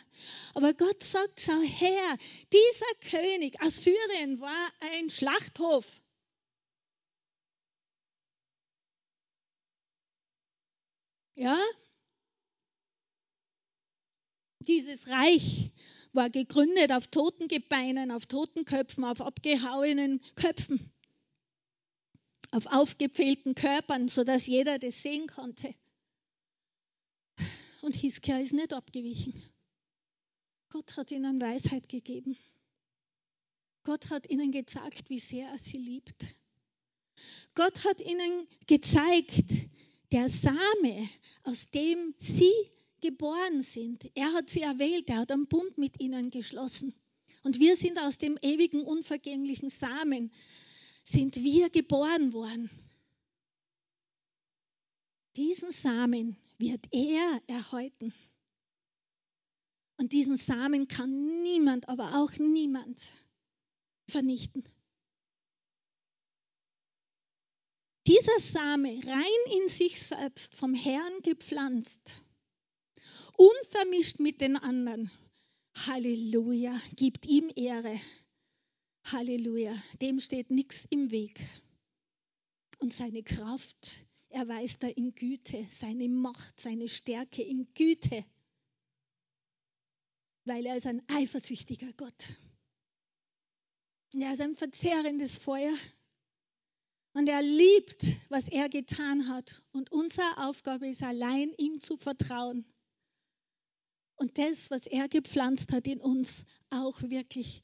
Aber 0.54 0.72
Gott 0.72 1.04
sagt, 1.04 1.40
schau 1.40 1.60
her, 1.60 2.18
dieser 2.52 3.10
König, 3.10 3.60
Assyrien 3.60 4.40
war 4.40 4.68
ein 4.80 5.10
Schlachthof. 5.10 6.00
Ja? 11.34 11.58
Dieses 14.60 15.08
Reich 15.08 15.72
war 16.12 16.30
gegründet 16.30 16.92
auf 16.92 17.08
toten 17.08 17.48
Gebeinen, 17.48 18.10
auf 18.10 18.26
toten 18.26 18.64
Köpfen, 18.64 19.04
auf 19.04 19.20
abgehauenen 19.20 20.22
Köpfen, 20.36 20.92
auf 22.50 22.66
aufgepfählten 22.66 23.54
Körpern, 23.54 24.08
sodass 24.08 24.46
jeder 24.46 24.78
das 24.78 25.02
sehen 25.02 25.26
konnte. 25.26 25.74
Und 27.82 27.96
Hiskia 27.96 28.38
ist 28.38 28.52
nicht 28.52 28.72
abgewichen. 28.72 29.34
Gott 30.68 30.96
hat 30.96 31.10
ihnen 31.10 31.40
Weisheit 31.40 31.88
gegeben. 31.88 32.38
Gott 33.82 34.08
hat 34.10 34.30
ihnen 34.30 34.52
gezeigt, 34.52 35.10
wie 35.10 35.18
sehr 35.18 35.48
er 35.48 35.58
sie 35.58 35.78
liebt. 35.78 36.36
Gott 37.56 37.84
hat 37.84 38.00
ihnen 38.00 38.46
gezeigt, 38.68 39.68
der 40.12 40.28
Same, 40.28 41.08
aus 41.42 41.70
dem 41.70 42.14
sie 42.18 42.52
geboren 43.00 43.62
sind, 43.62 44.08
er 44.14 44.32
hat 44.32 44.48
sie 44.48 44.62
erwählt, 44.62 45.10
er 45.10 45.18
hat 45.18 45.32
einen 45.32 45.48
Bund 45.48 45.76
mit 45.76 46.00
ihnen 46.00 46.30
geschlossen. 46.30 46.94
Und 47.42 47.58
wir 47.58 47.74
sind 47.74 47.98
aus 47.98 48.16
dem 48.16 48.38
ewigen, 48.42 48.82
unvergänglichen 48.82 49.70
Samen, 49.70 50.32
sind 51.02 51.34
wir 51.34 51.68
geboren 51.68 52.32
worden. 52.32 52.70
Diesen 55.34 55.72
Samen 55.72 56.36
wird 56.62 56.86
er 56.92 57.42
erhalten. 57.48 58.14
Und 59.98 60.12
diesen 60.12 60.36
Samen 60.36 60.86
kann 60.86 61.42
niemand, 61.42 61.88
aber 61.88 62.22
auch 62.22 62.32
niemand 62.38 63.12
vernichten. 64.08 64.64
Dieser 68.06 68.38
Same, 68.38 69.00
rein 69.06 69.60
in 69.60 69.68
sich 69.68 70.00
selbst, 70.00 70.54
vom 70.54 70.74
Herrn 70.74 71.22
gepflanzt, 71.22 72.22
unvermischt 73.36 74.20
mit 74.20 74.40
den 74.40 74.56
anderen, 74.56 75.10
Halleluja, 75.86 76.80
gibt 76.96 77.26
ihm 77.26 77.50
Ehre. 77.56 78.00
Halleluja, 79.06 79.74
dem 80.00 80.20
steht 80.20 80.50
nichts 80.50 80.84
im 80.90 81.10
Weg. 81.10 81.40
Und 82.78 82.92
seine 82.92 83.22
Kraft 83.22 84.00
er 84.32 84.96
in 84.96 85.14
Güte, 85.14 85.66
seine 85.70 86.08
Macht, 86.08 86.60
seine 86.60 86.88
Stärke 86.88 87.42
in 87.42 87.72
Güte, 87.74 88.24
weil 90.44 90.66
er 90.66 90.76
ist 90.76 90.86
ein 90.86 91.02
eifersüchtiger 91.08 91.92
Gott. 91.92 92.36
Er 94.14 94.32
ist 94.32 94.40
ein 94.40 94.54
verzehrendes 94.54 95.38
Feuer 95.38 95.74
und 97.14 97.28
er 97.28 97.42
liebt, 97.42 98.30
was 98.30 98.48
er 98.48 98.68
getan 98.68 99.28
hat. 99.28 99.62
Und 99.72 99.90
unsere 99.92 100.48
Aufgabe 100.48 100.88
ist 100.88 101.02
allein, 101.02 101.52
ihm 101.56 101.80
zu 101.80 101.96
vertrauen. 101.96 102.64
Und 104.16 104.38
das, 104.38 104.70
was 104.70 104.86
er 104.86 105.08
gepflanzt 105.08 105.72
hat 105.72 105.86
in 105.86 106.00
uns, 106.00 106.44
auch 106.70 107.00
wirklich 107.02 107.62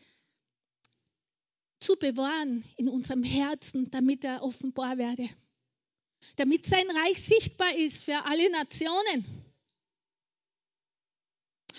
zu 1.80 1.96
bewahren 1.96 2.64
in 2.76 2.88
unserem 2.88 3.22
Herzen, 3.22 3.90
damit 3.90 4.24
er 4.24 4.42
offenbar 4.42 4.98
werde. 4.98 5.28
Damit 6.36 6.66
sein 6.66 6.88
Reich 6.90 7.22
sichtbar 7.22 7.74
ist 7.74 8.04
für 8.04 8.24
alle 8.24 8.50
Nationen. 8.50 9.26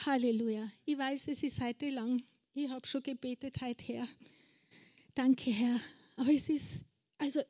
Halleluja. 0.06 0.70
Ich 0.86 0.98
weiß, 0.98 1.28
es 1.28 1.44
ist 1.44 1.62
heute 1.62 1.90
lang. 1.90 2.22
Ich 2.54 2.70
habe 2.70 2.86
schon 2.88 3.04
gebetet 3.04 3.62
heute 3.62 3.86
her. 3.86 4.08
Danke, 5.16 5.52
Herr. 5.52 5.80
Aber 6.16 6.32
es 6.32 6.50
ist, 6.50 6.86
also 7.18 7.42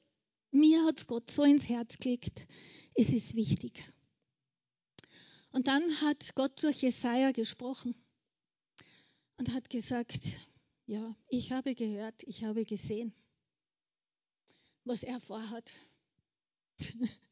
mir 0.52 0.84
hat 0.86 0.98
es 1.00 1.08
Gott 1.08 1.30
so 1.32 1.44
ins 1.44 1.70
Herz 1.70 1.98
gelegt. 1.98 2.48
Es 2.96 3.12
ist 3.14 3.36
wichtig. 3.36 3.84
Und 5.52 5.68
dann 5.68 6.02
hat 6.02 6.36
Gott 6.36 6.62
durch 6.64 6.82
Jesaja 6.82 7.32
gesprochen 7.32 7.96
und 9.38 9.54
hat 9.54 9.70
gesagt: 9.70 10.20
Ja, 10.86 11.16
ich 11.28 11.52
habe 11.52 11.76
gehört, 11.76 12.24
ich 12.24 12.44
habe 12.44 12.66
gesehen, 12.66 13.14
was 14.84 15.04
er 15.04 15.20
vorhat. 15.20 15.72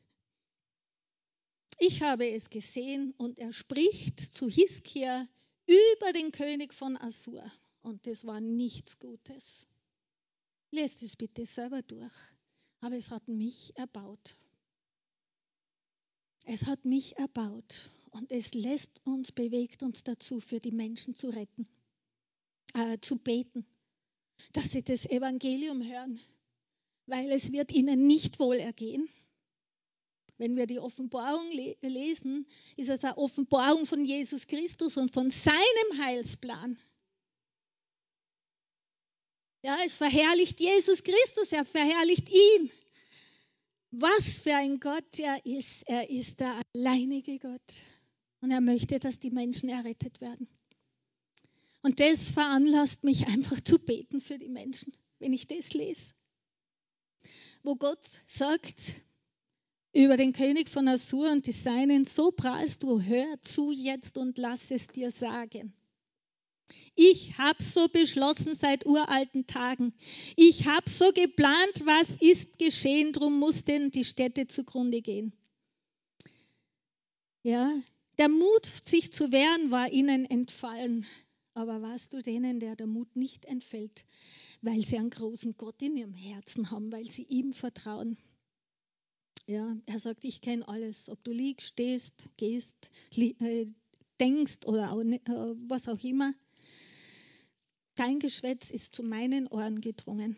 Ich 1.80 2.02
habe 2.02 2.28
es 2.28 2.50
gesehen 2.50 3.14
und 3.18 3.38
er 3.38 3.52
spricht 3.52 4.20
zu 4.20 4.50
Hiskia 4.50 5.28
über 5.68 6.12
den 6.14 6.32
König 6.32 6.74
von 6.74 6.98
Assur. 6.98 7.44
Und 7.84 8.08
das 8.08 8.26
war 8.26 8.42
nichts 8.42 8.98
Gutes. 8.98 9.68
Lest 10.72 11.04
es 11.04 11.16
bitte 11.16 11.46
selber 11.46 11.84
durch. 11.84 12.14
Aber 12.82 12.96
es 12.96 13.12
hat 13.12 13.28
mich 13.28 13.78
erbaut. 13.78 14.38
Es 16.46 16.66
hat 16.66 16.84
mich 16.86 17.18
erbaut 17.18 17.92
und 18.12 18.32
es 18.32 18.54
lässt 18.54 19.06
uns, 19.06 19.32
bewegt 19.32 19.84
uns 19.84 20.04
dazu, 20.04 20.40
für 20.40 20.60
die 20.60 20.72
Menschen 20.72 21.14
zu 21.14 21.30
retten, 21.30 21.68
äh, 22.74 22.98
zu 23.02 23.18
beten, 23.18 23.66
dass 24.54 24.72
sie 24.72 24.82
das 24.82 25.06
Evangelium 25.06 25.84
hören, 25.84 26.20
weil 27.06 27.32
es 27.32 27.52
wird 27.52 27.72
ihnen 27.72 28.08
nicht 28.08 28.40
wohl 28.40 28.56
ergehen. 28.56 29.10
Wenn 30.38 30.56
wir 30.56 30.68
die 30.68 30.80
Offenbarung 30.80 31.52
le 31.52 31.76
lesen, 31.82 32.46
ist 32.76 32.90
es 32.90 33.04
eine 33.04 33.18
Offenbarung 33.18 33.86
von 33.86 34.06
Jesus 34.06 34.46
Christus 34.46 34.98
und 34.98 35.12
von 35.12 35.32
seinem 35.32 35.98
Heilsplan. 36.00 36.78
Ja, 39.64 39.80
es 39.84 39.98
verherrlicht 39.98 40.60
Jesus 40.60 41.04
Christus, 41.04 41.52
er 41.52 41.66
verherrlicht 41.66 42.30
ihn. 42.30 42.72
Was 43.92 44.42
für 44.42 44.56
ein 44.56 44.80
Gott 44.80 45.18
er 45.18 45.44
ist. 45.46 45.84
Er 45.88 46.10
ist 46.10 46.40
der 46.40 46.62
alleinige 46.74 47.40
Gott. 47.40 47.82
Und 48.42 48.52
er 48.52 48.62
möchte, 48.62 49.00
dass 49.00 49.20
die 49.20 49.32
Menschen 49.32 49.70
errettet 49.70 50.22
werden. 50.22 50.48
Und 51.82 52.00
das 52.00 52.30
veranlasst 52.30 53.04
mich 53.04 53.28
einfach 53.28 53.60
zu 53.62 53.80
beten 53.80 54.22
für 54.22 54.38
die 54.38 54.50
Menschen, 54.50 54.94
wenn 55.20 55.34
ich 55.34 55.48
das 55.48 55.74
lese. 55.74 56.14
Wo 57.64 57.76
Gott 57.76 58.06
sagt 58.28 58.76
über 59.94 60.18
den 60.18 60.34
König 60.34 60.70
von 60.70 60.88
Assur 60.88 61.32
und 61.32 61.48
die 61.48 61.52
Seinen, 61.52 62.06
so 62.06 62.32
prahlst 62.32 62.84
du, 62.84 63.02
hör 63.02 63.42
zu 63.42 63.72
jetzt 63.72 64.18
und 64.18 64.38
lass 64.38 64.72
es 64.72 64.88
dir 64.88 65.12
sagen. 65.12 65.74
Ich 66.96 67.38
habe 67.38 67.62
so 67.62 67.88
beschlossen 67.88 68.56
seit 68.56 68.86
uralten 68.86 69.48
Tagen. 69.48 69.94
Ich 70.36 70.66
habe 70.68 70.90
so 70.90 71.12
geplant, 71.12 71.86
was 71.86 72.12
ist 72.12 72.60
geschehen, 72.60 73.14
drum 73.14 73.38
mussten 73.40 73.92
die 73.92 74.04
Städte 74.04 74.48
zugrunde 74.48 75.02
gehen. 75.02 75.34
Ja, 77.44 77.72
der 78.18 78.30
Mut, 78.30 78.66
sich 78.66 79.14
zu 79.14 79.32
wehren, 79.32 79.72
war 79.72 79.92
ihnen 79.92 80.26
entfallen. 80.26 81.06
Aber 81.54 81.82
warst 81.82 82.14
du 82.14 82.22
denen, 82.22 82.60
der 82.60 82.76
der 82.76 82.88
Mut 82.88 83.16
nicht 83.16 83.46
entfällt, 83.46 84.06
weil 84.62 84.82
sie 84.84 84.98
einen 84.98 85.10
großen 85.10 85.56
Gott 85.56 85.82
in 85.82 85.98
ihrem 85.98 86.14
Herzen 86.14 86.72
haben, 86.72 86.92
weil 86.92 87.10
sie 87.10 87.24
ihm 87.24 87.54
vertrauen? 87.54 88.18
Ja, 89.48 89.78
er 89.86 89.98
sagt, 90.00 90.26
ich 90.26 90.42
kenne 90.42 90.68
alles. 90.68 91.10
Ob 91.10 91.24
du 91.24 91.32
liegst, 91.32 91.70
stehst, 91.70 92.30
gehst, 92.36 92.92
äh, 93.16 93.66
denkst 94.20 94.66
oder 94.66 94.92
auch, 94.92 95.00
äh, 95.00 95.20
was 95.70 95.88
auch 95.88 96.04
immer. 96.04 96.34
Kein 97.96 98.20
Geschwätz 98.20 98.70
ist 98.70 98.94
zu 98.94 99.04
meinen 99.04 99.48
Ohren 99.48 99.80
gedrungen. 99.80 100.36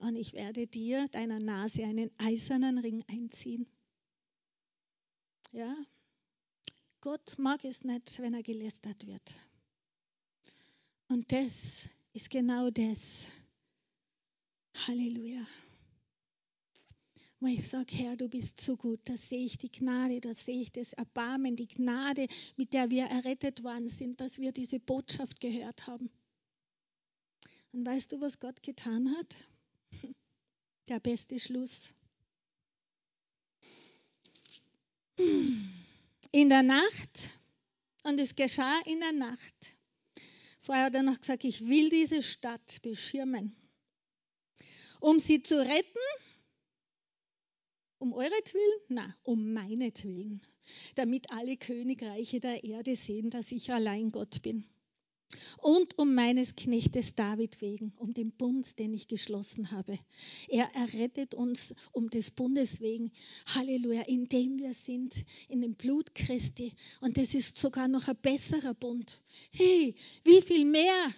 Und 0.00 0.16
ich 0.16 0.32
werde 0.32 0.66
dir, 0.66 1.06
deiner 1.08 1.38
Nase, 1.38 1.84
einen 1.84 2.10
eisernen 2.18 2.78
Ring 2.78 3.04
einziehen. 3.08 3.66
Ja, 5.52 5.74
Gott 7.00 7.38
mag 7.38 7.64
es 7.64 7.84
nicht, 7.84 8.18
wenn 8.20 8.34
er 8.34 8.42
gelästert 8.42 9.06
wird. 9.06 9.34
Und 11.06 11.32
das 11.32 11.88
ist 12.12 12.30
genau 12.30 12.70
das. 12.70 13.26
Halleluja. 14.86 15.46
Wo 17.40 17.46
ich 17.46 17.68
sage, 17.68 17.94
Herr, 17.94 18.16
du 18.16 18.28
bist 18.28 18.60
so 18.60 18.76
gut, 18.76 19.00
da 19.04 19.16
sehe 19.16 19.44
ich 19.44 19.58
die 19.58 19.70
Gnade, 19.70 20.20
da 20.20 20.34
sehe 20.34 20.60
ich 20.60 20.72
das 20.72 20.92
Erbarmen, 20.92 21.54
die 21.54 21.68
Gnade, 21.68 22.26
mit 22.56 22.72
der 22.72 22.90
wir 22.90 23.04
errettet 23.04 23.62
worden 23.62 23.88
sind, 23.88 24.20
dass 24.20 24.40
wir 24.40 24.50
diese 24.50 24.80
Botschaft 24.80 25.40
gehört 25.40 25.86
haben. 25.86 26.10
Und 27.70 27.86
weißt 27.86 28.10
du, 28.10 28.20
was 28.20 28.40
Gott 28.40 28.62
getan 28.62 29.14
hat? 29.16 29.36
Der 30.88 30.98
beste 31.00 31.38
Schluss. 31.38 31.94
In 36.32 36.48
der 36.48 36.62
Nacht, 36.62 37.28
und 38.04 38.18
es 38.18 38.34
geschah 38.34 38.80
in 38.86 39.00
der 39.00 39.12
Nacht. 39.12 39.74
Vorher 40.58 40.86
hat 40.86 40.94
er 40.94 41.02
noch 41.02 41.20
gesagt, 41.20 41.44
ich 41.44 41.68
will 41.68 41.90
diese 41.90 42.22
Stadt 42.22 42.80
beschirmen, 42.82 43.54
um 45.00 45.18
sie 45.18 45.42
zu 45.42 45.58
retten. 45.58 45.98
Um 47.98 48.12
euretwillen? 48.12 48.80
Na, 48.88 49.14
um 49.24 49.52
meinetwillen, 49.52 50.40
damit 50.94 51.30
alle 51.30 51.56
Königreiche 51.56 52.38
der 52.38 52.62
Erde 52.62 52.94
sehen, 52.94 53.30
dass 53.30 53.50
ich 53.50 53.72
allein 53.72 54.12
Gott 54.12 54.40
bin. 54.42 54.64
und 55.60 55.98
um 55.98 56.14
meines 56.14 56.54
Knechtes 56.54 57.14
David 57.14 57.60
wegen, 57.60 57.92
um 57.96 58.14
den 58.14 58.32
Bund, 58.32 58.78
den 58.78 58.94
ich 58.94 59.08
geschlossen 59.08 59.70
habe. 59.72 59.98
Er 60.48 60.74
errettet 60.74 61.34
uns 61.34 61.74
um 61.92 62.08
des 62.08 62.30
Bundes 62.30 62.80
wegen. 62.80 63.12
Halleluja, 63.54 64.02
indem 64.02 64.58
wir 64.58 64.72
sind 64.72 65.24
in 65.48 65.60
dem 65.60 65.74
Blut 65.74 66.14
Christi. 66.14 66.72
Und 67.00 67.18
das 67.18 67.34
ist 67.34 67.58
sogar 67.58 67.88
noch 67.88 68.08
ein 68.08 68.16
besserer 68.16 68.74
Bund. 68.74 69.20
Hey, 69.50 69.94
wie 70.24 70.42
viel 70.42 70.64
mehr? 70.64 71.12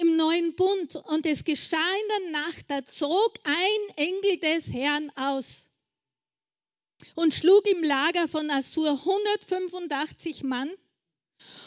Im 0.00 0.16
neuen 0.16 0.54
Bund. 0.54 0.96
Und 0.96 1.26
es 1.26 1.44
geschah 1.44 1.76
in 1.76 2.08
der 2.08 2.42
Nacht, 2.42 2.64
da 2.68 2.84
zog 2.84 3.38
ein 3.44 3.96
Engel 3.96 4.38
des 4.38 4.72
Herrn 4.72 5.12
aus 5.16 5.66
und 7.14 7.34
schlug 7.34 7.66
im 7.66 7.82
Lager 7.82 8.28
von 8.28 8.50
Assur 8.50 8.90
185 8.90 10.42
Mann 10.42 10.70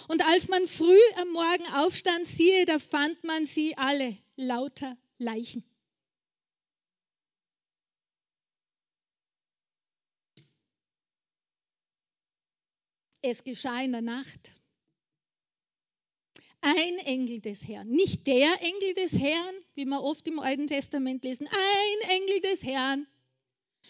und 0.08 0.24
als 0.26 0.48
man 0.48 0.68
früh 0.68 1.00
am 1.16 1.30
Morgen 1.30 1.66
aufstand, 1.74 2.28
siehe, 2.28 2.66
da 2.66 2.80
fand 2.80 3.24
man 3.24 3.46
sie 3.46 3.78
alle, 3.78 4.18
lauter 4.36 4.98
Leichen. 5.18 5.64
Es 13.22 13.44
geschah 13.44 13.82
in 13.82 13.94
der 13.94 14.02
Nacht. 14.02 14.52
Ein 16.66 16.98
Engel 17.00 17.42
des 17.42 17.68
Herrn, 17.68 17.90
nicht 17.90 18.26
der 18.26 18.62
Engel 18.62 18.94
des 18.94 19.20
Herrn, 19.20 19.56
wie 19.76 19.84
wir 19.84 20.02
oft 20.02 20.26
im 20.30 20.40
Alten 20.40 20.68
Testament 20.68 21.26
lesen, 21.26 21.46
ein 21.48 22.10
Engel 22.10 22.40
des 22.40 22.64
Herrn, 22.64 23.06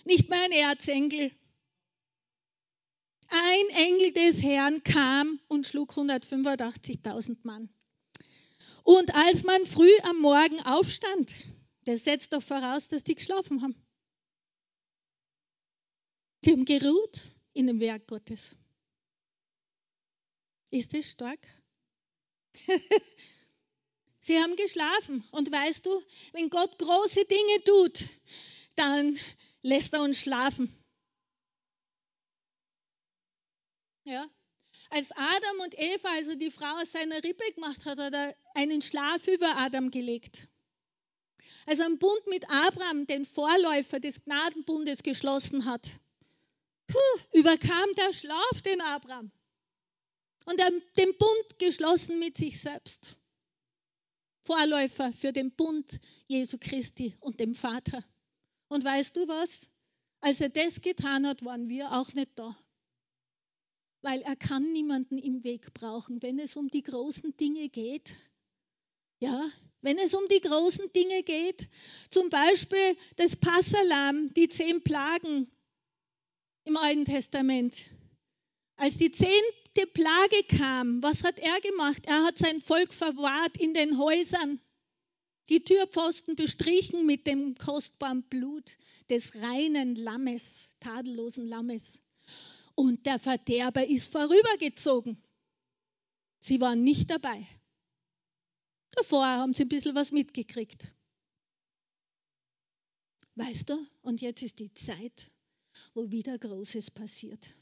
nicht 0.06 0.28
mein 0.28 0.52
Erzengel, 0.52 1.32
ein 3.28 3.70
Engel 3.76 4.14
des 4.14 4.42
Herrn 4.42 4.82
kam 4.82 5.40
und 5.50 5.68
schlug 5.68 5.92
185.000 5.92 7.38
Mann. 7.44 7.70
Und 8.84 9.14
als 9.14 9.44
man 9.44 9.68
früh 9.68 9.96
am 10.04 10.20
Morgen 10.20 10.60
aufstand, 10.62 11.36
das 11.86 12.06
setzt 12.06 12.34
doch 12.34 12.42
voraus, 12.42 12.88
dass 12.88 13.04
die 13.04 13.14
geschlafen 13.14 13.62
haben. 13.62 13.76
Sie 16.44 16.52
haben 16.52 16.66
geruht 16.66 17.22
in 17.54 17.68
dem 17.68 17.80
Werk 17.80 18.08
Gottes. 18.08 18.58
Ist 20.72 20.96
das 20.96 21.12
stark? 21.12 21.40
Sie 24.22 24.40
haben 24.40 24.56
geschlafen. 24.56 25.24
Und 25.32 25.52
weißt 25.52 25.86
du, 25.86 26.02
wenn 26.32 26.50
Gott 26.50 26.78
große 26.80 27.26
Dinge 27.26 27.64
tut, 27.66 28.06
dann 28.76 29.20
lässt 29.62 29.94
er 29.94 30.02
uns 30.02 30.20
schlafen. 30.20 30.74
Ja? 34.06 34.28
Als 34.90 35.12
Adam 35.12 35.60
und 35.64 35.78
Eva, 35.78 36.10
also 36.10 36.36
die 36.36 36.52
Frau 36.52 36.80
aus 36.82 36.92
seiner 36.92 37.24
Rippe 37.24 37.52
gemacht 37.54 37.86
hat, 37.86 38.00
hat 38.00 38.14
er 38.14 38.36
einen 38.54 38.82
Schlaf 38.82 39.28
über 39.28 39.58
Adam 39.58 39.92
gelegt. 39.92 40.48
Als 41.66 41.80
er 41.80 41.86
einen 41.86 42.00
Bund 42.00 42.28
mit 42.28 42.50
Abraham, 42.50 43.08
den 43.08 43.26
Vorläufer 43.26 44.00
des 44.00 44.24
Gnadenbundes, 44.24 45.04
geschlossen 45.04 45.66
hat, 45.66 45.88
puh, 46.88 47.40
überkam 47.40 47.96
der 47.96 48.14
Schlaf 48.14 48.62
den 48.64 48.82
Abraham. 48.82 49.32
Und 50.46 50.60
er 50.60 50.66
hat 50.66 50.74
den 50.98 51.18
Bund 51.18 51.60
geschlossen 51.60 52.20
mit 52.20 52.38
sich 52.38 52.60
selbst. 52.60 53.18
Vorläufer 54.42 55.14
für 55.14 55.32
den 55.32 55.52
Bund 55.52 56.00
Jesu 56.28 56.58
Christi 56.60 57.16
und 57.20 57.40
dem 57.40 57.56
Vater. 57.56 58.04
Und 58.68 58.84
weißt 58.84 59.16
du 59.16 59.28
was? 59.28 59.70
Als 60.20 60.42
er 60.42 60.50
das 60.50 60.82
getan 60.82 61.28
hat, 61.28 61.46
waren 61.46 61.70
wir 61.70 61.94
auch 61.94 62.14
nicht 62.14 62.32
da 62.36 62.58
weil 64.04 64.22
er 64.22 64.36
kann 64.36 64.72
niemanden 64.74 65.18
im 65.18 65.44
Weg 65.44 65.74
brauchen, 65.74 66.22
wenn 66.22 66.38
es 66.38 66.58
um 66.58 66.70
die 66.70 66.84
großen 66.84 67.36
Dinge 67.38 67.70
geht. 67.70 68.16
Ja, 69.20 69.50
wenn 69.82 69.98
es 69.98 70.14
um 70.14 70.28
die 70.28 70.42
großen 70.42 70.92
Dinge 70.92 71.24
geht, 71.24 71.70
zum 72.10 72.30
Beispiel 72.30 72.98
das 73.16 73.38
Passalam, 73.38 74.34
die 74.34 74.50
zehn 74.50 74.84
Plagen 74.84 75.50
im 76.66 76.76
Alten 76.76 77.06
Testament. 77.06 77.86
Als 78.76 78.98
die 78.98 79.12
zehnte 79.74 79.92
Plage 79.92 80.44
kam, 80.58 81.02
was 81.02 81.24
hat 81.24 81.40
er 81.40 81.60
gemacht? 81.62 82.06
Er 82.06 82.24
hat 82.26 82.38
sein 82.38 82.62
Volk 82.62 82.94
verwahrt 82.94 83.58
in 83.58 83.74
den 83.74 83.98
Häusern, 83.98 84.60
die 85.50 85.64
Türpfosten 85.64 86.36
bestrichen 86.36 87.06
mit 87.06 87.28
dem 87.28 87.56
kostbaren 87.56 88.24
Blut 88.24 88.78
des 89.10 89.42
reinen 89.42 89.96
Lammes, 89.96 90.70
tadellosen 90.80 91.48
Lammes 91.48 92.02
und 92.76 93.06
der 93.06 93.20
Verderber 93.20 93.86
ist 93.86 94.12
vorübergezogen. 94.12 95.22
Sie 96.40 96.60
waren 96.62 96.84
nicht 96.84 97.10
dabei. 97.10 97.46
Davor 98.92 99.26
haben 99.26 99.54
sie 99.54 99.64
ein 99.64 99.70
bisschen 99.70 99.96
was 99.96 100.12
mitgekriegt. 100.12 100.92
Weißt 103.36 103.70
du, 103.70 103.88
und 104.04 104.22
jetzt 104.22 104.44
ist 104.44 104.60
die 104.60 104.74
Zeit, 104.74 105.32
wo 105.94 106.12
wieder 106.12 106.38
Großes 106.38 106.92
passiert. 106.92 107.56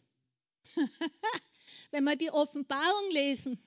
Wenn 1.91 2.05
wir 2.05 2.15
die 2.15 2.31
Offenbarung 2.31 3.11
lesen, 3.11 3.59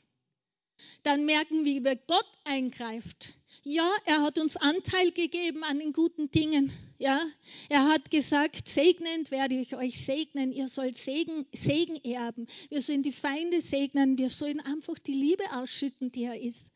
dann 1.02 1.24
merken 1.24 1.64
wir, 1.64 1.84
wie 1.84 1.98
Gott 2.06 2.26
eingreift. 2.44 3.32
Ja, 3.62 3.90
er 4.04 4.22
hat 4.22 4.38
uns 4.38 4.56
Anteil 4.56 5.12
gegeben 5.12 5.64
an 5.64 5.78
den 5.78 5.92
guten 5.92 6.30
Dingen. 6.30 6.72
Ja, 6.98 7.24
er 7.68 7.88
hat 7.88 8.10
gesagt, 8.10 8.68
segnend 8.68 9.30
werde 9.30 9.54
ich 9.54 9.74
euch 9.74 10.04
segnen. 10.04 10.52
Ihr 10.52 10.68
sollt 10.68 10.96
Segen, 10.96 11.46
Segen 11.52 11.96
erben. 12.04 12.46
Wir 12.70 12.82
sollen 12.82 13.02
die 13.02 13.12
Feinde 13.12 13.60
segnen. 13.60 14.18
Wir 14.18 14.30
sollen 14.30 14.60
einfach 14.60 14.98
die 14.98 15.14
Liebe 15.14 15.44
ausschütten, 15.54 16.12
die 16.12 16.24
er 16.24 16.40
ist. 16.40 16.72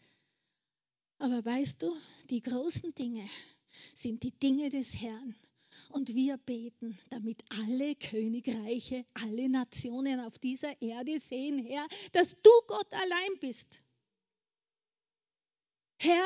Aber 1.19 1.45
weißt 1.45 1.83
du, 1.83 1.95
die 2.31 2.43
großen 2.43 2.95
Dinge 2.95 3.29
sind 3.95 4.23
die 4.23 4.33
Dinge 4.33 4.71
des 4.71 4.95
Herrn. 5.01 5.35
Und 5.89 6.15
wir 6.15 6.37
beten, 6.39 6.99
damit 7.11 7.43
alle 7.51 7.95
Königreiche, 7.95 9.05
alle 9.15 9.49
Nationen 9.49 10.21
auf 10.21 10.39
dieser 10.39 10.81
Erde 10.83 11.19
sehen, 11.19 11.59
Herr, 11.59 11.87
dass 12.13 12.35
du 12.43 12.51
Gott 12.67 12.93
allein 12.93 13.39
bist. 13.41 13.81
Herr, 16.01 16.25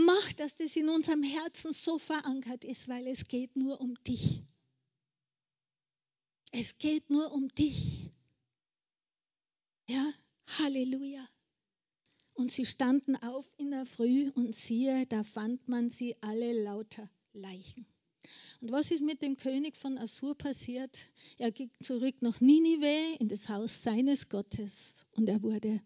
Mach, 0.00 0.32
dass 0.34 0.54
das 0.54 0.76
in 0.76 0.88
unserem 0.88 1.24
Herzen 1.24 1.72
so 1.72 1.98
verankert 1.98 2.64
ist, 2.64 2.88
weil 2.88 3.08
es 3.08 3.26
geht 3.26 3.56
nur 3.56 3.80
um 3.80 3.94
dich. 4.04 4.44
Es 6.52 6.78
geht 6.78 7.10
nur 7.10 7.32
um 7.32 7.48
dich. 7.48 8.08
Ja, 9.88 10.12
Halleluja. 10.58 11.26
Und 12.34 12.52
sie 12.52 12.64
standen 12.64 13.16
auf 13.16 13.50
in 13.56 13.72
der 13.72 13.86
Früh 13.86 14.30
und 14.30 14.54
siehe, 14.54 15.04
da 15.06 15.24
fand 15.24 15.66
man 15.66 15.90
sie 15.90 16.14
alle 16.22 16.52
lauter 16.62 17.10
Leichen. 17.32 17.84
Und 18.60 18.72
was 18.72 18.90
ist 18.90 19.02
mit 19.02 19.22
dem 19.22 19.36
König 19.36 19.76
von 19.76 19.98
Assur 19.98 20.36
passiert? 20.36 21.12
Er 21.38 21.52
ging 21.52 21.70
zurück 21.80 22.16
nach 22.20 22.40
Ninive 22.40 23.16
in 23.20 23.28
das 23.28 23.48
Haus 23.48 23.82
seines 23.82 24.28
Gottes 24.28 25.06
und 25.12 25.28
er 25.28 25.42
wurde 25.42 25.80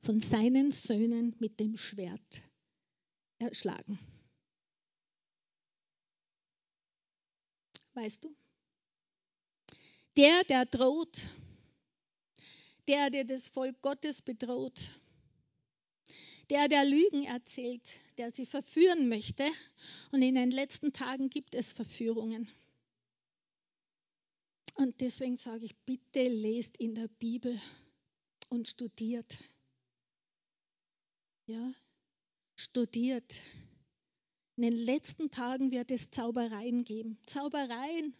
von 0.00 0.18
seinen 0.18 0.72
Söhnen 0.72 1.36
mit 1.38 1.60
dem 1.60 1.76
Schwert 1.76 2.42
erschlagen. 3.38 4.00
Weißt 7.94 8.24
du? 8.24 8.34
Der, 10.16 10.42
der 10.44 10.66
droht, 10.66 11.28
der, 12.88 13.10
der 13.10 13.24
das 13.24 13.48
Volk 13.48 13.80
Gottes 13.80 14.22
bedroht, 14.22 14.92
der, 16.50 16.68
der 16.68 16.84
Lügen 16.84 17.24
erzählt, 17.24 17.82
der 18.18 18.30
sie 18.30 18.46
verführen 18.46 19.08
möchte. 19.08 19.46
Und 20.10 20.22
in 20.22 20.34
den 20.34 20.50
letzten 20.50 20.92
Tagen 20.92 21.30
gibt 21.30 21.54
es 21.54 21.72
Verführungen. 21.72 22.48
Und 24.74 25.00
deswegen 25.00 25.36
sage 25.36 25.64
ich, 25.64 25.76
bitte 25.84 26.28
lest 26.28 26.76
in 26.76 26.94
der 26.94 27.08
Bibel 27.08 27.60
und 28.48 28.68
studiert. 28.68 29.38
Ja, 31.46 31.72
studiert. 32.56 33.40
In 34.56 34.62
den 34.62 34.76
letzten 34.76 35.30
Tagen 35.30 35.70
wird 35.70 35.90
es 35.90 36.10
Zaubereien 36.10 36.84
geben. 36.84 37.18
Zaubereien, 37.26 38.14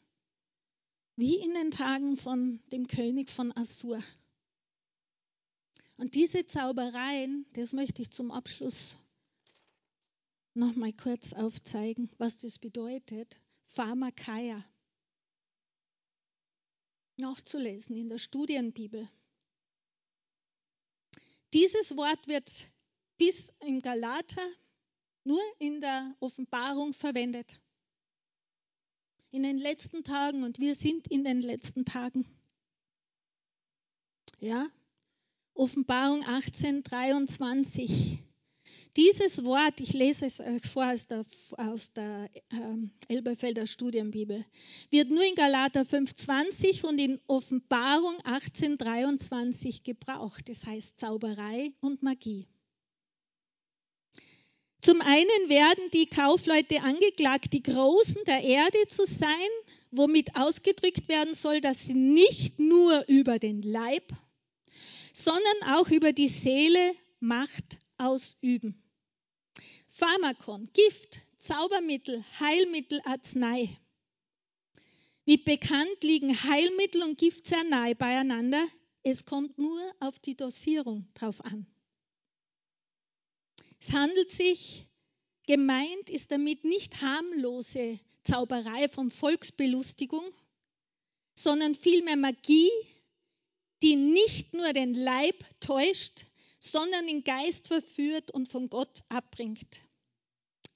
wie 1.17 1.37
in 1.37 1.55
den 1.55 1.71
Tagen 1.71 2.17
von 2.17 2.61
dem 2.73 2.87
König 2.87 3.31
von 3.31 3.53
Assur. 3.53 4.03
Und 6.03 6.17
diese 6.17 6.45
Zaubereien, 6.45 7.47
das 7.53 7.73
möchte 7.75 8.03
ich 8.03 8.11
zum 8.11 8.33
Abschluss 8.33 8.99
noch 10.53 10.75
mal 10.75 10.93
kurz 10.93 11.33
aufzeigen, 11.33 12.11
was 12.19 12.39
das 12.39 12.59
bedeutet. 12.59 13.41
Pharmakeia. 13.67 14.65
Nachzulesen 17.19 17.97
in 17.97 18.09
der 18.09 18.19
Studienbibel. 18.19 19.09
Dieses 21.53 21.97
Wort 21.97 22.27
wird 22.27 22.51
bis 23.17 23.55
im 23.61 23.81
Galater 23.81 24.45
nur 25.23 25.41
in 25.61 25.81
der 25.81 26.17
Offenbarung 26.19 26.95
verwendet. 26.95 27.61
In 29.31 29.45
den 29.45 29.59
letzten 29.59 30.03
Tagen 30.03 30.43
und 30.43 30.59
wir 30.59 30.75
sind 30.75 31.07
in 31.07 31.23
den 31.23 31.41
letzten 31.41 31.85
Tagen. 31.85 32.27
Ja? 34.41 34.69
Offenbarung 35.55 36.25
18, 36.25 36.83
23. 36.83 38.19
Dieses 38.97 39.45
Wort, 39.45 39.81
ich 39.81 39.95
lese 39.95 40.27
es 40.27 40.41
euch 40.41 40.63
vor 40.63 40.91
aus 40.91 41.07
der, 41.07 41.25
aus 41.57 41.93
der 41.93 42.29
ähm, 42.51 42.91
Elberfelder 43.09 43.67
Studienbibel, 43.67 44.45
wird 44.91 45.09
nur 45.11 45.25
in 45.25 45.35
Galater 45.35 45.83
5,20 45.83 46.85
und 46.85 46.99
in 46.99 47.19
Offenbarung 47.27 48.15
18,23 48.25 49.83
gebraucht. 49.83 50.49
Das 50.51 50.67
heißt 50.67 51.01
Zauberei 51.01 51.73
und 51.81 52.03
Magie. 52.03 52.47
Zum 54.83 55.01
einen 55.01 55.49
werden 55.49 55.85
die 55.95 56.07
Kaufleute 56.07 56.83
angeklagt, 56.83 57.53
die 57.53 57.63
Großen 57.63 58.25
der 58.27 58.43
Erde 58.43 58.87
zu 58.89 59.07
sein, 59.07 59.49
womit 59.91 60.37
ausgedrückt 60.37 61.09
werden 61.09 61.35
soll, 61.35 61.61
dass 61.61 61.83
sie 61.83 61.95
nicht 61.95 62.59
nur 62.59 63.05
über 63.07 63.39
den 63.39 63.63
Leib, 63.63 64.13
sondern 65.13 65.63
auch 65.75 65.89
über 65.91 66.13
die 66.13 66.29
Seele 66.29 66.95
Macht 67.21 67.79
ausüben. 67.99 68.83
Pharmakon, 69.89 70.71
Gift, 70.73 71.21
Zaubermittel, 71.37 72.25
Heilmittel, 72.41 73.01
Arznei. 73.05 73.79
Wie 75.25 75.37
bekannt 75.37 76.03
liegen 76.03 76.43
Heilmittel 76.43 77.03
und 77.03 77.19
Gift 77.19 77.47
sehr 77.47 77.63
nahe 77.65 77.95
beieinander. 77.95 78.67
Es 79.05 79.25
kommt 79.25 79.59
nur 79.59 79.81
auf 80.01 80.19
die 80.19 80.37
Dosierung 80.37 81.07
drauf 81.15 81.45
an. 81.45 81.67
Es 83.81 83.93
handelt 83.93 84.31
sich, 84.31 84.87
gemeint 85.47 86.11
ist 86.11 86.31
damit 86.31 86.65
nicht 86.65 87.03
harmlose 87.03 87.99
Zauberei 88.23 88.89
von 88.89 89.11
Volksbelustigung, 89.11 90.25
sondern 91.35 91.75
vielmehr 91.75 92.17
Magie, 92.17 92.71
die 93.83 93.97
nicht 93.97 94.55
nur 94.55 94.73
den 94.73 94.95
Leib 94.95 95.45
täuscht, 95.61 96.27
sondern 96.61 97.07
den 97.07 97.25
Geist 97.25 97.67
verführt 97.67 98.31
und 98.31 98.49
von 98.49 98.71
Gott 98.71 99.03
abbringt. 99.09 99.81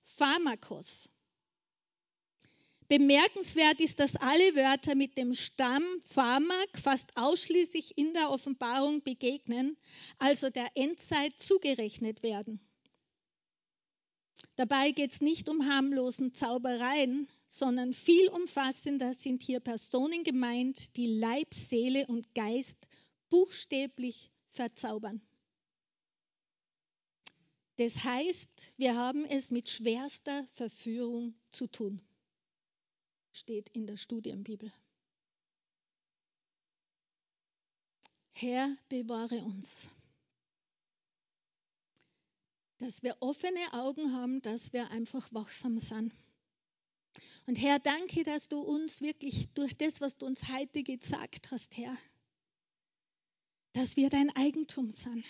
Pharmakos. 0.04 1.08
Bemerkenswert 2.88 3.80
ist, 3.80 3.98
dass 3.98 4.16
alle 4.16 4.54
Wörter 4.54 4.94
mit 4.94 5.16
dem 5.16 5.34
Stamm 5.34 5.82
Pharmak 6.02 6.68
fast 6.74 7.16
ausschließlich 7.16 7.98
in 7.98 8.14
der 8.14 8.30
Offenbarung 8.30 9.02
begegnen, 9.02 9.76
also 10.18 10.50
der 10.50 10.68
Endzeit 10.74 11.38
zugerechnet 11.38 12.22
werden. 12.22 12.60
Dabei 14.54 14.92
geht 14.92 15.12
es 15.12 15.20
nicht 15.20 15.48
um 15.48 15.66
harmlosen 15.66 16.32
Zaubereien, 16.32 17.28
sondern 17.46 17.92
viel 17.92 18.28
umfassender 18.28 19.12
sind 19.14 19.42
hier 19.42 19.60
Personen 19.60 20.24
gemeint, 20.24 20.96
die 20.96 21.06
Leib, 21.06 21.52
Seele 21.52 22.06
und 22.06 22.34
Geist 22.34 22.85
buchstäblich 23.30 24.30
verzaubern. 24.46 25.20
Das 27.76 28.04
heißt, 28.04 28.72
wir 28.78 28.96
haben 28.96 29.26
es 29.26 29.50
mit 29.50 29.68
schwerster 29.68 30.46
Verführung 30.46 31.34
zu 31.50 31.66
tun. 31.66 32.00
Steht 33.32 33.68
in 33.70 33.86
der 33.86 33.98
Studienbibel. 33.98 34.72
Herr, 38.32 38.74
bewahre 38.88 39.42
uns, 39.42 39.88
dass 42.78 43.02
wir 43.02 43.16
offene 43.20 43.72
Augen 43.72 44.12
haben, 44.12 44.42
dass 44.42 44.72
wir 44.72 44.90
einfach 44.90 45.32
wachsam 45.32 45.78
sind. 45.78 46.12
Und 47.46 47.60
Herr, 47.60 47.78
danke, 47.78 48.24
dass 48.24 48.48
du 48.48 48.60
uns 48.60 49.00
wirklich 49.00 49.48
durch 49.54 49.76
das, 49.76 50.00
was 50.00 50.18
du 50.18 50.26
uns 50.26 50.48
heute 50.48 50.82
gesagt 50.82 51.50
hast, 51.50 51.76
Herr, 51.76 51.96
dass 53.76 53.96
wir 53.96 54.08
dein 54.08 54.34
Eigentum 54.34 54.90
sind. 54.90 55.24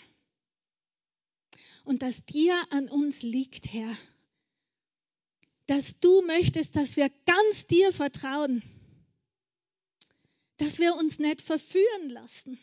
Und 1.84 2.02
dass 2.02 2.24
dir 2.24 2.54
an 2.70 2.88
uns 2.88 3.22
liegt, 3.22 3.72
Herr. 3.72 3.96
Dass 5.66 5.98
du 5.98 6.22
möchtest, 6.22 6.76
dass 6.76 6.96
wir 6.96 7.10
ganz 7.26 7.66
dir 7.66 7.92
vertrauen, 7.92 8.62
dass 10.58 10.78
wir 10.78 10.94
uns 10.94 11.18
nicht 11.18 11.42
verführen 11.42 12.08
lassen, 12.08 12.58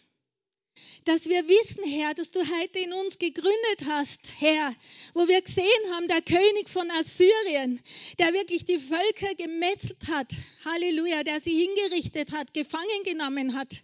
dass 1.03 1.27
wir 1.27 1.47
wissen, 1.49 1.83
Herr, 1.83 2.13
dass 2.13 2.31
du 2.31 2.39
heute 2.39 2.79
in 2.79 2.93
uns 2.93 3.19
gegründet 3.19 3.85
hast, 3.87 4.39
Herr, 4.39 4.73
wo 5.13 5.27
wir 5.27 5.41
gesehen 5.41 5.91
haben, 5.91 6.07
der 6.07 6.21
König 6.21 6.69
von 6.69 6.89
Assyrien, 6.91 7.81
der 8.19 8.33
wirklich 8.33 8.63
die 8.63 8.79
Völker 8.79 9.35
gemetzelt 9.35 10.07
hat, 10.07 10.33
Halleluja, 10.63 11.23
der 11.23 11.41
sie 11.41 11.51
hingerichtet 11.51 12.31
hat, 12.31 12.53
gefangen 12.53 13.03
genommen 13.03 13.53
hat, 13.55 13.83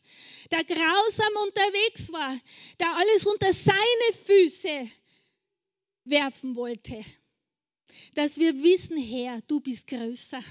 der 0.52 0.64
grausam 0.64 1.34
unterwegs 1.46 2.12
war, 2.12 2.38
der 2.80 2.96
alles 2.96 3.26
unter 3.26 3.54
seine 3.54 4.14
Füße 4.26 4.90
werfen 6.06 6.56
wollte. 6.56 7.04
Dass 8.14 8.38
wir 8.38 8.54
wissen, 8.64 8.98
Herr, 8.98 9.42
du 9.48 9.60
bist 9.60 9.88
größer. 9.88 10.44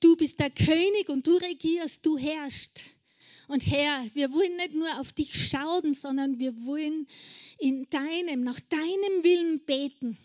Du 0.00 0.16
bist 0.16 0.38
der 0.40 0.50
König 0.50 1.08
und 1.08 1.26
du 1.26 1.36
regierst, 1.36 2.04
du 2.06 2.16
herrschst. 2.16 2.84
Und 3.48 3.66
Herr, 3.66 4.08
wir 4.14 4.32
wollen 4.32 4.56
nicht 4.56 4.74
nur 4.74 4.98
auf 5.00 5.12
dich 5.12 5.48
schauen, 5.48 5.92
sondern 5.94 6.38
wir 6.38 6.54
wollen 6.64 7.06
in 7.58 7.88
deinem, 7.90 8.42
nach 8.42 8.60
deinem 8.60 9.24
Willen 9.24 9.64
beten, 9.64 10.16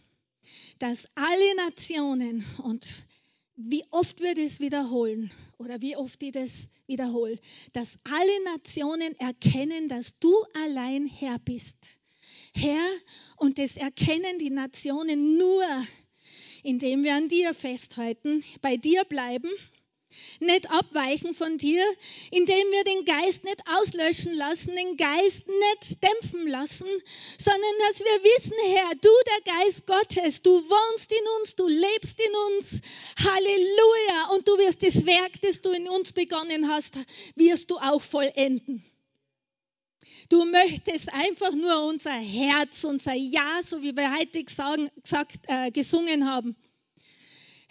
dass 0.79 1.07
alle 1.15 1.55
Nationen 1.55 2.45
und 2.63 2.87
wie 3.61 3.83
oft 3.91 4.21
wir 4.21 4.35
das 4.35 4.61
wiederholen 4.61 5.31
oder 5.57 5.81
wie 5.81 5.97
oft 5.97 6.23
ich 6.23 6.31
das 6.31 6.69
wiederhole, 6.87 7.37
dass 7.73 7.99
alle 8.05 8.43
Nationen 8.45 9.19
erkennen, 9.19 9.89
dass 9.89 10.17
du 10.19 10.33
allein 10.63 11.05
Herr 11.07 11.39
bist. 11.39 11.97
Herr, 12.53 12.87
und 13.35 13.59
das 13.59 13.75
erkennen 13.75 14.39
die 14.39 14.49
Nationen 14.49 15.37
nur, 15.37 15.65
indem 16.63 17.03
wir 17.03 17.15
an 17.15 17.27
dir 17.27 17.53
festhalten, 17.53 18.43
bei 18.61 18.77
dir 18.77 19.03
bleiben, 19.03 19.49
nicht 20.39 20.69
abweichen 20.71 21.33
von 21.33 21.57
dir, 21.57 21.83
indem 22.31 22.71
wir 22.71 22.83
den 22.83 23.05
Geist 23.05 23.43
nicht 23.43 23.61
auslöschen 23.67 24.33
lassen, 24.35 24.75
den 24.75 24.97
Geist 24.97 25.47
nicht 25.47 26.03
dämpfen 26.03 26.47
lassen, 26.47 26.87
sondern 27.37 27.73
dass 27.87 27.99
wir 27.99 28.23
wissen, 28.23 28.53
Herr, 28.65 28.91
du 29.01 29.09
der 29.27 29.53
Geist 29.53 29.85
Gottes, 29.85 30.41
du 30.41 30.51
wohnst 30.51 31.11
in 31.11 31.25
uns, 31.39 31.55
du 31.55 31.67
lebst 31.67 32.19
in 32.19 32.35
uns. 32.55 32.81
Halleluja. 33.23 34.29
Und 34.33 34.47
du 34.47 34.57
wirst 34.57 34.83
das 34.83 35.05
Werk, 35.05 35.41
das 35.41 35.61
du 35.61 35.71
in 35.71 35.87
uns 35.87 36.13
begonnen 36.13 36.69
hast, 36.69 36.95
wirst 37.35 37.69
du 37.71 37.77
auch 37.77 38.01
vollenden. 38.01 38.83
Du 40.29 40.45
möchtest 40.45 41.11
einfach 41.11 41.51
nur 41.51 41.85
unser 41.85 42.13
Herz, 42.13 42.83
unser 42.83 43.13
Ja, 43.15 43.61
so 43.63 43.81
wie 43.81 43.95
wir 43.95 44.13
heute 44.13 44.43
gesagt, 44.43 45.41
äh, 45.47 45.71
gesungen 45.71 46.29
haben. 46.29 46.55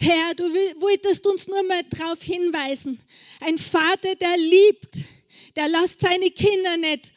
Herr, 0.01 0.33
du 0.35 0.43
wolltest 0.79 1.27
uns 1.27 1.47
nur 1.47 1.61
mal 1.63 1.83
darauf 1.89 2.21
hinweisen. 2.21 3.01
Ein 3.41 3.57
Vater, 3.57 4.15
der 4.15 4.37
liebt, 4.37 5.03
der 5.55 5.67
lässt 5.67 5.99
seine 6.01 6.31
Kinder 6.31 6.77
nicht 6.77 7.13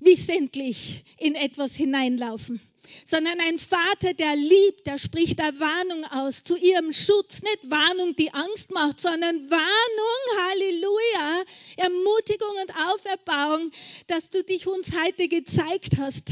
unwissentlich 0.00 1.04
in 1.18 1.34
etwas 1.34 1.76
hineinlaufen 1.76 2.60
sondern 3.04 3.38
ein 3.40 3.58
Vater, 3.58 4.14
der 4.14 4.36
liebt, 4.36 4.86
der 4.86 4.98
spricht 4.98 5.38
der 5.38 5.58
Warnung 5.58 6.04
aus 6.06 6.42
zu 6.42 6.56
ihrem 6.56 6.92
Schutz. 6.92 7.42
Nicht 7.42 7.70
Warnung, 7.70 8.16
die 8.16 8.32
Angst 8.32 8.70
macht, 8.72 9.00
sondern 9.00 9.50
Warnung, 9.50 10.48
Halleluja, 10.48 11.44
Ermutigung 11.76 12.56
und 12.62 12.74
Auferbauung, 12.88 13.70
dass 14.06 14.30
du 14.30 14.42
dich 14.42 14.66
uns 14.66 14.92
heute 15.04 15.28
gezeigt 15.28 15.98
hast. 15.98 16.30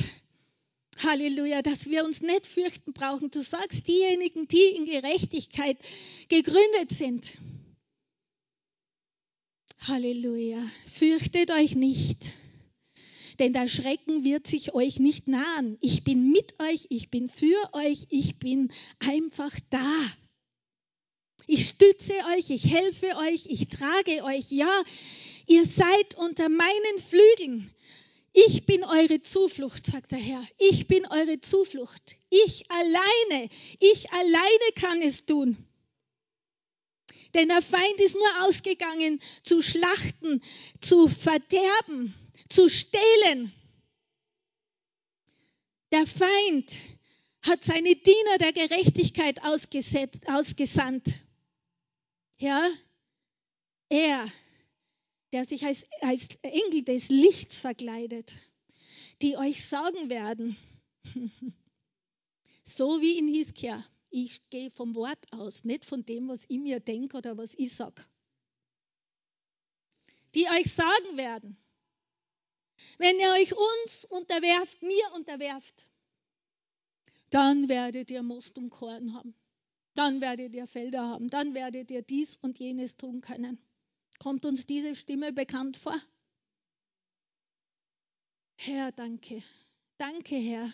Halleluja, 1.04 1.62
dass 1.62 1.88
wir 1.88 2.04
uns 2.04 2.22
nicht 2.22 2.46
fürchten 2.46 2.92
brauchen. 2.92 3.30
Du 3.30 3.42
sagst, 3.42 3.86
diejenigen, 3.86 4.48
die 4.48 4.76
in 4.76 4.84
Gerechtigkeit 4.84 5.78
gegründet 6.28 6.90
sind. 6.90 7.32
Halleluja, 9.80 10.62
fürchtet 10.86 11.50
euch 11.50 11.74
nicht 11.74 12.34
denn 13.38 13.52
der 13.52 13.68
Schrecken 13.68 14.24
wird 14.24 14.46
sich 14.46 14.74
euch 14.74 14.98
nicht 14.98 15.28
nahen. 15.28 15.78
Ich 15.80 16.02
bin 16.02 16.30
mit 16.30 16.58
euch, 16.60 16.86
ich 16.90 17.10
bin 17.10 17.28
für 17.28 17.56
euch, 17.72 18.06
ich 18.10 18.38
bin 18.38 18.72
einfach 18.98 19.54
da. 19.70 19.94
Ich 21.46 21.68
stütze 21.68 22.14
euch, 22.36 22.50
ich 22.50 22.66
helfe 22.66 23.16
euch, 23.16 23.46
ich 23.46 23.68
trage 23.68 24.24
euch. 24.24 24.50
Ja, 24.50 24.82
ihr 25.46 25.64
seid 25.64 26.16
unter 26.16 26.48
meinen 26.48 26.98
Flügeln. 26.98 27.70
Ich 28.46 28.66
bin 28.66 28.84
eure 28.84 29.20
Zuflucht, 29.20 29.84
sagt 29.84 30.12
der 30.12 30.18
Herr. 30.18 30.44
Ich 30.58 30.86
bin 30.86 31.06
eure 31.06 31.40
Zuflucht. 31.40 32.16
Ich 32.30 32.70
alleine, 32.70 33.50
ich 33.80 34.12
alleine 34.12 34.72
kann 34.76 35.02
es 35.02 35.26
tun. 35.26 35.56
Denn 37.34 37.48
der 37.48 37.62
Feind 37.62 38.00
ist 38.00 38.14
nur 38.14 38.44
ausgegangen 38.46 39.20
zu 39.42 39.60
schlachten, 39.60 40.40
zu 40.80 41.08
verderben 41.08 42.14
zu 42.48 42.68
stehlen. 42.68 43.52
Der 45.90 46.06
Feind 46.06 46.76
hat 47.42 47.64
seine 47.64 47.96
Diener 47.96 48.38
der 48.38 48.52
Gerechtigkeit 48.52 49.42
ausgesandt. 49.42 51.06
Ja, 52.36 52.68
er 53.88 54.26
der 55.32 55.44
sich 55.44 55.64
als, 55.64 55.86
als 56.00 56.28
Engel 56.42 56.82
des 56.82 57.08
Lichts 57.08 57.60
verkleidet, 57.60 58.34
die 59.22 59.36
euch 59.36 59.64
sagen 59.66 60.10
werden, 60.10 60.56
so 62.62 63.00
wie 63.00 63.18
in 63.18 63.28
Hiskia, 63.28 63.84
ich 64.10 64.48
gehe 64.50 64.70
vom 64.70 64.94
Wort 64.94 65.32
aus, 65.32 65.64
nicht 65.64 65.84
von 65.84 66.04
dem, 66.04 66.28
was 66.28 66.44
ich 66.48 66.58
mir 66.58 66.80
denke 66.80 67.16
oder 67.16 67.36
was 67.36 67.54
ich 67.54 67.72
sage. 67.72 68.02
Die 70.34 70.46
euch 70.46 70.72
sagen 70.72 71.16
werden, 71.16 71.56
wenn 72.98 73.18
ihr 73.18 73.30
euch 73.32 73.52
uns 73.56 74.04
unterwerft, 74.04 74.82
mir 74.82 75.12
unterwerft, 75.14 75.86
dann 77.30 77.68
werdet 77.68 78.10
ihr 78.10 78.22
Most 78.22 78.56
und 78.58 78.70
Korn 78.70 79.14
haben. 79.14 79.34
Dann 79.94 80.20
werdet 80.20 80.54
ihr 80.54 80.66
Felder 80.66 81.02
haben. 81.02 81.28
Dann 81.28 81.54
werdet 81.54 81.90
ihr 81.90 82.02
dies 82.02 82.36
und 82.36 82.58
jenes 82.58 82.96
tun 82.96 83.20
können. 83.20 83.58
Kommt 84.18 84.44
uns 84.44 84.66
diese 84.66 84.94
Stimme 84.94 85.32
bekannt 85.32 85.76
vor? 85.76 85.98
Herr, 88.56 88.90
danke. 88.92 89.42
Danke, 89.98 90.36
Herr, 90.36 90.72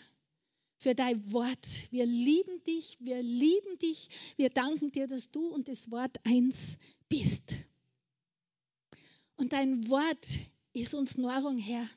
für 0.78 0.94
dein 0.94 1.32
Wort. 1.32 1.66
Wir 1.90 2.06
lieben 2.06 2.62
dich, 2.64 2.96
wir 3.00 3.22
lieben 3.22 3.78
dich. 3.78 4.08
Wir 4.36 4.50
danken 4.50 4.90
dir, 4.92 5.06
dass 5.06 5.30
du 5.30 5.48
und 5.48 5.68
das 5.68 5.90
Wort 5.90 6.18
eins 6.24 6.78
bist. 7.08 7.54
Und 9.36 9.52
dein 9.52 9.88
Wort 9.88 10.26
ist 10.72 10.94
uns 10.94 11.18
Nahrung, 11.18 11.58
Herr. 11.58 11.88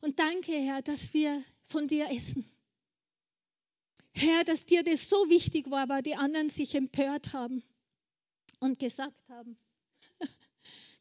Und 0.00 0.18
danke, 0.18 0.52
Herr, 0.52 0.82
dass 0.82 1.14
wir 1.14 1.44
von 1.62 1.86
dir 1.86 2.10
essen. 2.10 2.44
Herr, 4.12 4.44
dass 4.44 4.66
dir 4.66 4.82
das 4.82 5.08
so 5.08 5.28
wichtig 5.30 5.70
war, 5.70 5.88
weil 5.88 6.02
die 6.02 6.16
anderen 6.16 6.50
sich 6.50 6.74
empört 6.74 7.32
haben 7.32 7.62
und 8.58 8.78
gesagt 8.78 9.28
haben, 9.28 9.56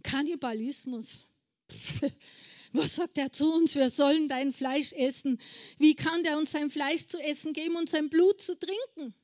Kannibalismus. 0.04 1.28
Was 2.72 2.96
sagt 2.96 3.18
er 3.18 3.32
zu 3.32 3.52
uns? 3.54 3.76
Wir 3.76 3.90
sollen 3.90 4.28
dein 4.28 4.52
Fleisch 4.52 4.94
essen. 4.94 5.40
Wie 5.78 5.96
kann 5.96 6.24
der 6.24 6.38
uns 6.38 6.52
sein 6.52 6.70
Fleisch 6.70 7.08
zu 7.08 7.20
essen 7.20 7.54
geben 7.54 7.76
und 7.76 7.90
sein 7.90 8.10
Blut 8.10 8.42
zu 8.42 8.58
trinken? 8.58 9.16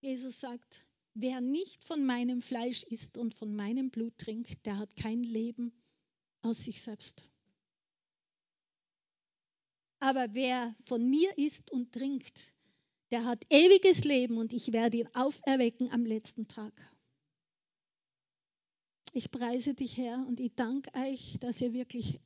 Jesus 0.00 0.40
sagt, 0.40 0.86
wer 1.14 1.40
nicht 1.40 1.84
von 1.84 2.04
meinem 2.06 2.40
Fleisch 2.40 2.84
isst 2.84 3.18
und 3.18 3.34
von 3.34 3.54
meinem 3.54 3.90
Blut 3.90 4.16
trinkt, 4.16 4.64
der 4.64 4.78
hat 4.78 4.96
kein 4.96 5.22
Leben 5.22 5.72
aus 6.40 6.64
sich 6.64 6.80
selbst. 6.80 7.22
Aber 9.98 10.28
wer 10.32 10.74
von 10.86 11.08
mir 11.08 11.36
isst 11.36 11.70
und 11.70 11.92
trinkt, 11.92 12.54
der 13.10 13.26
hat 13.26 13.44
ewiges 13.50 14.04
Leben 14.04 14.38
und 14.38 14.54
ich 14.54 14.72
werde 14.72 14.98
ihn 14.98 15.14
auferwecken 15.14 15.90
am 15.90 16.06
letzten 16.06 16.48
Tag. 16.48 16.72
Ich 19.12 19.30
preise 19.30 19.74
dich, 19.74 19.96
Herr, 19.96 20.24
und 20.26 20.40
ich 20.40 20.54
danke 20.54 20.92
euch, 20.94 21.36
dass 21.40 21.60
ihr 21.60 21.72
wirklich, 21.72 22.20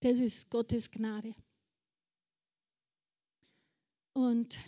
das 0.00 0.18
ist 0.18 0.50
Gottes 0.50 0.90
Gnade. 0.90 1.34
Und 4.12 4.58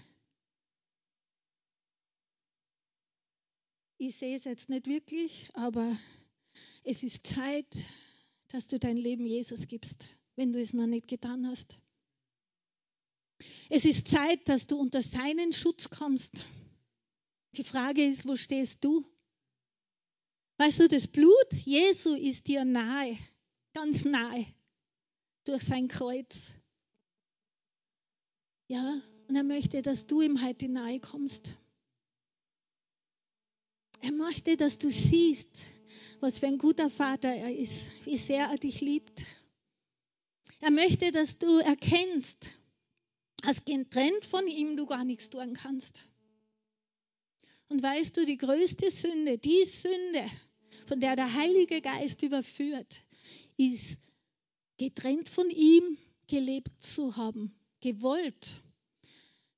ich 3.99 4.16
sehe 4.16 4.37
es 4.37 4.45
jetzt 4.45 4.68
nicht 4.68 4.87
wirklich, 4.87 5.49
aber 5.55 5.97
es 6.85 7.03
ist 7.03 7.26
Zeit, 7.26 7.87
dass 8.49 8.68
du 8.68 8.78
dein 8.78 8.97
Leben 8.97 9.26
Jesus 9.26 9.68
gibst 9.68 10.09
wenn 10.37 10.53
du 10.53 10.61
es 10.61 10.72
noch 10.72 10.87
nicht 10.87 11.09
getan 11.09 11.47
hast. 11.47 11.76
Es 13.68 13.85
ist 13.85 14.09
Zeit, 14.09 14.49
dass 14.49 14.66
du 14.66 14.78
unter 14.78 15.03
seinen 15.03 15.53
Schutz 15.53 15.91
kommst. 15.91 16.45
Die 17.57 17.64
Frage 17.64 18.05
ist, 18.05 18.26
wo 18.26 18.37
stehst 18.37 18.85
du? 18.85 19.05
Weißt 20.62 20.78
du, 20.78 20.86
das 20.86 21.08
Blut 21.08 21.52
Jesu 21.64 22.14
ist 22.14 22.46
dir 22.46 22.64
nahe, 22.64 23.18
ganz 23.74 24.04
nahe, 24.04 24.46
durch 25.42 25.64
sein 25.64 25.88
Kreuz. 25.88 26.52
Ja, 28.68 29.00
und 29.26 29.34
er 29.34 29.42
möchte, 29.42 29.82
dass 29.82 30.06
du 30.06 30.20
ihm 30.22 30.40
heute 30.40 30.68
nahe 30.68 31.00
kommst. 31.00 31.54
Er 34.02 34.12
möchte, 34.12 34.56
dass 34.56 34.78
du 34.78 34.88
siehst, 34.88 35.50
was 36.20 36.38
für 36.38 36.46
ein 36.46 36.58
guter 36.58 36.90
Vater 36.90 37.34
er 37.34 37.52
ist, 37.56 37.90
wie 38.04 38.16
sehr 38.16 38.46
er 38.46 38.58
dich 38.58 38.80
liebt. 38.80 39.26
Er 40.60 40.70
möchte, 40.70 41.10
dass 41.10 41.40
du 41.40 41.58
erkennst, 41.58 42.52
dass 43.38 43.64
getrennt 43.64 44.26
von 44.26 44.46
ihm 44.46 44.76
du 44.76 44.86
gar 44.86 45.04
nichts 45.04 45.28
tun 45.28 45.54
kannst. 45.54 46.04
Und 47.66 47.82
weißt 47.82 48.16
du, 48.16 48.24
die 48.24 48.38
größte 48.38 48.92
Sünde, 48.92 49.38
die 49.38 49.64
Sünde, 49.64 50.30
von 50.86 51.00
der 51.00 51.16
der 51.16 51.32
Heilige 51.32 51.80
Geist 51.80 52.22
überführt, 52.22 53.02
ist 53.56 53.98
getrennt 54.78 55.28
von 55.28 55.48
ihm 55.50 55.98
gelebt 56.26 56.82
zu 56.82 57.16
haben, 57.16 57.54
gewollt, 57.80 58.56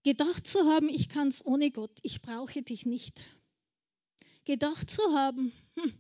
gedacht 0.03 0.47
zu 0.47 0.61
haben, 0.65 0.89
ich 0.89 1.09
kann 1.09 1.29
es 1.29 1.45
ohne 1.45 1.71
Gott, 1.71 1.99
ich 2.03 2.21
brauche 2.21 2.63
dich 2.63 2.85
nicht. 2.87 3.21
Gedacht 4.45 4.91
zu 4.91 5.03
haben, 5.15 5.53
hm, 5.77 5.95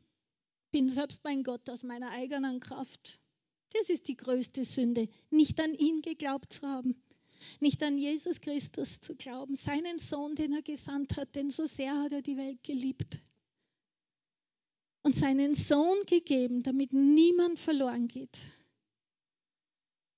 bin 0.70 0.90
selbst 0.90 1.20
mein 1.24 1.42
Gott 1.44 1.70
aus 1.70 1.82
meiner 1.82 2.10
eigenen 2.10 2.60
Kraft. 2.60 3.18
Das 3.72 3.88
ist 3.88 4.08
die 4.08 4.16
größte 4.16 4.64
Sünde, 4.64 5.08
nicht 5.30 5.58
an 5.60 5.74
ihn 5.74 6.02
geglaubt 6.02 6.52
zu 6.52 6.66
haben, 6.66 7.02
nicht 7.60 7.82
an 7.82 7.98
Jesus 7.98 8.40
Christus 8.40 9.00
zu 9.00 9.14
glauben, 9.14 9.56
seinen 9.56 9.98
Sohn, 9.98 10.34
den 10.34 10.52
er 10.52 10.62
gesandt 10.62 11.16
hat, 11.16 11.34
denn 11.34 11.50
so 11.50 11.66
sehr 11.66 11.98
hat 11.98 12.12
er 12.12 12.22
die 12.22 12.36
Welt 12.36 12.62
geliebt 12.62 13.20
und 15.05 15.14
seinen 15.14 15.55
Sohn 15.55 15.98
gegeben, 16.07 16.62
damit 16.62 16.92
niemand 16.92 17.59
verloren 17.59 18.09
geht, 18.09 18.36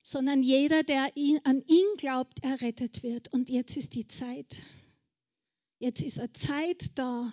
sondern 0.03 0.43
jeder, 0.43 0.85
der 0.85 1.11
an 1.43 1.63
ihn 1.67 1.97
glaubt, 1.97 2.43
errettet 2.45 3.03
wird. 3.03 3.33
Und 3.33 3.51
jetzt 3.51 3.77
ist 3.77 3.95
die 3.95 4.07
Zeit. 4.07 4.63
Jetzt 5.81 6.03
ist 6.03 6.21
eine 6.21 6.33
Zeit 6.33 6.97
da, 6.97 7.33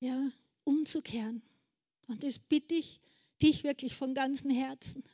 ja, 0.00 0.30
umzukehren. 0.64 1.42
Und 2.08 2.24
das 2.24 2.38
bitte 2.38 2.74
ich 2.74 3.00
dich 3.42 3.62
wirklich 3.62 3.94
von 3.94 4.14
ganzem 4.14 4.50
Herzen. 4.50 5.04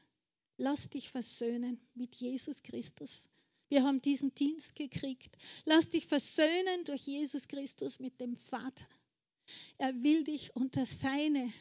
Lass 0.56 0.88
dich 0.88 1.10
versöhnen 1.10 1.80
mit 1.94 2.14
Jesus 2.14 2.62
Christus. 2.62 3.28
Wir 3.68 3.82
haben 3.82 4.00
diesen 4.02 4.34
Dienst 4.36 4.76
gekriegt. 4.76 5.36
Lass 5.64 5.90
dich 5.90 6.06
versöhnen 6.06 6.84
durch 6.84 7.02
Jesus 7.06 7.48
Christus 7.48 7.98
mit 7.98 8.20
dem 8.20 8.36
Vater. 8.36 8.86
Er 9.78 9.94
will 10.02 10.24
dich 10.24 10.54
unter 10.54 10.86
seine 10.86 11.52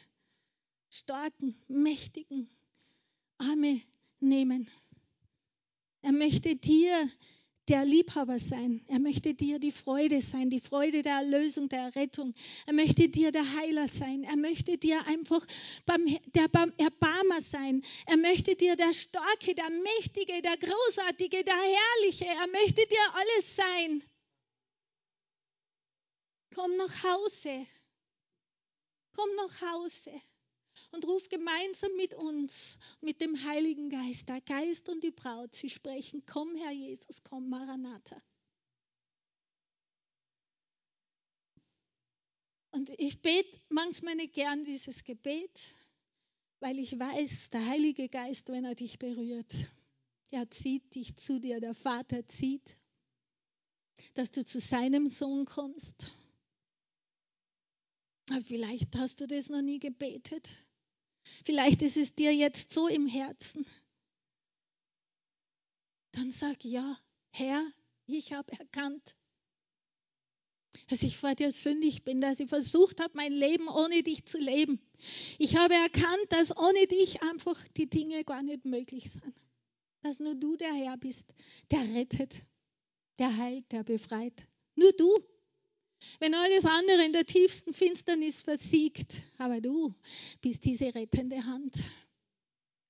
starken, 0.90 1.54
mächtigen 1.68 2.50
Arme 3.38 3.80
nehmen. 4.20 4.68
Er 6.02 6.12
möchte 6.12 6.56
dir 6.56 7.10
der 7.70 7.84
Liebhaber 7.84 8.38
sein. 8.38 8.84
Er 8.88 8.98
möchte 8.98 9.32
dir 9.32 9.60
die 9.60 9.70
Freude 9.70 10.20
sein, 10.22 10.50
die 10.50 10.60
Freude 10.60 11.02
der 11.02 11.14
Erlösung, 11.16 11.68
der 11.68 11.82
Errettung. 11.82 12.34
Er 12.66 12.72
möchte 12.72 13.08
dir 13.08 13.30
der 13.30 13.54
Heiler 13.54 13.86
sein. 13.86 14.24
Er 14.24 14.36
möchte 14.36 14.76
dir 14.76 15.06
einfach 15.06 15.46
der 16.34 16.48
Erbarmer 16.78 17.40
sein. 17.40 17.82
Er 18.06 18.16
möchte 18.16 18.56
dir 18.56 18.74
der 18.74 18.92
Starke, 18.92 19.54
der 19.54 19.70
Mächtige, 19.70 20.42
der 20.42 20.56
Großartige, 20.56 21.44
der 21.44 21.54
Herrliche. 21.54 22.26
Er 22.26 22.48
möchte 22.48 22.86
dir 22.86 23.14
alles 23.14 23.56
sein. 23.56 24.02
Komm 26.54 26.76
nach 26.76 27.04
Hause. 27.04 27.66
Komm 29.20 29.34
nach 29.36 29.60
Hause 29.72 30.12
und 30.92 31.06
ruf 31.06 31.28
gemeinsam 31.28 31.94
mit 31.96 32.14
uns, 32.14 32.78
mit 33.02 33.20
dem 33.20 33.44
Heiligen 33.44 33.90
Geist, 33.90 34.30
der 34.30 34.40
Geist 34.40 34.88
und 34.88 35.04
die 35.04 35.10
Braut, 35.10 35.54
sie 35.54 35.68
sprechen, 35.68 36.24
komm 36.24 36.56
Herr 36.56 36.70
Jesus, 36.70 37.22
komm 37.22 37.50
Maranatha. 37.50 38.16
Und 42.70 42.88
ich 42.98 43.20
bete 43.20 43.60
manchmal 43.68 44.14
nicht 44.14 44.32
gern 44.32 44.64
dieses 44.64 45.04
Gebet, 45.04 45.74
weil 46.60 46.78
ich 46.78 46.98
weiß, 46.98 47.50
der 47.50 47.66
Heilige 47.66 48.08
Geist, 48.08 48.48
wenn 48.48 48.64
er 48.64 48.74
dich 48.74 48.98
berührt, 48.98 49.54
er 50.30 50.50
zieht 50.50 50.94
dich 50.94 51.14
zu 51.16 51.38
dir, 51.40 51.60
der 51.60 51.74
Vater 51.74 52.26
zieht, 52.26 52.78
dass 54.14 54.30
du 54.30 54.46
zu 54.46 54.60
seinem 54.60 55.08
Sohn 55.08 55.44
kommst. 55.44 56.10
Vielleicht 58.44 58.96
hast 58.96 59.20
du 59.20 59.26
das 59.26 59.48
noch 59.48 59.62
nie 59.62 59.78
gebetet. 59.78 60.50
Vielleicht 61.44 61.82
ist 61.82 61.96
es 61.96 62.14
dir 62.14 62.34
jetzt 62.34 62.72
so 62.72 62.88
im 62.88 63.06
Herzen. 63.06 63.66
Dann 66.12 66.32
sag 66.32 66.64
ja, 66.64 66.98
Herr, 67.32 67.64
ich 68.06 68.32
habe 68.32 68.52
erkannt, 68.52 69.16
dass 70.88 71.02
ich 71.02 71.16
vor 71.16 71.34
dir 71.34 71.50
sündig 71.50 72.04
bin, 72.04 72.20
dass 72.20 72.40
ich 72.40 72.48
versucht 72.48 73.00
habe, 73.00 73.12
mein 73.16 73.32
Leben 73.32 73.68
ohne 73.68 74.02
dich 74.02 74.24
zu 74.24 74.38
leben. 74.38 74.80
Ich 75.38 75.56
habe 75.56 75.74
erkannt, 75.74 76.26
dass 76.30 76.56
ohne 76.56 76.86
dich 76.86 77.22
einfach 77.22 77.56
die 77.76 77.88
Dinge 77.88 78.24
gar 78.24 78.42
nicht 78.42 78.64
möglich 78.64 79.10
sind. 79.10 79.34
Dass 80.02 80.18
nur 80.18 80.34
du 80.34 80.56
der 80.56 80.72
Herr 80.72 80.96
bist, 80.96 81.26
der 81.70 81.82
rettet, 81.94 82.42
der 83.18 83.36
heilt, 83.36 83.70
der 83.72 83.84
befreit. 83.84 84.46
Nur 84.76 84.92
du. 84.92 85.18
Wenn 86.18 86.34
alles 86.34 86.64
andere 86.64 87.04
in 87.04 87.12
der 87.12 87.26
tiefsten 87.26 87.72
Finsternis 87.72 88.42
versiegt, 88.42 89.22
aber 89.38 89.60
du 89.60 89.94
bist 90.40 90.64
diese 90.64 90.94
rettende 90.94 91.44
Hand. 91.44 91.74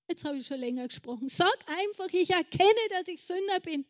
Jetzt 0.09 0.25
habe 0.25 0.39
ich 0.39 0.47
schon 0.47 0.59
länger 0.59 0.89
gesprochen. 0.89 1.29
Sag 1.29 1.57
einfach, 1.67 2.09
ich 2.13 2.31
erkenne, 2.31 2.89
dass 2.91 3.09
ich 3.09 3.23
Sünder 3.23 3.61
bin, 3.61 3.85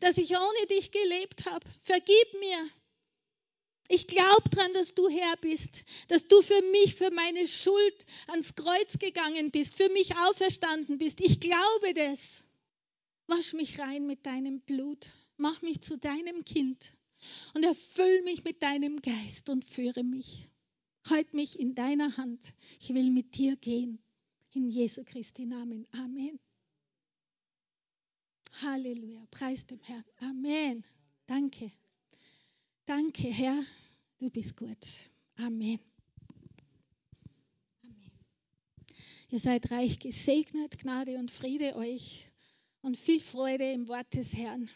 dass 0.00 0.18
ich 0.18 0.30
ohne 0.30 0.66
dich 0.70 0.90
gelebt 0.90 1.46
habe. 1.46 1.66
Vergib 1.82 2.40
mir. 2.40 2.70
Ich 3.88 4.08
glaube 4.08 4.48
daran, 4.50 4.72
dass 4.74 4.94
du 4.94 5.08
Herr 5.08 5.36
bist, 5.36 5.84
dass 6.08 6.26
du 6.26 6.42
für 6.42 6.60
mich, 6.72 6.96
für 6.96 7.10
meine 7.10 7.46
Schuld 7.46 8.06
ans 8.26 8.54
Kreuz 8.54 8.98
gegangen 8.98 9.50
bist, 9.50 9.76
für 9.76 9.88
mich 9.90 10.16
auferstanden 10.16 10.98
bist. 10.98 11.20
Ich 11.20 11.40
glaube 11.40 11.94
das. 11.94 12.42
Wasch 13.28 13.52
mich 13.52 13.78
rein 13.78 14.06
mit 14.06 14.26
deinem 14.26 14.60
Blut. 14.60 15.10
Mach 15.36 15.62
mich 15.62 15.82
zu 15.82 15.98
deinem 15.98 16.44
Kind 16.44 16.92
und 17.54 17.64
erfüll 17.64 18.22
mich 18.22 18.44
mit 18.44 18.62
deinem 18.62 19.00
Geist 19.00 19.48
und 19.48 19.64
führe 19.64 20.04
mich. 20.04 20.48
Halt 21.08 21.34
mich 21.34 21.58
in 21.58 21.74
deiner 21.74 22.16
Hand. 22.16 22.54
Ich 22.80 22.92
will 22.94 23.10
mit 23.10 23.36
dir 23.36 23.56
gehen. 23.56 23.98
In 24.52 24.68
Jesu 24.68 25.04
Christi 25.04 25.46
Namen. 25.46 25.86
Amen. 25.92 26.38
Halleluja. 28.62 29.26
Preis 29.30 29.66
dem 29.66 29.80
Herrn. 29.80 30.04
Amen. 30.20 30.84
Danke. 31.26 31.70
Danke, 32.86 33.28
Herr. 33.28 33.62
Du 34.18 34.30
bist 34.30 34.56
gut. 34.56 35.08
Amen. 35.36 35.78
Amen. 37.82 38.10
Ihr 39.30 39.40
seid 39.40 39.70
reich 39.70 39.98
gesegnet. 39.98 40.78
Gnade 40.78 41.18
und 41.18 41.30
Friede 41.30 41.76
euch 41.76 42.26
und 42.82 42.96
viel 42.96 43.20
Freude 43.20 43.70
im 43.72 43.88
Wort 43.88 44.14
des 44.14 44.34
Herrn. 44.34 44.70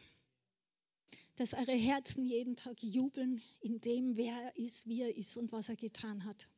Dass 1.40 1.54
eure 1.54 1.72
Herzen 1.72 2.26
jeden 2.26 2.54
Tag 2.54 2.82
jubeln 2.82 3.40
in 3.62 3.80
dem, 3.80 4.18
wer 4.18 4.34
er 4.34 4.56
ist, 4.58 4.86
wie 4.86 5.00
er 5.00 5.16
ist 5.16 5.38
und 5.38 5.52
was 5.52 5.70
er 5.70 5.76
getan 5.76 6.26
hat. 6.26 6.50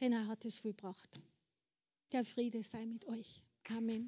Denn 0.00 0.12
er 0.12 0.26
hat 0.26 0.44
es 0.44 0.58
vollbracht. 0.58 1.20
Der 2.10 2.24
Friede 2.24 2.60
sei 2.64 2.84
mit 2.84 3.06
euch. 3.06 3.44
Amen. 3.70 4.02